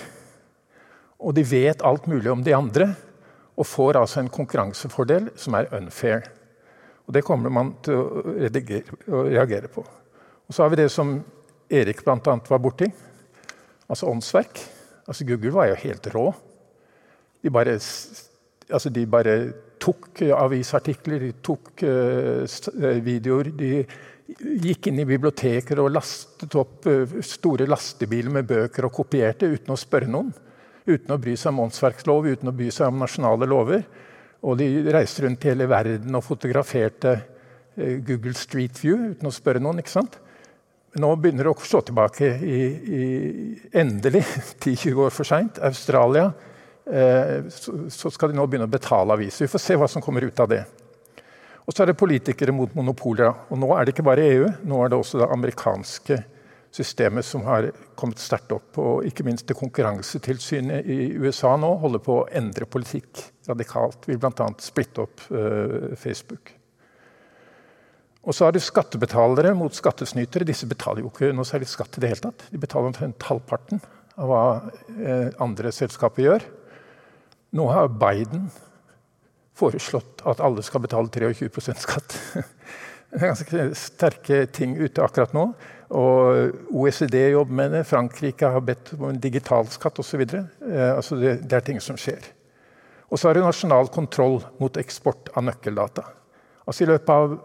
Og 1.22 1.36
de 1.38 1.46
vet 1.46 1.84
alt 1.86 2.08
mulig 2.10 2.32
om 2.32 2.44
de 2.44 2.56
andre, 2.58 2.92
og 3.60 3.68
får 3.68 4.00
altså 4.00 4.22
en 4.22 4.32
konkurransefordel 4.32 5.30
som 5.38 5.58
er 5.60 5.70
unfair. 5.78 6.26
Og 7.06 7.14
det 7.14 7.26
kommer 7.28 7.54
man 7.54 7.74
til 7.86 8.00
å 8.00 9.26
reagere 9.28 9.70
på. 9.70 9.84
Og 10.48 10.56
så 10.56 10.64
har 10.64 10.72
vi 10.74 10.82
det 10.82 10.90
som 10.94 11.18
Erik 11.72 12.04
bl.a. 12.04 12.18
var 12.50 12.62
borti. 12.64 12.88
Altså 13.92 14.10
åndsverk. 14.12 14.62
Altså 15.08 15.28
Google 15.28 15.54
var 15.56 15.70
jo 15.70 15.82
helt 15.84 16.08
rå. 16.14 16.26
De 17.42 17.52
bare, 17.54 17.78
altså 18.70 18.92
de 18.94 19.06
bare 19.10 19.36
tok 19.82 20.22
avisartikler, 20.36 21.26
de 21.26 21.32
tok 21.44 21.84
uh, 21.84 22.46
videoer. 23.04 23.50
De 23.58 23.72
gikk 24.64 24.88
inn 24.88 25.02
i 25.02 25.08
biblioteker 25.10 25.82
og 25.84 25.92
lastet 25.96 26.56
opp 26.60 26.88
uh, 26.88 27.18
store 27.26 27.68
lastebiler 27.70 28.32
med 28.38 28.48
bøker 28.50 28.88
og 28.88 28.96
kopierte 29.02 29.50
uten 29.50 29.74
å 29.74 29.80
spørre 29.80 30.12
noen. 30.12 30.32
Uten 30.88 31.14
å 31.14 31.20
bry 31.22 31.36
seg 31.38 31.54
om 31.54 31.64
åndsverkslov, 31.68 32.28
uten 32.32 32.50
å 32.50 32.56
bry 32.56 32.72
seg 32.74 32.90
om 32.90 33.02
nasjonale 33.04 33.50
lover. 33.50 33.84
Og 34.42 34.58
de 34.58 34.68
reiste 34.94 35.26
rundt 35.26 35.46
hele 35.46 35.68
verden 35.70 36.18
og 36.18 36.26
fotograferte 36.26 37.16
uh, 37.18 37.98
Google 38.02 38.34
Street 38.38 38.80
View 38.82 39.12
uten 39.14 39.30
å 39.30 39.34
spørre 39.34 39.62
noen. 39.62 39.82
ikke 39.84 39.94
sant? 39.94 40.18
Nå 41.00 41.12
begynner 41.16 41.48
det 41.48 41.54
å 41.54 41.64
slå 41.64 41.80
tilbake 41.88 42.34
i, 42.44 42.62
i 43.00 43.04
endelig, 43.80 44.26
10-20 44.64 45.04
år 45.06 45.14
for 45.16 45.28
seint. 45.28 45.62
Australia. 45.64 46.32
Eh, 46.92 47.48
så, 47.48 47.74
så, 47.90 48.10
skal 48.12 48.32
de 48.32 48.36
nå 48.36 48.44
begynne 48.50 48.68
å 48.68 48.72
betale 48.72 49.16
aviser. 49.16 49.46
Vi 49.46 49.52
får 49.54 49.64
se 49.64 49.78
hva 49.80 49.88
som 49.88 50.04
kommer 50.04 50.26
ut 50.26 50.40
av 50.44 50.50
det. 50.52 50.66
Og 51.62 51.72
så 51.72 51.84
er 51.84 51.92
det 51.92 52.00
politikere 52.02 52.52
mot 52.56 52.74
monopoler. 52.76 53.30
Og 53.54 53.62
nå 53.62 53.70
er 53.78 53.86
det 53.86 53.94
ikke 53.96 54.08
bare 54.10 54.26
EU, 54.34 54.50
nå 54.68 54.82
er 54.84 54.92
det 54.92 55.00
også 55.00 55.22
det 55.22 55.30
amerikanske 55.32 56.18
systemet 56.72 57.26
som 57.26 57.44
har 57.46 57.70
kommet 58.00 58.20
sterkt 58.20 58.54
opp. 58.56 58.80
Og 58.80 59.06
ikke 59.08 59.26
minst 59.28 59.48
det 59.50 59.58
Konkurransetilsynet 59.60 60.88
i 60.88 61.12
USA 61.20 61.54
nå 61.60 61.74
holder 61.84 62.04
på 62.04 62.18
å 62.22 62.28
endre 62.32 62.68
politikk 62.70 63.26
radikalt. 63.50 64.08
Vil 64.08 64.20
bl.a. 64.22 64.48
splitte 64.64 65.04
opp 65.04 65.26
uh, 65.34 65.92
Facebook. 66.00 66.54
Og 68.22 68.38
så 68.38 68.46
har 68.46 68.54
du 68.54 68.62
skattebetalere 68.62 69.54
mot 69.58 69.74
skattesnytere. 69.74 70.48
Disse 70.48 70.70
betaler 70.70 71.04
jo 71.04 71.10
ikke 71.10 71.32
noe 71.36 71.48
særlig 71.48 71.72
skatt 71.72 71.98
i 71.98 72.04
det 72.04 72.14
hele 72.14 72.30
tatt. 72.30 72.48
De 72.54 72.62
betaler 72.62 72.92
omtrent 72.92 73.30
halvparten 73.30 73.82
av 74.22 74.30
hva 74.30 74.44
uh, 74.64 75.30
andre 75.44 75.74
selskaper 75.76 76.28
gjør. 76.28 76.50
Nå 77.58 77.66
har 77.68 77.92
Biden 77.92 78.48
foreslått 79.60 80.24
at 80.30 80.40
alle 80.44 80.64
skal 80.64 80.86
betale 80.86 81.12
23% 81.12 81.84
skatt. 81.84 82.16
Ganske 83.12 83.70
sterke 83.76 84.46
ting 84.56 84.78
ute 84.80 85.04
akkurat 85.04 85.34
nå. 85.36 85.50
Og 85.92 86.54
OECD 86.72 87.18
jobber 87.34 87.58
med 87.58 87.74
det. 87.76 87.86
Frankrike 87.90 88.48
har 88.54 88.64
bedt 88.64 88.94
om 88.96 89.10
en 89.10 89.20
digital 89.20 89.68
skatt 89.72 90.00
osv. 90.00 90.24
Eh, 90.24 90.92
altså 90.96 91.20
det, 91.20 91.42
det 91.44 91.58
er 91.58 91.66
ting 91.68 91.82
som 91.84 92.00
skjer. 92.00 92.24
Og 93.12 93.20
så 93.20 93.28
har 93.28 93.36
du 93.36 93.44
nasjonal 93.44 93.92
kontroll 93.92 94.40
mot 94.62 94.78
eksport 94.80 95.34
av 95.36 95.44
nøkkeldata. 95.50 96.06
Altså 96.64 96.86
I 96.86 96.92
løpet 96.94 97.12
av 97.12 97.36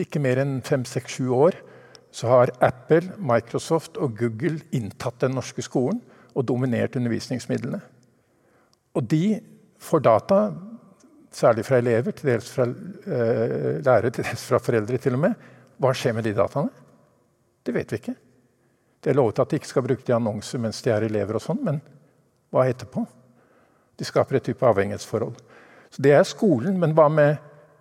ikke 0.00 0.22
mer 0.22 0.38
enn 0.38 0.60
fem, 0.62 0.84
seks, 0.86 1.18
sju 1.18 1.32
år 1.34 1.58
så 2.14 2.30
har 2.30 2.52
Apple, 2.62 3.12
Microsoft 3.18 3.98
og 4.02 4.16
Google 4.18 4.60
inntatt 4.74 5.20
den 5.22 5.36
norske 5.38 5.62
skolen 5.62 6.00
og 6.34 6.46
dominert 6.46 6.96
undervisningsmidlene. 6.98 7.80
Og 8.94 9.06
de 9.10 9.40
får 9.80 10.02
data, 10.06 10.38
særlig 11.30 11.64
fra 11.66 11.78
elever, 11.78 12.14
til 12.16 12.32
dels 12.32 12.50
fra 12.50 12.66
eh, 12.66 13.78
lærere, 13.84 14.10
til 14.10 14.26
dels 14.26 14.44
fra 14.48 14.58
foreldre 14.62 14.98
til 14.98 15.16
og 15.18 15.24
med. 15.26 15.46
Hva 15.80 15.92
skjer 15.96 16.16
med 16.16 16.26
de 16.26 16.34
dataene? 16.36 16.88
Det 17.64 17.74
vet 17.74 17.92
vi 17.92 18.00
ikke. 18.00 18.16
Det 19.00 19.12
er 19.12 19.16
lovet 19.16 19.40
at 19.40 19.50
de 19.50 19.60
ikke 19.60 19.70
skal 19.70 19.84
bruke 19.86 20.04
de 20.06 20.14
annonser 20.16 20.60
mens 20.60 20.82
de 20.84 20.92
er 20.92 21.06
elever, 21.06 21.38
og 21.38 21.44
sånn, 21.44 21.62
men 21.64 21.80
hva 22.52 22.66
etterpå? 22.68 23.04
De 23.96 24.06
skaper 24.08 24.38
et 24.38 24.50
type 24.50 24.66
avhengighetsforhold. 24.66 25.38
Så 25.90 26.02
Det 26.02 26.12
er 26.14 26.24
skolen, 26.28 26.78
men 26.80 26.94
hva 26.96 27.08
med 27.12 27.36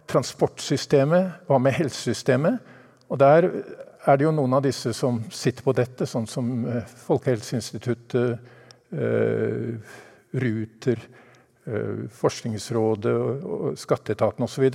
transportsystemet, 0.09 1.45
hva 1.47 1.59
med 1.61 1.77
helsesystemet? 1.77 2.59
Og 3.09 3.19
der 3.19 3.49
er 4.05 4.17
det 4.17 4.25
jo 4.25 4.33
noen 4.33 4.53
av 4.57 4.63
disse 4.63 4.93
som 4.95 5.21
sitter 5.31 5.65
på 5.65 5.73
dette, 5.75 6.07
sånn 6.07 6.27
som 6.29 6.49
eh, 6.67 6.85
Folkehelseinstituttet, 7.05 8.39
eh, 8.93 9.97
Ruter, 10.39 11.01
Forskningsrådet 12.19 13.15
og, 13.15 13.65
Skatteetaten 13.79 14.45
osv. 14.45 14.69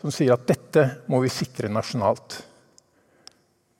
som 0.00 0.12
sier 0.12 0.34
at 0.34 0.46
dette 0.48 0.84
må 1.10 1.22
vi 1.24 1.32
sikre 1.32 1.70
nasjonalt. 1.72 2.40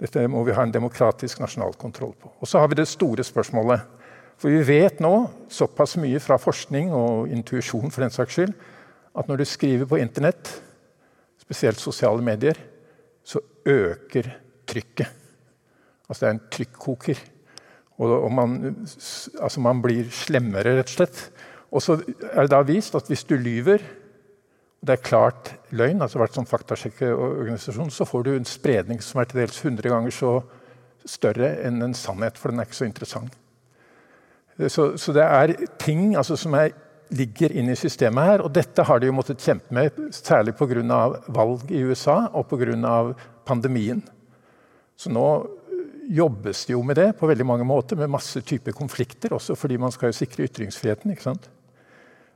Dette 0.00 0.26
må 0.28 0.42
vi 0.46 0.54
ha 0.56 0.64
en 0.64 0.74
demokratisk 0.74 1.40
nasjonal 1.42 1.76
kontroll 1.80 2.14
på. 2.18 2.32
Og 2.40 2.48
så 2.50 2.60
har 2.60 2.70
vi 2.70 2.80
det 2.80 2.88
store 2.90 3.24
spørsmålet. 3.24 3.84
For 4.40 4.50
vi 4.50 4.64
vet 4.66 5.00
nå 5.04 5.12
såpass 5.52 5.94
mye 6.02 6.20
fra 6.22 6.38
forskning 6.40 6.90
og 6.96 7.30
intuisjon 7.32 7.92
for 7.94 8.04
den 8.04 8.14
saks 8.14 8.38
skyld, 8.38 8.54
at 9.14 9.28
når 9.30 9.40
du 9.40 9.46
skriver 9.46 9.86
på 9.86 10.00
Internett, 10.02 10.50
spesielt 11.38 11.78
sosiale 11.78 12.24
medier, 12.24 12.58
så 13.22 13.40
øker 13.64 14.32
trykket. 14.66 15.06
Altså 16.08 16.24
det 16.24 16.28
er 16.28 16.34
en 16.34 16.46
trykkoker. 16.52 17.20
Og 18.02 18.32
man, 18.34 18.56
altså 19.38 19.62
man, 19.62 19.80
blir 19.82 20.08
slemmere, 20.10 20.74
rett 20.80 20.90
og 20.90 20.96
slett. 20.96 21.20
Og 21.74 21.82
så 21.82 21.98
er 22.30 22.44
det 22.44 22.52
da 22.52 22.62
vist 22.66 22.94
at 22.94 23.08
hvis 23.10 23.26
du 23.26 23.34
lyver, 23.34 23.82
og 24.80 24.88
det 24.88 24.98
er 24.98 25.06
klart 25.06 25.54
løgn, 25.74 26.02
altså 26.04 26.20
vært 26.20 26.36
som 26.36 26.46
faktasjekkeorganisasjon, 26.46 27.90
så 27.90 28.06
får 28.06 28.26
du 28.26 28.34
en 28.34 28.46
spredning 28.48 29.00
som 29.02 29.20
er 29.20 29.30
til 29.30 29.40
dels 29.42 29.58
100 29.64 29.90
ganger 29.90 30.14
så 30.14 30.34
større 31.08 31.50
enn 31.64 31.82
en 31.82 31.96
sannhet, 31.96 32.38
for 32.38 32.52
den 32.52 32.60
er 32.60 32.68
ikke 32.68 32.78
så 32.82 32.88
interessant. 32.88 33.34
Så, 34.70 34.92
så 35.00 35.12
det 35.16 35.24
er 35.24 35.54
ting 35.82 36.14
altså, 36.14 36.36
som 36.38 36.54
er, 36.54 36.70
ligger 37.14 37.52
inne 37.56 37.74
i 37.74 37.78
systemet 37.80 38.28
her, 38.28 38.44
og 38.44 38.52
dette 38.54 38.84
har 38.86 39.00
de 39.00 39.10
jo 39.10 39.16
måttet 39.16 39.42
kjempe 39.42 39.74
med, 39.74 39.98
særlig 40.14 40.54
pga. 40.56 41.00
valg 41.28 41.72
i 41.74 41.82
USA 41.82 42.28
og 42.32 42.46
pga. 42.52 43.14
pandemien. 43.44 44.02
Så 44.96 45.10
nå 45.10 45.26
jobbes 46.08 46.66
det 46.66 46.72
jo 46.72 46.82
med 46.82 46.96
det 46.96 47.16
på 47.18 47.26
veldig 47.26 47.46
mange 47.46 47.64
måter, 47.64 47.96
med 47.96 48.12
masse 48.12 48.40
typer 48.40 48.72
konflikter, 48.72 49.32
også 49.32 49.54
fordi 49.54 49.76
man 49.76 49.92
skal 49.92 50.12
jo 50.12 50.18
sikre 50.20 50.44
ytringsfriheten. 50.44 51.10
ikke 51.10 51.22
sant? 51.22 51.48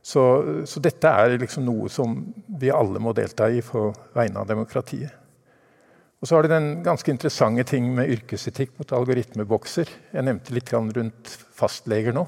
Så, 0.01 0.23
så, 0.65 0.79
dette 0.79 1.11
er 1.11 1.35
liksom 1.37 1.65
noe 1.67 1.89
som 1.91 2.15
vi 2.59 2.71
alle 2.71 3.01
må 3.03 3.11
delta 3.13 3.49
i 3.51 3.59
på 3.65 3.89
vegne 4.15 4.41
av 4.41 4.47
demokratiet. 4.47 5.11
Og 6.19 6.27
så 6.27 6.35
har 6.35 6.43
det 6.43 6.51
den 6.51 6.69
ganske 6.83 7.11
interessante 7.11 7.63
ting 7.67 7.87
med 7.95 8.11
yrkesetikk 8.11 8.73
mot 8.79 8.91
algoritmebokser. 8.95 9.91
Jeg 10.11 10.25
nevnte 10.27 10.55
litt 10.55 10.71
rundt 10.73 11.35
fastleger 11.55 12.15
nå. 12.15 12.25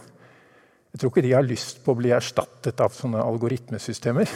Jeg 0.91 0.99
tror 0.99 1.11
ikke 1.11 1.23
de 1.23 1.35
har 1.35 1.47
lyst 1.47 1.79
på 1.83 1.93
å 1.93 1.99
bli 1.99 2.11
erstattet 2.11 2.81
av 2.83 2.91
sånne 2.95 3.23
algoritmesystemer. 3.23 4.31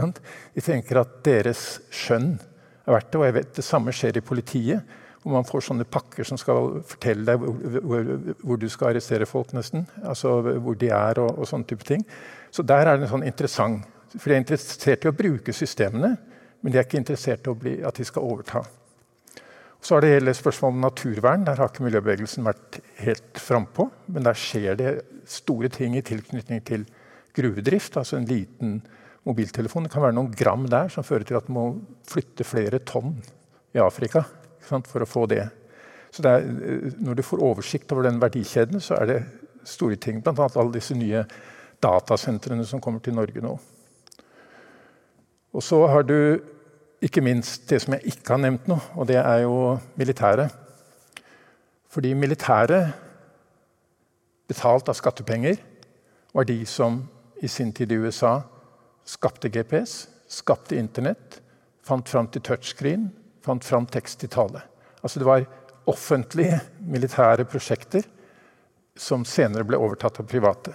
De 0.56 0.64
tenker 0.64 1.00
at 1.00 1.14
deres 1.24 1.62
skjønn 1.92 2.34
er 2.36 2.92
verdt 2.92 3.08
det. 3.08 3.20
Og 3.20 3.24
jeg 3.24 3.36
vet 3.38 3.54
det 3.56 3.64
samme 3.64 3.94
skjer 3.96 4.20
i 4.20 4.24
politiet. 4.24 4.96
Hvor 5.22 5.38
man 5.38 5.48
får 5.48 5.64
sånne 5.70 5.86
pakker 5.88 6.28
som 6.28 6.36
skal 6.36 6.82
fortelle 6.84 7.24
deg 7.24 7.40
hvor, 7.40 7.78
hvor, 7.88 8.10
hvor 8.42 8.58
du 8.60 8.66
skal 8.68 8.90
arrestere 8.90 9.28
folk, 9.28 9.54
nesten. 9.56 9.86
Altså 10.04 10.34
hvor 10.44 10.76
de 10.76 10.90
er 10.92 11.22
og, 11.22 11.38
og 11.38 11.48
sånne 11.48 11.68
type 11.70 11.88
ting. 11.88 12.04
Så 12.54 12.62
der 12.62 12.86
er 12.86 12.94
det 12.94 13.08
en 13.08 13.14
sånn 13.16 13.26
interessant. 13.26 13.82
For 14.14 14.30
de 14.30 14.36
er 14.36 14.44
interessert 14.44 15.02
i 15.02 15.10
å 15.10 15.16
bruke 15.16 15.52
systemene, 15.56 16.12
men 16.62 16.72
de 16.72 16.78
er 16.78 16.86
ikke 16.86 17.00
interessert 17.00 17.48
i 17.66 17.76
at 17.82 17.98
de 17.98 18.06
skal 18.06 18.26
overta. 18.28 18.62
Så 19.84 19.96
har 19.96 20.04
det 20.04 20.14
hele 20.14 20.32
spørsmålet 20.32 20.76
om 20.76 20.84
naturvern. 20.86 21.42
Der 21.44 21.58
har 21.60 21.68
ikke 21.68 21.84
miljøbevegelsen 21.84 22.46
vært 22.46 22.78
helt 23.02 23.40
frampå. 23.42 23.90
Men 24.06 24.24
der 24.24 24.38
skjer 24.38 24.78
det 24.80 24.92
store 25.28 25.68
ting 25.68 25.98
i 25.98 26.04
tilknytning 26.06 26.62
til 26.64 26.86
gruvedrift. 27.36 27.98
Altså 28.00 28.16
en 28.16 28.28
liten 28.30 28.78
mobiltelefon. 29.28 29.84
Det 29.84 29.92
kan 29.92 30.06
være 30.06 30.16
noen 30.16 30.32
gram 30.32 30.64
der 30.72 30.88
som 30.94 31.04
fører 31.04 31.26
til 31.28 31.36
at 31.36 31.50
man 31.50 31.58
må 31.58 31.98
flytte 32.08 32.46
flere 32.48 32.80
tonn 32.86 33.18
i 33.76 33.82
Afrika 33.82 34.24
for 34.64 35.04
å 35.04 35.08
få 35.08 35.26
det. 35.28 35.42
Så 36.14 36.24
det 36.24 36.32
er, 36.32 36.46
eh, 36.48 36.92
når 37.04 37.18
du 37.18 37.26
får 37.26 37.42
oversikt 37.44 37.92
over 37.92 38.06
den 38.06 38.22
verdikjeden, 38.22 38.80
så 38.80 38.96
er 39.02 39.10
det 39.10 39.20
store 39.68 39.96
ting. 39.96 40.22
Bl.a. 40.22 40.48
alle 40.48 40.72
disse 40.72 40.96
nye 40.96 41.26
datasentrene 41.84 42.64
som 42.66 42.80
kommer 42.82 43.04
til 43.04 43.16
Norge 43.16 43.44
nå. 43.44 43.54
Og 45.54 45.62
så 45.62 45.78
har 45.86 46.02
du 46.08 46.16
ikke 47.04 47.22
minst 47.22 47.68
det 47.70 47.82
som 47.84 47.94
jeg 47.94 48.14
ikke 48.14 48.34
har 48.34 48.42
nevnt 48.42 48.68
nå, 48.70 48.78
og 48.96 49.08
det 49.08 49.20
er 49.20 49.44
jo 49.44 49.76
militæret. 50.00 50.50
Fordi 51.92 52.14
militæret, 52.18 52.90
betalt 54.48 54.88
av 54.90 54.96
skattepenger, 54.98 55.60
var 56.34 56.48
de 56.48 56.56
som 56.66 57.04
i 57.42 57.48
sin 57.48 57.72
tid 57.72 57.92
i 57.92 57.98
USA 58.02 58.40
skapte 59.06 59.50
GPS, 59.52 60.08
skapte 60.26 60.78
Internett, 60.80 61.38
fant 61.84 62.08
fram 62.08 62.26
til 62.32 62.42
touchscreen, 62.42 63.10
fant 63.44 63.64
fram 63.64 63.86
tekst 63.86 64.22
til 64.22 64.32
tale. 64.32 64.64
Altså 65.04 65.20
det 65.20 65.28
var 65.28 65.46
offentlige 65.86 66.58
militære 66.80 67.44
prosjekter 67.44 68.06
som 68.96 69.26
senere 69.28 69.66
ble 69.68 69.78
overtatt 69.78 70.18
av 70.22 70.28
private. 70.30 70.72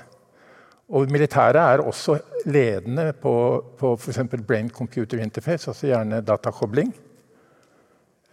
Og 0.89 1.11
militæret 1.13 1.59
er 1.61 1.83
også 1.85 2.17
ledende 2.49 3.11
på, 3.13 3.33
på 3.77 3.93
f.eks. 3.97 4.19
brain 4.47 4.69
computer 4.69 5.21
interface, 5.21 5.69
altså 5.69 5.87
gjerne 5.87 6.21
datakobling. 6.25 6.89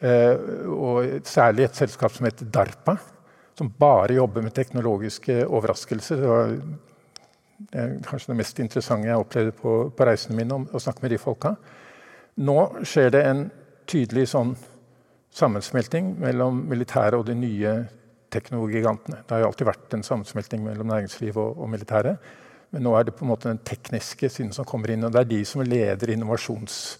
Eh, 0.00 0.36
og 0.72 1.04
særlig 1.24 1.66
et 1.66 1.76
selskap 1.76 2.12
som 2.12 2.24
heter 2.28 2.48
DARPA, 2.52 2.96
som 3.56 3.72
bare 3.80 4.16
jobber 4.16 4.44
med 4.44 4.54
teknologiske 4.56 5.42
overraskelser. 5.46 6.24
Det 7.56 7.82
er 7.82 7.98
kanskje 8.04 8.32
det 8.32 8.38
mest 8.40 8.60
interessante 8.60 9.08
jeg 9.08 9.20
opplevde 9.20 9.52
på, 9.56 9.76
på 9.96 10.08
reisene 10.08 10.36
mine, 10.36 10.56
om, 10.56 10.66
å 10.72 10.80
snakke 10.80 11.04
med 11.04 11.12
de 11.12 11.20
folka. 11.20 11.54
Nå 12.40 12.56
skjer 12.84 13.12
det 13.12 13.22
en 13.24 13.44
tydelig 13.88 14.30
sånn 14.32 14.56
sammensmelting 15.36 16.14
mellom 16.20 16.64
militæret 16.68 17.16
og 17.18 17.28
de 17.28 17.36
nye 17.36 17.76
teknologigantene. 18.32 19.22
Det 19.24 19.36
har 19.36 19.44
jo 19.44 19.52
alltid 19.52 19.68
vært 19.68 19.96
en 19.96 20.04
sammensmelting 20.04 20.64
mellom 20.64 20.88
næringsliv 20.92 21.36
og, 21.36 21.56
og 21.60 21.72
militæret. 21.72 22.20
Men 22.76 22.84
nå 22.84 22.90
er 22.92 23.06
det 23.08 23.14
på 23.16 23.24
en 23.24 23.30
måte 23.30 23.48
den 23.48 23.62
tekniske 23.64 24.28
siden 24.28 24.50
som 24.52 24.66
kommer 24.68 24.90
inn. 24.92 25.06
Og 25.06 25.12
det 25.14 25.22
er 25.22 25.28
de 25.30 25.40
som 25.48 25.62
leder 25.64 26.10
innovasjons... 26.12 26.98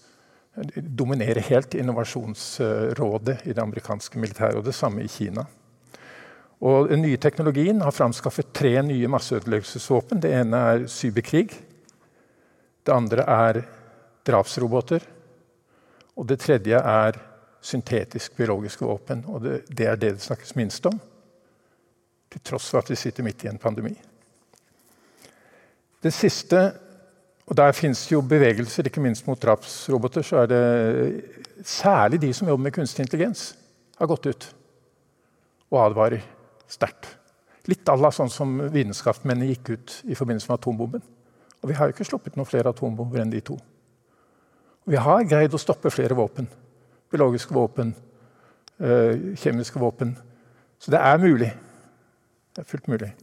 Dominerer 0.73 1.37
helt 1.51 1.75
innovasjonsrådet 1.77 3.35
i 3.45 3.53
det 3.53 3.61
amerikanske 3.61 4.17
militæret. 4.17 4.57
Og 4.57 4.65
det 4.65 4.73
samme 4.73 5.03
i 5.05 5.11
Kina. 5.11 5.43
Og 6.65 6.89
Den 6.89 7.03
nye 7.05 7.21
teknologien 7.21 7.85
har 7.85 7.93
framskaffet 7.93 8.49
tre 8.57 8.73
nye 8.81 9.11
masseødeleggelsesvåpen. 9.13 10.23
Det 10.25 10.33
ene 10.39 10.63
er 10.71 10.87
cyberkrig. 10.89 11.53
Det 12.81 12.97
andre 12.97 13.29
er 13.29 13.61
drapsroboter. 14.25 15.05
Og 16.17 16.25
det 16.25 16.41
tredje 16.41 16.81
er 16.81 17.21
syntetisk 17.61 18.33
biologiske 18.41 18.81
våpen. 18.81 19.27
Og 19.29 19.45
det, 19.45 19.61
det, 19.69 19.85
er 19.93 19.95
det 19.95 20.15
det 20.17 20.25
snakkes 20.25 20.57
minst 20.57 20.89
om, 20.89 20.97
til 22.33 22.47
tross 22.49 22.73
for 22.73 22.81
at 22.81 22.89
vi 22.89 22.97
sitter 22.97 23.29
midt 23.29 23.45
i 23.45 23.53
en 23.53 23.61
pandemi. 23.61 23.93
Det 26.07 26.15
siste 26.15 26.59
og 27.47 27.55
Der 27.55 27.71
fins 27.71 28.05
jo 28.11 28.21
bevegelser, 28.21 28.83
ikke 28.87 29.01
minst 29.01 29.27
mot 29.27 29.39
drapsroboter. 29.39 30.21
så 30.21 30.37
er 30.37 30.45
det 30.45 31.23
Særlig 31.63 32.21
de 32.21 32.33
som 32.33 32.47
jobber 32.47 32.63
med 32.63 32.71
kunstig 32.71 33.03
intelligens, 33.03 33.57
har 33.97 34.07
gått 34.07 34.25
ut 34.25 34.55
og 35.71 35.85
advarer 35.85 36.21
sterkt. 36.67 37.17
Litt 37.65 37.89
à 37.89 37.95
la 37.99 38.11
sånn 38.11 38.29
som 38.29 38.59
vitenskapsmennene 38.71 39.49
gikk 39.49 39.69
ut 39.69 39.95
i 40.05 40.15
forbindelse 40.15 40.47
med 40.51 40.59
atombomben. 40.59 41.01
Og 41.63 41.69
vi 41.69 41.73
har 41.73 41.87
jo 41.87 41.95
ikke 41.95 42.05
sluppet 42.05 42.37
noen 42.37 42.47
flere 42.47 42.69
atombomber 42.69 43.19
enn 43.19 43.33
de 43.33 43.41
to. 43.41 43.57
Vi 44.85 44.95
har 44.95 45.23
greid 45.23 45.51
å 45.51 45.59
stoppe 45.59 45.89
flere 45.89 46.15
våpen. 46.15 46.47
Biologiske 47.11 47.53
våpen, 47.53 47.95
øh, 48.79 49.35
kjemiske 49.35 49.79
våpen. 49.79 50.17
Så 50.79 50.91
det 50.91 50.99
er 50.99 51.17
mulig. 51.17 51.53
Det 52.55 52.61
er 52.61 52.69
fullt 52.69 52.87
mulig. 52.87 53.13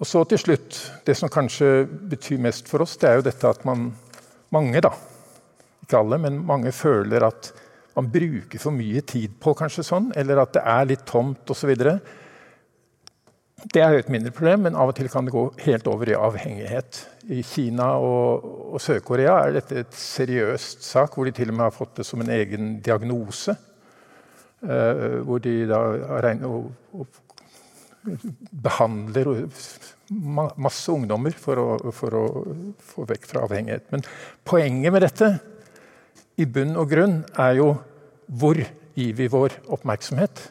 Og 0.00 0.08
så 0.08 0.24
til 0.26 0.40
slutt, 0.42 0.78
det 1.06 1.14
som 1.16 1.30
kanskje 1.30 1.84
betyr 2.10 2.40
mest 2.42 2.68
for 2.70 2.82
oss, 2.82 2.96
det 2.98 3.10
er 3.10 3.20
jo 3.20 3.28
dette 3.28 3.50
at 3.50 3.66
man 3.68 3.92
Mange, 4.54 4.78
da. 4.78 4.92
Ikke 5.82 5.98
alle, 5.98 6.18
men 6.22 6.36
mange 6.46 6.70
føler 6.70 7.24
at 7.26 7.48
man 7.96 8.06
bruker 8.12 8.60
for 8.62 8.74
mye 8.74 9.00
tid 9.02 9.32
på 9.42 9.54
kanskje 9.58 9.82
sånn, 9.86 10.12
eller 10.14 10.38
at 10.44 10.52
det 10.54 10.62
er 10.62 10.86
litt 10.86 11.02
tomt 11.08 11.50
osv. 11.50 11.72
Det 13.64 13.82
er 13.82 13.96
jo 13.96 14.02
et 14.04 14.12
mindre 14.12 14.30
problem, 14.34 14.66
men 14.66 14.78
av 14.78 14.92
og 14.92 14.96
til 14.98 15.08
kan 15.10 15.26
det 15.26 15.34
gå 15.34 15.44
helt 15.64 15.90
over 15.90 16.10
i 16.10 16.16
avhengighet. 16.18 17.00
I 17.34 17.42
Kina 17.46 17.94
og, 18.02 18.46
og 18.74 18.82
Sør-Korea 18.84 19.36
er 19.42 19.58
dette 19.58 19.82
et 19.82 19.98
seriøst 19.98 20.84
sak, 20.86 21.14
hvor 21.14 21.26
de 21.26 21.34
til 21.34 21.50
og 21.50 21.58
med 21.58 21.66
har 21.68 21.74
fått 21.74 22.00
det 22.00 22.06
som 22.08 22.22
en 22.22 22.32
egen 22.34 22.76
diagnose. 22.84 23.56
Uh, 24.64 25.20
hvor 25.26 25.42
de 25.44 25.64
da 25.68 25.80
regner, 26.24 26.48
og, 26.48 26.70
og 26.96 27.23
behandler 28.64 29.30
masse 30.60 30.92
ungdommer 30.92 31.34
for 31.38 31.60
å, 31.60 31.68
for 31.94 32.16
å, 32.18 32.24
få 32.92 33.06
vekk 33.08 33.28
fra 33.30 33.44
avhengighet. 33.46 33.86
Men 33.92 34.04
poenget 34.46 34.92
med 34.92 35.04
dette 35.06 35.30
i 36.40 36.46
bunn 36.46 36.76
og 36.80 36.90
grunn 36.90 37.20
er 37.40 37.60
jo 37.60 37.68
hvor 38.26 38.58
gir 38.58 39.14
vi 39.16 39.28
vår 39.30 39.56
oppmerksomhet? 39.74 40.42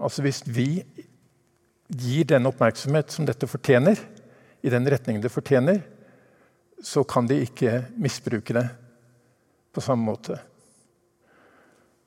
Altså 0.00 0.24
Hvis 0.24 0.42
vi 0.46 0.84
gir 1.88 2.26
den 2.28 2.48
oppmerksomhet 2.48 3.12
som 3.12 3.28
dette 3.28 3.48
fortjener, 3.50 4.00
i 4.64 4.72
den 4.72 4.88
retningen 4.88 5.22
det 5.22 5.32
fortjener, 5.32 5.82
så 6.84 7.04
kan 7.04 7.28
de 7.28 7.42
ikke 7.44 7.82
misbruke 8.00 8.56
det 8.56 8.64
på 9.74 9.82
samme 9.84 10.06
måte. 10.08 10.38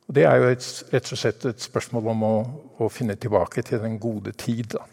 Og 0.08 0.16
det 0.16 0.24
er 0.24 0.38
jo 0.40 0.52
et, 0.54 0.68
rett 0.94 1.12
og 1.12 1.20
slett 1.20 1.46
et 1.50 1.64
spørsmål 1.68 2.14
om 2.14 2.24
å, 2.24 2.36
å 2.80 2.88
finne 2.92 3.18
tilbake 3.20 3.64
til 3.68 3.82
den 3.84 4.00
gode 4.00 4.32
tid. 4.40 4.78
Da. 4.78 4.86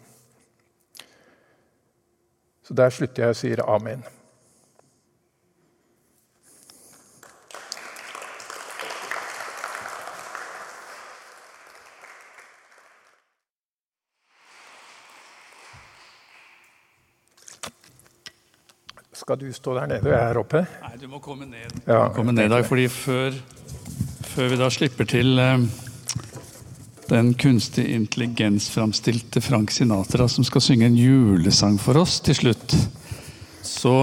Så 2.65 2.75
der 2.75 2.91
slutter 2.91 3.23
jeg 3.23 3.35
og 3.35 3.39
sier 3.39 3.63
amen. 3.63 4.03
Skal 19.25 19.39
du 19.41 19.47
stå 19.53 19.73
der 19.73 19.87
nede 19.89 20.05
og 20.05 20.11
jeg 20.11 20.19
er 20.19 20.27
her 20.27 20.37
oppe? 20.37 20.59
Nei, 20.83 20.97
du 21.01 21.07
må 21.09 21.17
komme 21.23 21.47
ned. 21.49 21.71
Ja, 21.87 22.09
komme 22.13 22.33
ned 22.35 22.51
der, 22.51 22.65
fordi 22.67 22.83
før, 22.93 23.33
før 24.35 24.49
vi 24.51 24.57
da 24.59 24.67
slipper 24.67 25.07
til 25.07 25.39
eh, 25.39 25.61
den 27.07 27.29
kunstig 27.39 27.85
intelligens-framstilte 27.95 29.39
Frank 29.39 29.71
Sinatra 29.71 30.25
som 30.27 30.43
skal 30.43 30.63
synge 30.63 30.89
en 30.89 30.97
julesang 30.99 31.77
for 31.79 32.01
oss 32.01 32.17
til 32.25 32.35
slutt, 32.35 32.73
så 33.63 33.93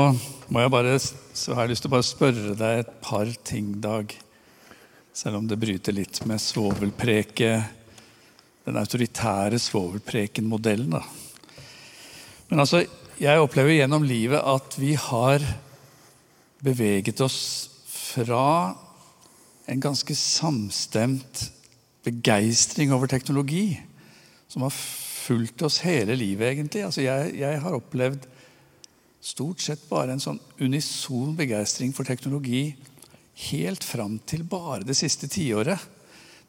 bare 0.49 0.95
så 1.03 1.53
har 1.53 1.67
jeg 1.67 1.75
lyst 1.75 1.85
til 1.85 1.91
å 1.91 1.95
bare 1.99 2.07
spørre 2.09 2.55
deg 2.57 2.81
et 2.81 2.95
par 3.05 3.29
ting, 3.45 3.75
Dag. 3.85 4.15
Selv 5.13 5.43
om 5.43 5.49
det 5.49 5.59
bryter 5.61 5.93
litt 5.97 6.23
med 6.25 6.41
svovelpreke, 6.41 7.51
den 8.65 8.79
autoritære 8.81 9.61
svovelpreken-modellen. 9.61 10.97
Men 12.49 12.65
altså, 12.65 12.87
jeg 13.21 13.45
opplever 13.45 13.77
gjennom 13.77 14.09
livet 14.09 14.41
at 14.41 14.79
vi 14.81 14.95
har 14.97 15.45
beveget 16.65 17.21
oss 17.21 17.43
fra 17.85 18.73
en 19.67 19.81
ganske 19.81 20.15
samstemt 20.17 21.51
begeistring 22.03 22.93
over 22.93 23.07
teknologi, 23.07 23.81
som 24.49 24.65
har 24.67 24.75
fulgt 24.75 25.63
oss 25.63 25.81
hele 25.87 26.17
livet, 26.19 26.53
egentlig. 26.53 26.85
Altså 26.85 27.05
jeg, 27.05 27.35
jeg, 27.39 27.61
har 27.63 27.77
opplevd 27.77 28.27
stort 29.23 29.63
sett 29.63 29.85
bare 29.89 30.17
en 30.17 30.23
sånn 30.23 30.41
unison 30.59 31.37
begeistring 31.39 31.95
for 31.95 32.09
teknologi 32.09 32.73
helt 33.53 33.85
fram 33.87 34.19
til 34.27 34.43
bare 34.45 34.83
det 34.87 34.99
siste 34.99 35.31
tiåret. 35.31 35.79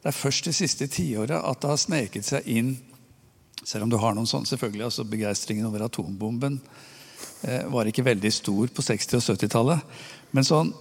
Det 0.02 0.10
er 0.10 0.16
først 0.16 0.50
det 0.50 0.56
siste 0.58 0.90
tiåret 0.90 1.38
at 1.38 1.62
det 1.62 1.70
har 1.70 1.80
sneket 1.80 2.26
seg 2.26 2.50
inn 2.50 2.74
selv 3.64 3.86
om 3.86 3.92
du 3.92 3.96
har 3.96 4.12
noen 4.16 4.28
sånn, 4.28 4.44
selvfølgelig, 4.48 4.84
altså 4.88 5.06
Begeistringen 5.08 5.64
over 5.64 5.86
atombomben 5.86 6.58
eh, 7.46 7.64
var 7.72 7.88
ikke 7.88 8.04
veldig 8.04 8.32
stor 8.34 8.72
på 8.74 8.84
60- 8.84 9.16
og 9.16 9.24
70-tallet. 9.24 9.94
Men 10.36 10.44
sånn, 10.44 10.74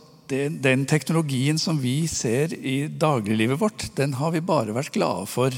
den, 0.64 0.86
teknologien 0.90 1.60
som 1.60 1.80
vi 1.82 2.08
ser 2.12 2.54
i 2.54 2.88
dagliglivet 2.88 3.60
vårt, 3.62 3.88
den 3.98 4.16
har 4.20 4.34
vi 4.34 4.44
bare 4.44 4.76
vært 4.76 4.94
glade 4.96 5.28
for 5.32 5.56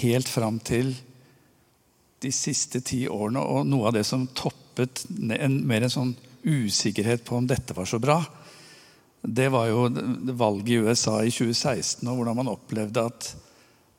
helt 0.00 0.28
fram 0.28 0.58
til 0.58 0.94
de 2.24 2.32
siste 2.34 2.82
ti 2.84 3.04
årene. 3.08 3.42
Og 3.42 3.66
noe 3.68 3.90
av 3.90 3.96
det 3.96 4.04
som 4.08 4.28
toppet 4.36 5.06
en, 5.38 5.60
mer 5.66 5.86
en 5.86 5.92
sånn 5.92 6.14
usikkerhet 6.46 7.24
på 7.26 7.38
om 7.38 7.48
dette 7.48 7.74
var 7.76 7.88
så 7.88 8.00
bra, 8.02 8.20
det 9.26 9.48
var 9.50 9.70
jo 9.70 9.88
valget 10.38 10.70
i 10.76 10.80
USA 10.86 11.18
i 11.24 11.32
2016, 11.34 12.06
og 12.06 12.20
hvordan 12.20 12.38
man 12.38 12.52
opplevde 12.52 13.08
at 13.08 13.34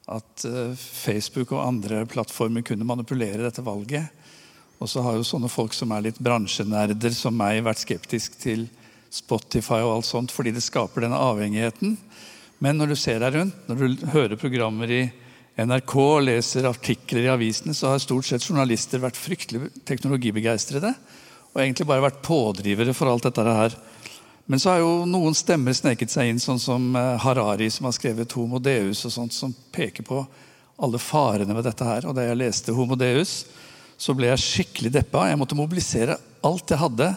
at 0.07 0.45
eh, 0.47 0.75
Facebook 0.77 1.51
og 1.51 1.65
andre 1.65 2.05
plattformer 2.07 2.63
kunne 2.65 2.87
manipulere 2.87 3.43
dette 3.43 3.63
valget. 3.65 4.07
Og 4.79 4.89
så 4.89 5.01
har 5.03 5.17
jo 5.17 5.25
sånne 5.25 5.49
folk 5.51 5.75
som 5.75 5.91
er 5.91 6.05
litt 6.07 6.21
bransjenerder 6.23 7.15
som 7.15 7.35
meg, 7.35 7.63
vært 7.65 7.83
skeptisk 7.83 8.37
til 8.39 8.67
Spotify 9.17 9.81
og 9.83 9.97
alt 9.97 10.09
sånt 10.09 10.33
fordi 10.33 10.53
det 10.55 10.65
skaper 10.65 11.05
denne 11.05 11.19
avhengigheten. 11.19 11.97
Men 12.63 12.79
når 12.79 12.93
du 12.93 12.97
ser 12.97 13.21
deg 13.21 13.35
rundt, 13.35 13.65
når 13.69 13.81
du 13.81 14.05
hører 14.13 14.39
programmer 14.39 14.91
i 14.93 15.03
NRK 15.57 15.93
og 15.97 16.23
leser 16.25 16.69
artikler 16.69 17.25
i 17.25 17.31
avisene, 17.33 17.73
så 17.73 17.91
har 17.91 18.01
stort 18.01 18.27
sett 18.29 18.45
journalister 18.45 19.01
vært 19.01 19.17
fryktelig 19.17 19.71
teknologibegeistrede. 19.89 20.91
Og 21.53 21.61
egentlig 21.61 21.87
bare 21.89 22.05
vært 22.05 22.21
pådrivere 22.25 22.93
for 22.97 23.09
alt 23.09 23.25
dette 23.25 23.45
her. 23.45 23.77
Men 24.47 24.61
så 24.61 24.71
har 24.71 24.83
jo 24.83 24.91
noen 25.09 25.35
stemmer 25.35 25.75
sneket 25.75 26.13
seg 26.13 26.29
inn, 26.29 26.41
sånn 26.41 26.61
som 26.61 26.91
eh, 26.95 27.15
Harari, 27.19 27.67
som 27.73 27.89
har 27.89 27.95
skrevet 27.97 28.35
Homo 28.37 28.61
Deus, 28.63 29.01
og 29.09 29.11
sånt, 29.11 29.35
som 29.35 29.55
peker 29.75 30.05
på 30.07 30.21
alle 30.77 31.01
farene 31.01 31.57
ved 31.57 31.65
dette 31.67 31.87
her. 31.87 32.05
Og 32.07 32.15
da 32.15 32.23
jeg 32.23 32.39
leste 32.39 32.75
Homo 32.77 32.95
Deus, 32.99 33.41
så 33.97 34.13
ble 34.15 34.29
jeg 34.29 34.43
skikkelig 34.43 34.93
deppa. 34.93 35.25
Jeg 35.27 35.41
måtte 35.41 35.57
mobilisere 35.57 36.15
alt 36.45 36.71
jeg 36.71 36.79
hadde 36.79 37.09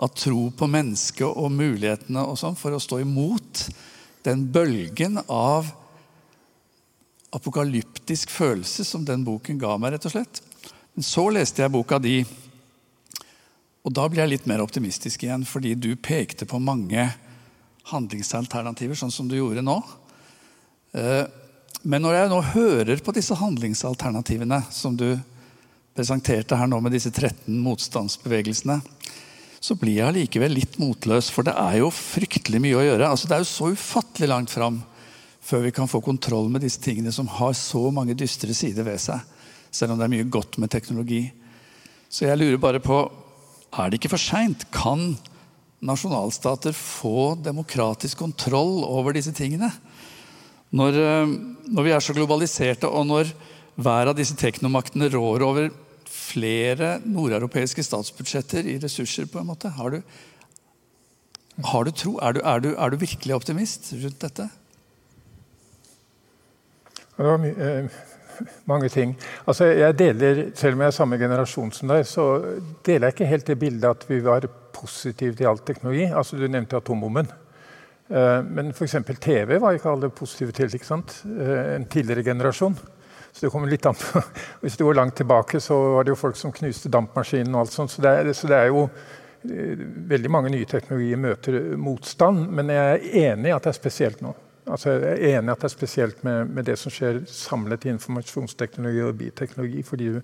av 0.00 0.14
tro 0.16 0.48
på 0.56 0.68
mennesket 0.70 1.28
og 1.28 1.52
mulighetene 1.52 2.24
og 2.24 2.38
sånn, 2.40 2.56
for 2.56 2.72
å 2.72 2.80
stå 2.80 3.02
imot 3.02 3.66
den 4.24 4.46
bølgen 4.52 5.20
av 5.26 5.68
apokalyptisk 7.36 8.32
følelse 8.32 8.84
som 8.84 9.04
den 9.06 9.24
boken 9.26 9.60
ga 9.60 9.76
meg. 9.78 9.92
rett 9.92 10.08
og 10.08 10.14
slett. 10.16 10.40
Men 10.94 11.06
så 11.06 11.28
leste 11.30 11.62
jeg 11.62 11.72
boka 11.72 12.00
di 12.00 12.24
og 13.80 13.94
da 13.96 14.04
blir 14.10 14.20
jeg 14.20 14.34
litt 14.34 14.48
mer 14.50 14.60
optimistisk 14.60 15.22
igjen, 15.24 15.46
fordi 15.48 15.72
du 15.74 15.94
pekte 15.96 16.44
på 16.44 16.60
mange 16.60 17.06
handlingsalternativer, 17.88 18.98
sånn 18.98 19.12
som 19.12 19.28
du 19.28 19.38
gjorde 19.38 19.64
nå. 19.64 19.78
Eh, 20.92 21.24
men 21.88 22.04
når 22.04 22.18
jeg 22.18 22.30
nå 22.32 22.40
hører 22.52 23.00
på 23.00 23.14
disse 23.16 23.36
handlingsalternativene 23.40 24.60
som 24.68 24.98
du 25.00 25.14
presenterte 25.96 26.58
her 26.60 26.68
nå 26.68 26.80
med 26.84 26.92
disse 26.92 27.08
13 27.08 27.56
motstandsbevegelsene, 27.64 28.82
så 29.60 29.76
blir 29.76 29.98
jeg 29.98 30.08
allikevel 30.08 30.54
litt 30.56 30.78
motløs, 30.80 31.28
for 31.32 31.44
det 31.44 31.52
er 31.52 31.82
jo 31.82 31.90
fryktelig 31.92 32.62
mye 32.64 32.78
å 32.80 32.84
gjøre. 32.86 33.10
Altså, 33.12 33.28
det 33.28 33.36
er 33.36 33.42
jo 33.44 33.50
så 33.50 33.72
ufattelig 33.74 34.30
langt 34.30 34.52
fram 34.52 34.80
før 35.44 35.66
vi 35.66 35.72
kan 35.76 35.88
få 35.88 36.00
kontroll 36.04 36.48
med 36.52 36.64
disse 36.64 36.80
tingene 36.80 37.12
som 37.12 37.28
har 37.38 37.52
så 37.56 37.86
mange 37.92 38.16
dystre 38.16 38.54
sider 38.56 38.86
ved 38.86 39.00
seg, 39.02 39.20
selv 39.72 39.94
om 39.94 40.00
det 40.00 40.06
er 40.06 40.14
mye 40.14 40.28
godt 40.32 40.56
med 40.60 40.72
teknologi. 40.72 41.26
Så 42.08 42.26
jeg 42.26 42.40
lurer 42.40 42.60
bare 42.60 42.80
på 42.82 43.02
er 43.70 43.90
det 43.90 44.00
ikke 44.00 44.14
for 44.16 44.22
seint? 44.22 44.64
Kan 44.74 45.14
nasjonalstater 45.86 46.74
få 46.76 47.36
demokratisk 47.40 48.18
kontroll 48.24 48.80
over 48.88 49.14
disse 49.14 49.32
tingene? 49.36 49.70
Når, 50.74 50.98
eh, 50.98 51.36
når, 51.70 51.86
vi 51.86 51.92
er 51.94 52.02
så 52.02 52.14
globaliserte, 52.16 52.88
og 52.88 53.06
når 53.06 53.30
hver 53.80 54.10
av 54.10 54.18
disse 54.18 54.36
teknomaktene 54.38 55.08
rår 55.12 55.46
over 55.46 55.70
flere 56.10 56.98
nordeuropeiske 57.06 57.84
statsbudsjetter 57.86 58.66
i 58.66 58.78
ressurser, 58.82 59.28
på 59.30 59.40
en 59.40 59.50
måte. 59.52 59.70
Har 59.76 59.94
du, 59.94 60.00
har 61.72 61.86
du 61.86 61.90
tro? 61.94 62.16
Er 62.18 62.36
du, 62.36 62.40
er, 62.42 62.62
du, 62.64 62.70
er 62.74 62.90
du, 62.90 63.00
virkelig 63.00 63.36
optimist 63.36 63.92
rundt 63.94 64.22
dette? 64.24 64.48
Det 67.16 67.26
var 67.26 67.40
mye, 67.40 67.54
eh, 67.54 68.00
mange 68.70 68.88
ting. 68.88 69.14
Altså, 69.46 69.70
jeg 69.76 69.98
deler, 69.98 70.42
Selv 70.54 70.74
om 70.74 70.80
jeg 70.80 70.86
er 70.86 70.96
samme 70.96 71.18
generasjon 71.20 71.72
som 71.76 71.92
deg, 71.92 72.06
så 72.08 72.26
deler 72.86 73.10
jeg 73.10 73.16
ikke 73.16 73.30
helt 73.34 73.46
det 73.46 73.58
bildet 73.60 73.90
at 73.90 74.08
vi 74.08 74.22
var 74.24 74.48
positive 74.72 75.36
til 75.36 75.50
all 75.50 75.58
teknologi. 75.58 76.08
Altså, 76.08 76.36
Du 76.36 76.48
nevnte 76.48 76.76
atombomben. 76.76 77.30
Uh, 78.10 78.42
men 78.42 78.72
f.eks. 78.74 78.96
TV 79.22 79.60
var 79.60 79.76
ikke 79.76 79.90
alle 79.90 80.08
positive 80.10 80.52
til. 80.52 80.72
ikke 80.74 80.86
sant? 80.86 81.20
Uh, 81.24 81.76
en 81.76 81.86
tidligere 81.86 82.24
generasjon. 82.26 82.78
Så 83.32 83.46
det 83.46 83.52
kommer 83.52 83.70
litt 83.70 83.86
an 83.86 83.96
på. 83.98 84.22
Hvis 84.62 84.76
du 84.76 84.84
går 84.84 84.98
langt 84.98 85.16
tilbake, 85.16 85.60
så 85.60 85.78
var 85.96 86.04
det 86.04 86.14
jo 86.14 86.20
folk 86.20 86.36
som 86.36 86.52
knuste 86.52 86.90
dampmaskinen. 86.92 87.54
og 87.54 87.64
alt 87.64 87.72
sånt. 87.72 87.94
Så 87.94 88.02
det 88.02 88.12
er, 88.12 88.32
så 88.36 88.50
det 88.50 88.58
er 88.58 88.70
jo 88.72 88.84
uh, 88.86 89.82
Veldig 90.10 90.30
mange 90.30 90.50
nye 90.52 90.68
teknologier 90.68 91.16
møter 91.16 91.54
motstand, 91.80 92.50
men 92.52 92.68
jeg 92.74 92.96
er 92.98 93.30
enig 93.32 93.48
i 93.48 93.54
at 93.56 93.64
det 93.64 93.70
er 93.72 93.78
spesielt 93.78 94.20
nå. 94.20 94.34
Altså, 94.70 94.92
jeg 94.92 95.16
er 95.16 95.38
enig 95.38 95.48
i 95.48 95.54
at 95.54 95.62
det 95.62 95.68
er 95.70 95.72
spesielt 95.72 96.24
med, 96.26 96.50
med, 96.52 96.66
det 96.68 96.76
som 96.78 96.92
skjer 96.92 97.22
samlet 97.26 97.86
i 97.86 97.94
informasjonsteknologi 97.94 99.02
og 99.06 99.16
bioteknologi. 99.16 99.82
fordi 99.82 100.10
det 100.18 100.22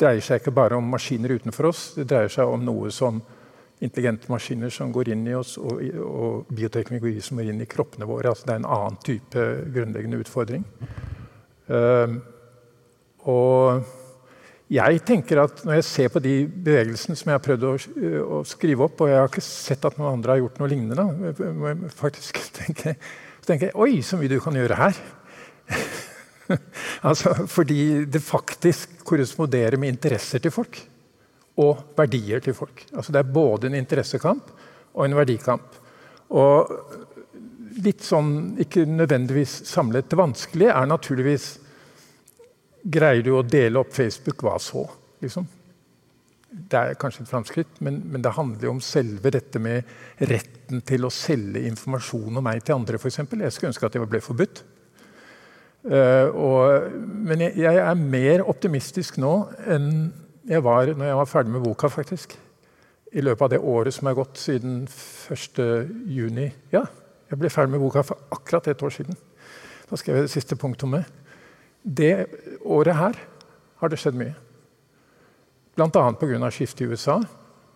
dreier 0.00 0.24
seg 0.24 0.40
ikke 0.40 0.54
bare 0.56 0.78
om 0.80 0.88
maskiner 0.90 1.36
utenfor 1.36 1.68
oss, 1.68 1.82
det 1.98 2.08
dreier 2.10 2.32
seg 2.32 2.48
om 2.50 2.64
noe 2.64 2.90
som 2.90 3.20
intelligente 3.84 4.30
maskiner 4.32 4.72
som 4.72 4.92
går 4.92 5.12
inn 5.12 5.26
i 5.28 5.34
oss, 5.36 5.58
og, 5.58 5.82
og 6.00 6.52
bioteknologi 6.54 7.20
som 7.20 7.38
går 7.38 7.52
inn 7.52 7.60
i 7.60 7.68
kroppene 7.70 8.08
våre. 8.08 8.32
Altså, 8.32 8.48
det 8.48 8.54
er 8.54 8.62
en 8.62 8.70
annen 8.78 9.00
type 9.04 9.48
grunnleggende 9.74 10.22
utfordring. 10.24 10.64
Uh, 11.68 12.16
og 13.30 13.84
jeg 14.74 15.02
tenker 15.04 15.42
at 15.42 15.60
Når 15.64 15.76
jeg 15.76 15.84
ser 15.84 16.08
på 16.12 16.22
de 16.24 16.32
bevegelsene 16.48 17.16
som 17.18 17.28
jeg 17.30 17.36
har 17.36 17.42
prøvd 17.44 17.66
å, 17.68 17.72
å, 18.24 18.38
skrive 18.48 18.86
opp, 18.86 19.02
og 19.04 19.10
jeg 19.10 19.20
har 19.20 19.28
ikke 19.28 19.44
sett 19.44 19.84
at 19.84 19.98
noen 20.00 20.16
andre 20.16 20.34
har 20.34 20.40
gjort 20.40 20.60
noe 20.62 20.70
lignende 20.72 21.92
faktisk 21.94 22.40
tenker 22.60 22.96
så 23.44 23.50
tenker 23.50 23.68
jeg 23.68 23.76
oi, 23.76 24.00
så 24.00 24.16
mye 24.16 24.30
du 24.32 24.38
kan 24.40 24.56
gjøre 24.56 24.76
her. 24.78 24.98
altså, 27.10 27.34
fordi 27.44 28.06
det 28.08 28.22
faktisk 28.24 29.02
korresponderer 29.04 29.76
med 29.76 29.92
interesser 29.92 30.40
til 30.40 30.54
folk. 30.54 30.78
Og 31.60 31.92
verdier 31.98 32.40
til 32.40 32.56
folk. 32.56 32.86
Altså, 32.94 33.12
det 33.12 33.20
er 33.20 33.34
både 33.36 33.68
en 33.68 33.76
interessekamp 33.76 34.48
og 34.94 35.04
en 35.04 35.16
verdikamp. 35.18 35.76
Og 36.40 36.72
litt 37.84 38.00
sånn, 38.06 38.54
ikke 38.64 38.86
nødvendigvis 38.88 39.58
samlet 39.68 40.08
det 40.08 40.22
vanskelige, 40.22 40.72
er 40.72 40.88
naturligvis 40.88 41.50
Greier 42.84 43.24
du 43.24 43.32
å 43.38 43.44
dele 43.46 43.80
opp 43.80 43.94
Facebook, 43.96 44.44
hva 44.44 44.58
så? 44.60 44.84
Liksom? 45.24 45.46
det 46.54 46.78
er 46.78 46.98
kanskje 46.98 47.24
et 47.24 47.30
framskritt, 47.30 47.80
men, 47.84 48.00
men, 48.10 48.22
det 48.22 48.34
handler 48.36 48.68
jo 48.68 48.74
om 48.76 48.82
selve 48.84 49.32
dette 49.34 49.60
med 49.62 49.88
retten 50.30 50.82
til 50.86 51.06
å 51.06 51.12
selge 51.12 51.64
informasjon 51.66 52.38
om 52.38 52.46
meg 52.46 52.62
til 52.64 52.78
andre, 52.78 53.00
f.eks. 53.00 53.20
Jeg 53.24 53.54
skulle 53.54 53.72
ønske 53.72 53.88
at 53.88 53.96
det 53.96 54.04
ble 54.06 54.22
forbudt. 54.22 54.62
Uh, 55.84 56.30
og, 56.30 56.94
men 57.28 57.42
jeg, 57.44 57.58
jeg, 57.60 57.80
er 57.82 57.98
mer 57.98 58.44
optimistisk 58.48 59.18
nå 59.20 59.34
enn 59.68 59.90
jeg 60.48 60.64
var 60.64 60.88
når 60.88 61.10
jeg 61.10 61.18
var 61.18 61.28
ferdig 61.28 61.54
med 61.56 61.64
boka, 61.64 61.90
faktisk. 61.92 62.38
I 63.14 63.22
løpet 63.24 63.46
av 63.46 63.52
det 63.52 63.60
året 63.60 63.94
som 63.94 64.08
er 64.10 64.16
gått 64.16 64.40
siden 64.40 64.84
1. 64.86 65.60
juni. 66.10 66.48
Ja, 66.72 66.84
jeg 67.30 67.40
ble 67.40 67.50
ferdig 67.52 67.74
med 67.74 67.82
boka 67.82 68.04
for 68.06 68.30
akkurat 68.34 68.70
et 68.70 68.82
år 68.84 68.94
siden. 68.94 69.18
Da 69.90 69.98
skrev 70.00 70.20
jeg 70.20 70.28
det 70.28 70.34
siste 70.34 70.58
punktet 70.60 70.86
om 70.88 70.96
det. 71.84 72.26
Året 72.64 72.96
her 72.98 73.20
har 73.80 73.92
det 73.92 74.00
skjedd 74.00 74.18
mye. 74.18 74.34
Bl.a. 75.74 75.88
pga. 75.90 76.50
skiftet 76.50 76.84
i 76.84 76.90
USA. 76.90 77.20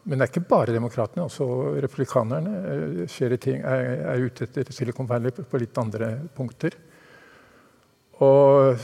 Men 0.09 0.19
det 0.19 0.25
er 0.25 0.33
ikke 0.33 0.49
bare 0.49 0.73
demokratene. 0.73 1.27
Også 1.27 1.45
republikanerne 1.85 3.07
ting, 3.37 3.61
er, 3.61 3.87
er 4.15 4.25
ute 4.25 4.49
etter 4.49 4.73
Silicon 4.73 5.09
Valley 5.09 5.35
på 5.35 5.61
litt 5.61 5.77
andre 5.79 6.15
punkter. 6.37 6.77
Og 8.25 8.79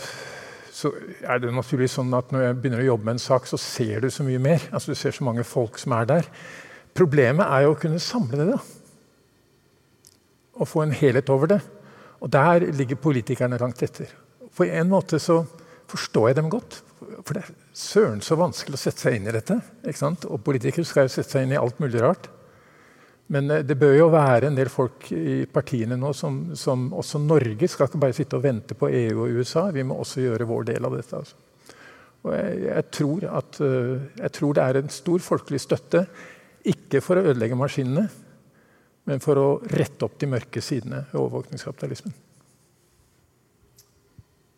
så 0.74 0.90
er 1.22 1.40
det 1.40 1.52
naturligvis 1.54 1.96
sånn 1.96 2.12
at 2.18 2.32
når 2.34 2.48
jeg 2.48 2.58
begynner 2.58 2.82
å 2.82 2.88
jobbe 2.90 3.08
med 3.08 3.16
en 3.16 3.24
sak, 3.24 3.46
så 3.48 3.58
ser 3.60 4.04
du 4.04 4.10
så 4.10 4.26
mye 4.26 4.42
mer. 4.42 4.68
Altså 4.74 4.92
Du 4.92 4.98
ser 4.98 5.14
så 5.16 5.24
mange 5.26 5.46
folk 5.46 5.78
som 5.80 5.94
er 5.96 6.10
der. 6.10 6.28
Problemet 6.94 7.46
er 7.46 7.64
jo 7.64 7.72
å 7.74 7.78
kunne 7.78 8.02
samle 8.02 8.42
det. 8.42 8.50
da. 8.52 8.58
Og 10.60 10.68
få 10.68 10.84
en 10.84 10.94
helhet 10.94 11.30
over 11.32 11.54
det. 11.54 11.60
Og 12.20 12.30
der 12.30 12.68
ligger 12.74 13.00
politikerne 13.00 13.58
langt 13.58 13.82
etter. 13.82 14.12
På 14.56 14.66
en 14.66 14.90
måte 14.90 15.18
så 15.22 15.42
forstår 15.90 16.30
jeg 16.30 16.38
dem 16.40 16.50
godt. 16.52 16.80
For 17.24 17.36
det 17.36 17.44
er 17.44 17.52
søren 17.76 18.22
så 18.24 18.38
vanskelig 18.38 18.78
å 18.78 18.84
sette 18.84 19.06
seg 19.06 19.18
inn 19.18 19.28
i 19.28 19.34
dette. 19.34 19.58
Og 20.30 20.40
politikere 20.44 20.86
skal 20.88 21.08
jo 21.08 21.14
sette 21.16 21.36
seg 21.36 21.46
inn 21.46 21.54
i 21.56 21.60
alt 21.60 21.80
mulig 21.82 22.02
rart. 22.02 22.30
Men 23.32 23.50
eh, 23.50 23.64
det 23.64 23.78
bør 23.80 23.96
jo 23.96 24.10
være 24.12 24.50
en 24.50 24.58
del 24.58 24.70
folk 24.72 25.08
i 25.14 25.44
partiene 25.50 25.96
nå 26.00 26.12
som, 26.16 26.40
som 26.58 26.90
også 26.96 27.22
Norge 27.22 27.68
skal 27.70 27.88
ikke 27.88 28.02
bare 28.02 28.16
sitte 28.16 28.38
og 28.38 28.44
vente 28.44 28.76
på 28.78 28.90
EU 28.92 29.24
og 29.24 29.38
USA. 29.40 29.68
Vi 29.74 29.84
må 29.86 29.96
også 30.00 30.24
gjøre 30.26 30.48
vår 30.48 30.68
del 30.74 30.88
av 30.88 30.96
dette. 30.98 31.22
Altså. 31.22 31.38
Og 32.24 32.34
jeg, 32.36 32.60
jeg, 32.66 32.86
tror 32.98 33.26
at, 33.40 33.60
eh, 33.64 34.04
jeg 34.20 34.36
tror 34.38 34.56
det 34.56 34.66
er 34.66 34.80
en 34.80 34.92
stor 34.92 35.24
folkelig 35.24 35.62
støtte, 35.64 36.04
ikke 36.64 37.02
for 37.04 37.20
å 37.20 37.26
ødelegge 37.28 37.58
maskinene, 37.60 38.06
men 39.04 39.20
for 39.20 39.36
å 39.40 39.48
rette 39.68 40.06
opp 40.06 40.14
de 40.20 40.30
mørke 40.32 40.62
sidene 40.64 41.02
ved 41.10 41.20
overvåkningskapitalismen. 41.20 42.14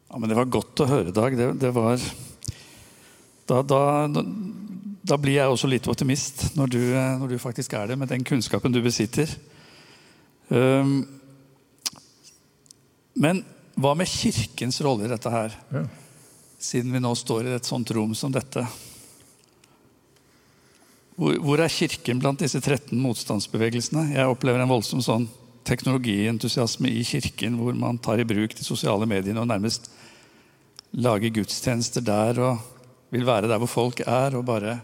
Ja, 0.08 0.18
men 0.18 0.28
Det 0.28 0.36
var 0.38 0.50
godt 0.50 0.80
å 0.84 0.88
høre, 0.88 1.12
Dag. 1.14 1.36
Det, 1.36 1.50
det 1.60 1.72
var 1.74 1.98
da, 3.46 3.60
da, 3.62 3.80
da, 5.06 5.18
blir 5.18 5.36
jeg 5.38 5.50
også 5.50 5.68
litt 5.70 5.86
optimist 5.90 6.48
når 6.58 6.72
du, 6.72 6.80
når 7.20 7.34
du, 7.34 7.36
faktisk 7.42 7.76
er 7.78 7.90
det, 7.90 7.98
med 7.98 8.10
den 8.10 8.24
kunnskapen 8.26 8.74
du 8.74 8.80
besitter. 8.82 9.30
Um, 10.48 10.98
men 13.14 13.42
hva 13.78 13.94
med 13.98 14.10
Kirkens 14.10 14.80
rolle 14.84 15.06
i 15.06 15.12
dette 15.12 15.30
her? 15.30 15.54
Ja. 15.74 15.84
Siden 16.58 16.94
vi 16.94 17.02
nå 17.02 17.12
står 17.18 17.46
i 17.46 17.56
et 17.56 17.68
sånt 17.68 17.90
rom 17.94 18.14
som 18.18 18.34
dette. 18.34 18.64
Hvor, 21.16 21.38
hvor, 21.40 21.62
er 21.62 21.72
Kirken 21.72 22.20
blant 22.22 22.42
disse 22.42 22.60
13 22.60 22.94
motstandsbevegelsene? 23.00 24.10
Jeg 24.16 24.30
opplever 24.30 24.62
en 24.62 24.70
voldsom 24.70 25.02
sånn 25.04 25.26
teknologientusiasme 25.66 26.90
i 26.90 27.04
Kirken, 27.06 27.58
hvor 27.60 27.76
man 27.76 27.98
tar 27.98 28.22
i 28.22 28.28
bruk 28.28 28.54
de 28.56 28.64
sosiale 28.64 29.06
mediene 29.08 29.42
og 29.42 29.50
nærmest 29.50 29.90
lager 30.96 31.34
gudstjenester 31.34 32.04
der 32.04 32.40
og 32.40 32.58
vil 33.10 33.26
være 33.26 33.50
der 33.50 33.58
hvor 33.58 33.70
folk 33.70 34.00
er, 34.06 34.36
og 34.36 34.46
bare 34.46 34.78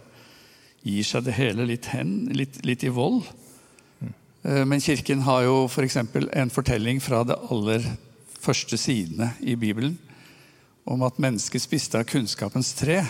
gir 0.82 1.06
seg 1.06 1.26
det 1.26 1.36
hele 1.38 1.66
litt 1.66 1.88
hen, 1.94 2.28
litt, 2.34 2.60
litt 2.66 2.84
i 2.84 2.92
vold. 2.92 3.22
Mm. 4.02 4.14
Men 4.68 4.82
Kirken 4.82 5.22
har 5.26 5.44
jo 5.46 5.66
f.eks. 5.68 5.98
For 6.12 6.30
en 6.34 6.50
fortelling 6.50 7.02
fra 7.02 7.22
de 7.26 7.38
aller 7.50 7.86
første 8.42 8.78
sidene 8.78 9.32
i 9.40 9.54
Bibelen 9.54 9.98
om 10.84 11.04
at 11.06 11.20
mennesket 11.22 11.62
spiste 11.62 12.00
av 12.00 12.08
kunnskapens 12.10 12.72
tre. 12.74 13.02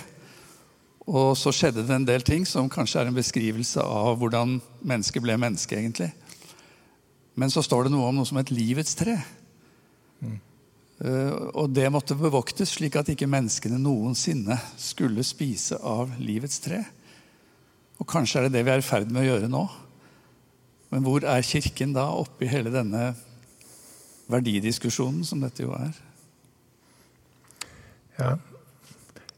Og 1.08 1.32
så 1.38 1.50
skjedde 1.54 1.86
det 1.86 1.94
en 1.96 2.06
del 2.06 2.22
ting 2.22 2.44
som 2.46 2.70
kanskje 2.70 3.00
er 3.00 3.08
en 3.10 3.16
beskrivelse 3.16 3.82
av 3.82 4.20
hvordan 4.20 4.58
mennesket 4.84 5.24
ble 5.24 5.38
menneske. 5.40 5.76
egentlig. 5.76 6.12
Men 7.38 7.52
så 7.52 7.62
står 7.64 7.86
det 7.86 7.94
noe 7.94 8.08
om 8.10 8.18
noe 8.18 8.28
som 8.28 8.40
et 8.40 8.52
livets 8.52 8.96
tre. 8.98 9.16
Mm. 10.20 10.38
Eh, 11.02 11.36
og 11.58 11.72
det 11.74 11.88
måtte 11.92 12.18
bevoktes 12.18 12.76
slik 12.76 12.98
at 13.00 13.08
ikke 13.12 13.30
menneskene 13.30 13.80
noensinne 13.80 14.58
skulle 14.80 15.24
spise 15.26 15.78
av 15.80 16.12
livets 16.20 16.60
tre. 16.62 16.82
Og 18.02 18.08
kanskje 18.08 18.40
er 18.40 18.48
det 18.48 18.58
det 18.58 18.66
vi 18.66 18.74
er 18.74 18.82
i 18.82 18.86
ferd 18.86 19.10
med 19.10 19.24
å 19.24 19.28
gjøre 19.30 19.50
nå. 19.50 19.64
Men 20.92 21.04
hvor 21.06 21.24
er 21.24 21.46
Kirken 21.46 21.94
da 21.96 22.10
oppi 22.12 22.48
hele 22.50 22.72
denne 22.72 23.12
verdidiskusjonen 24.32 25.24
som 25.24 25.40
dette 25.40 25.64
jo 25.64 25.72
er? 25.76 25.92
Ja, 28.18 28.34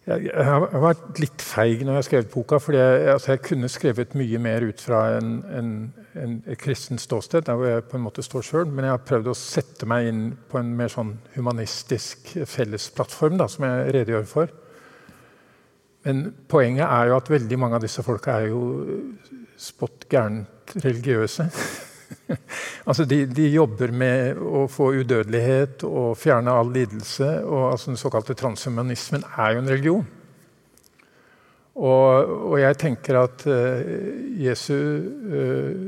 jeg, 0.05 0.45
har 0.45 0.67
vært 0.83 1.21
litt 1.23 1.41
feig 1.41 1.81
når 1.81 1.95
jeg 1.95 2.01
har 2.01 2.07
skrevet 2.09 2.33
boka. 2.33 2.59
for 2.61 2.77
jeg, 2.77 3.07
altså 3.15 3.33
jeg, 3.33 3.43
kunne 3.47 3.71
skrevet 3.73 4.17
mye 4.19 4.41
mer 4.43 4.67
ut 4.69 4.83
fra 4.85 5.01
en, 5.17 5.31
en, 5.49 5.71
en, 6.21 6.35
et 6.45 6.61
kristent 6.61 7.01
ståsted, 7.01 7.47
der 7.47 7.57
hvor 7.57 7.71
jeg 7.71 7.87
på 7.89 7.97
en 7.97 8.05
måte 8.05 8.25
står 8.25 8.45
sjøl. 8.45 8.67
Men 8.69 8.89
jeg 8.89 8.95
har 8.97 9.07
prøvd 9.09 9.31
å 9.33 9.39
sette 9.39 9.89
meg 9.89 10.11
inn 10.11 10.27
på 10.51 10.61
en 10.61 10.75
mer 10.77 10.93
sånn 10.93 11.15
humanistisk 11.39 12.35
fellesplattform, 12.45 13.41
da, 13.41 13.49
som 13.49 13.65
jeg 13.65 13.97
redegjør 13.97 14.29
for. 14.29 14.53
Men 16.05 16.27
poenget 16.53 16.85
er 16.85 17.09
jo 17.09 17.17
at 17.17 17.33
veldig 17.33 17.59
mange 17.63 17.81
av 17.81 17.87
disse 17.87 18.05
folka 18.05 18.37
er 18.43 18.53
jo 18.53 18.63
spott 19.57 20.05
gærent 20.13 20.77
religiøse. 20.85 21.49
altså 22.89 23.05
de, 23.09 23.25
de, 23.27 23.49
jobber 23.53 23.93
med 23.95 24.41
å 24.41 24.65
få 24.71 24.91
udødelighet 25.01 25.85
og 25.89 26.17
fjerne 26.19 26.53
all 26.53 26.73
lidelse. 26.75 27.31
og 27.45 27.71
altså 27.73 27.93
Den 27.93 28.01
såkalte 28.01 28.37
transhumanismen 28.39 29.27
er 29.37 29.55
jo 29.55 29.62
en 29.62 29.73
religion. 29.73 30.07
Og, 31.75 32.35
og 32.53 32.59
jeg 32.62 32.79
tenker 32.79 33.19
at 33.19 33.47
uh, 33.51 33.81
Jesu 34.39 34.75
uh, 34.75 35.87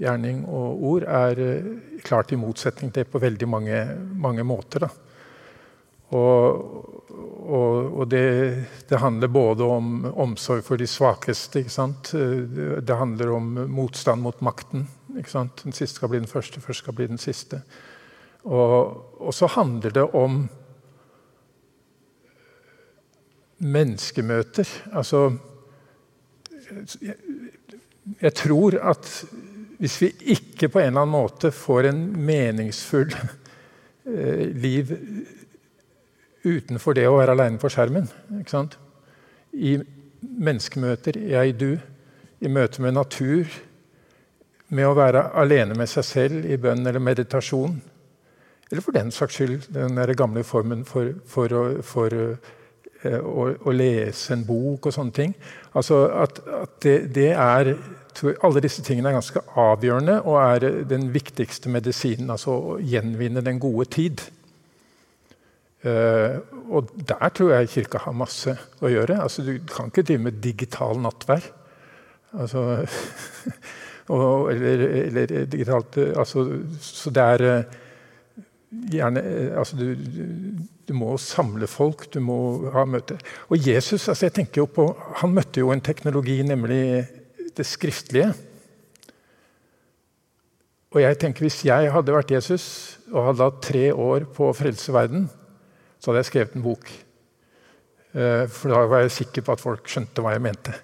gjerning 0.00 0.42
og 0.48 0.82
ord 0.90 1.06
er 1.06 1.42
uh, 1.44 1.68
klart 2.02 2.34
i 2.34 2.40
motsetning 2.40 2.90
til 2.90 3.04
det 3.04 3.12
på 3.12 3.22
veldig 3.22 3.48
mange, 3.50 3.84
mange 4.18 4.46
måter. 4.46 4.88
Da. 4.88 4.90
Og, 6.10 6.64
og, 7.46 8.00
og 8.00 8.08
det, 8.10 8.24
det, 8.90 8.98
handler 8.98 9.30
både 9.30 9.66
om 9.70 10.08
omsorg 10.10 10.64
for 10.66 10.80
de 10.80 10.88
svakeste. 10.90 11.62
Det, 11.62 12.96
handler 12.96 13.30
om 13.36 13.52
motstand 13.70 14.24
mot 14.26 14.40
makten. 14.42 14.88
Den 15.14 15.72
siste 15.72 15.96
skal 15.96 16.08
bli 16.08 16.18
den 16.18 16.30
første, 16.30 16.60
først 16.60 16.84
skal 16.84 16.96
bli 16.96 17.06
den 17.06 17.18
siste. 17.18 17.62
Og, 18.44 19.20
og 19.20 19.34
så 19.34 19.46
handler 19.46 19.90
det 19.90 20.06
om 20.16 20.48
menneskemøter. 23.58 24.68
Altså 24.92 25.36
jeg, 27.02 27.14
jeg 28.20 28.34
tror 28.34 28.78
at 28.90 29.24
hvis 29.80 30.00
vi 30.02 30.10
ikke 30.20 30.68
på 30.68 30.80
en 30.80 30.92
eller 30.92 31.06
annen 31.06 31.12
måte 31.12 31.50
får 31.52 31.88
en 31.88 32.00
meningsfull 32.20 33.12
eh, 33.12 34.48
liv 34.52 34.92
utenfor 36.44 36.96
det 36.96 37.06
å 37.08 37.16
være 37.18 37.36
aleine 37.36 37.60
på 37.60 37.68
skjermen 37.72 38.08
I 39.52 39.78
menneskemøter, 40.20 41.18
jeg-du, 41.18 41.78
i 42.40 42.48
møte 42.48 42.82
med 42.82 42.96
natur, 42.96 43.48
med 44.70 44.86
å 44.86 44.94
være 44.94 45.30
alene 45.40 45.76
med 45.78 45.90
seg 45.90 46.06
selv 46.06 46.46
i 46.46 46.58
bønn 46.60 46.86
eller 46.86 47.02
meditasjon. 47.02 47.80
Eller 48.70 48.84
for 48.84 48.94
den 48.94 49.10
saks 49.10 49.38
skyld 49.38 49.70
den 49.74 49.98
gamle 50.16 50.44
formen 50.46 50.84
for, 50.86 51.10
for, 51.26 51.50
å, 51.50 51.62
for 51.82 52.14
uh, 52.14 53.16
å, 53.18 53.48
å, 53.66 53.74
lese 53.74 54.36
en 54.36 54.44
bok 54.46 54.86
og 54.86 54.94
sånne 54.94 55.16
ting. 55.16 55.34
Altså 55.74 56.04
at, 56.22 56.38
at 56.60 56.76
det, 56.84 56.98
det, 57.16 57.32
er 57.34 57.74
Alle 58.44 58.60
disse 58.62 58.82
tingene 58.84 59.10
er 59.10 59.16
ganske 59.16 59.42
avgjørende 59.58 60.20
og 60.22 60.36
er 60.42 60.84
den 60.86 61.08
viktigste 61.14 61.70
medisinen. 61.72 62.30
Altså 62.30 62.54
å 62.54 62.78
gjenvinne 62.78 63.42
den 63.42 63.58
gode 63.62 63.88
tid. 63.90 64.22
Uh, 65.82 66.38
og 66.70 66.90
der 67.08 67.30
tror 67.34 67.54
jeg 67.56 67.70
Kirka 67.74 68.04
har 68.04 68.14
masse 68.14 68.54
å 68.78 68.90
gjøre. 68.92 69.18
Altså, 69.24 69.42
du 69.42 69.56
kan 69.66 69.90
ikke 69.90 70.06
drive 70.06 70.28
med 70.28 70.42
digital 70.44 71.00
nattverd. 71.00 71.46
Altså 72.38 72.84
Og, 74.10 74.50
eller, 74.50 74.82
eller, 75.06 75.32
digitalt 75.46 76.00
altså, 76.18 76.42
Så 76.82 77.12
det 77.14 77.22
er 77.36 77.44
eh, 77.46 77.78
gjerne 78.90 79.22
eh, 79.22 79.58
altså, 79.58 79.78
du, 79.78 79.94
du, 80.88 80.94
må 80.96 81.14
samle 81.22 81.68
folk, 81.70 82.08
du 82.10 82.18
må 82.24 82.38
ha 82.74 82.84
møte. 82.88 83.18
Og 83.50 83.68
Jesus 83.68 84.08
altså 84.08 84.26
jeg 84.26 84.36
tenker 84.40 84.64
jo 84.64 84.70
på, 84.70 84.88
han 85.22 85.34
møtte 85.34 85.62
jo 85.62 85.70
en 85.74 85.84
teknologi, 85.84 86.40
nemlig 86.46 87.04
det 87.56 87.66
skriftlige. 87.66 88.32
Og 90.90 90.98
jeg 91.04 91.18
tenker 91.22 91.46
Hvis 91.46 91.62
jeg 91.68 91.92
hadde 91.94 92.14
vært 92.14 92.32
Jesus 92.34 92.64
og 93.12 93.30
hadde 93.30 93.46
hatt 93.46 93.62
tre 93.62 93.84
år 93.94 94.26
på 94.34 94.48
å 94.50 94.56
frelse 94.56 94.94
verden, 94.94 95.28
så 96.00 96.10
hadde 96.10 96.24
jeg 96.24 96.30
skrevet 96.32 96.58
en 96.58 96.66
bok. 96.66 96.90
Eh, 98.10 98.44
for 98.50 98.72
da 98.72 98.84
var 98.90 99.04
jeg 99.04 99.18
sikker 99.20 99.46
på 99.46 99.54
at 99.54 99.62
folk 99.62 99.90
skjønte 99.90 100.22
hva 100.24 100.34
jeg 100.34 100.42
mente. 100.42 100.74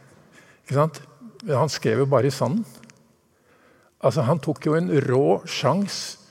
Han 0.70 1.70
skrev 1.70 2.05
jo 2.05 2.11
bare 2.11 2.31
i 2.31 2.35
sanden. 2.35 2.62
Altså, 4.07 4.22
han 4.26 4.40
tok 4.42 4.68
jo 4.68 4.76
en 4.78 4.92
rå 5.02 5.40
sjanse 5.50 6.22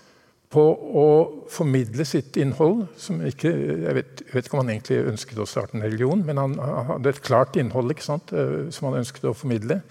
på 0.55 0.63
å 1.01 1.07
formidle 1.51 2.05
sitt 2.07 2.37
innhold. 2.39 2.85
som 2.97 3.19
ikke, 3.25 3.51
jeg 3.51 3.95
vet, 3.97 4.21
jeg 4.23 4.33
vet, 4.33 4.45
ikke 4.45 4.55
om 4.55 4.63
han 4.63 4.73
egentlig 4.75 5.01
ønsket 5.11 5.41
å 5.41 5.47
starte 5.49 5.75
en 5.75 5.83
religion, 5.83 6.21
men 6.25 6.39
han, 6.39 6.55
hadde 6.91 7.11
et 7.11 7.23
klart 7.25 7.57
innhold 7.59 7.91
ikke 7.91 8.05
sant, 8.05 8.31
eh, 8.31 8.69
som 8.71 8.89
han 8.89 9.01
ønsket 9.01 9.27
å 9.27 9.35
formidle. 9.35 9.81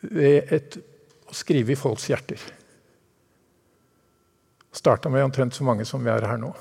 Ved 0.00 0.54
et, 0.54 0.78
å 1.28 1.36
skrive 1.36 1.74
i 1.74 1.78
folks 1.78 2.08
hjerter. 2.08 2.40
Starta 4.72 5.10
med 5.12 5.26
omtrent 5.26 5.56
så 5.56 5.66
mange 5.66 5.84
som 5.88 6.00
vi 6.04 6.12
er 6.12 6.24
her 6.28 6.40
nå. 6.40 6.54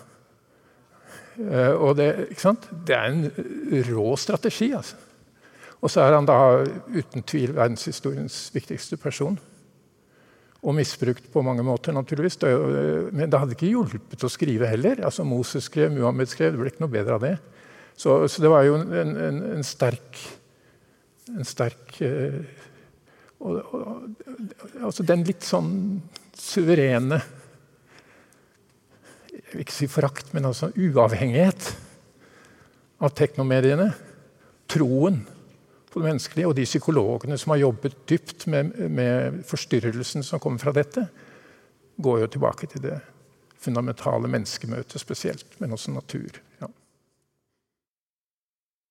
Eh, 1.38 1.74
og 1.76 1.96
det, 2.00 2.10
ikke 2.34 2.50
sant? 2.50 2.68
det 2.88 2.98
er 2.98 3.14
en 3.14 3.84
rå 3.92 4.10
strategi. 4.20 4.74
altså. 4.76 4.98
Og 5.78 5.94
så 5.94 6.02
er 6.02 6.18
han 6.18 6.26
da 6.28 6.66
uten 6.90 7.24
tvil 7.24 7.54
verdenshistoriens 7.56 8.48
viktigste 8.56 8.98
person. 8.98 9.38
Og 10.66 10.74
misbrukt 10.74 11.28
på 11.32 11.44
mange 11.46 11.64
måter, 11.66 11.94
naturligvis. 11.94 12.40
Men 13.14 13.30
det 13.30 13.40
hadde 13.40 13.54
ikke 13.54 13.70
hjulpet 13.70 14.26
å 14.26 14.32
skrive 14.32 14.70
heller. 14.70 15.04
Altså 15.06 15.26
Moses 15.28 15.68
skrev, 15.70 15.92
Muhammed 15.94 16.32
skrev, 16.32 16.56
det 16.56 16.62
ble 16.62 16.72
ikke 16.74 16.84
noe 16.86 16.96
bedre 16.96 17.20
av 17.20 17.24
det. 17.24 17.36
Så, 17.98 18.20
så 18.30 18.42
det 18.44 18.50
var 18.54 18.66
jo 18.66 18.78
en, 18.78 19.14
en, 19.18 19.40
en 19.58 19.66
sterk, 19.66 20.20
en 21.34 21.48
sterk 21.48 21.96
uh, 22.06 22.42
og, 23.42 23.58
og, 23.74 24.26
altså 24.82 25.06
Den 25.06 25.26
litt 25.28 25.46
sånn 25.46 25.72
suverene 26.38 27.20
Jeg 29.34 29.50
vil 29.52 29.64
ikke 29.64 29.76
si 29.76 29.90
forakt, 29.90 30.32
men 30.34 30.50
altså 30.50 30.72
uavhengighet 30.74 31.70
av 32.98 33.14
teknomediene. 33.14 33.92
Troen 34.68 35.22
på 35.92 36.00
det 36.00 36.10
menneskelige. 36.10 36.48
Og 36.48 36.56
de 36.58 36.66
psykologene 36.68 37.38
som 37.38 37.54
har 37.54 37.62
jobbet 37.64 37.98
dypt 38.10 38.48
med, 38.48 38.76
med 38.90 39.44
forstyrrelsen 39.48 40.26
som 40.26 40.42
kommer 40.44 40.62
fra 40.62 40.74
dette, 40.76 41.08
går 41.98 42.20
jo 42.20 42.28
tilbake 42.34 42.70
til 42.70 42.84
det 42.84 43.00
fundamentale 43.58 44.30
menneskemøtet 44.30 45.02
spesielt, 45.02 45.48
men 45.60 45.74
også 45.74 45.92
natur. 45.92 46.42
Ja. 46.62 46.70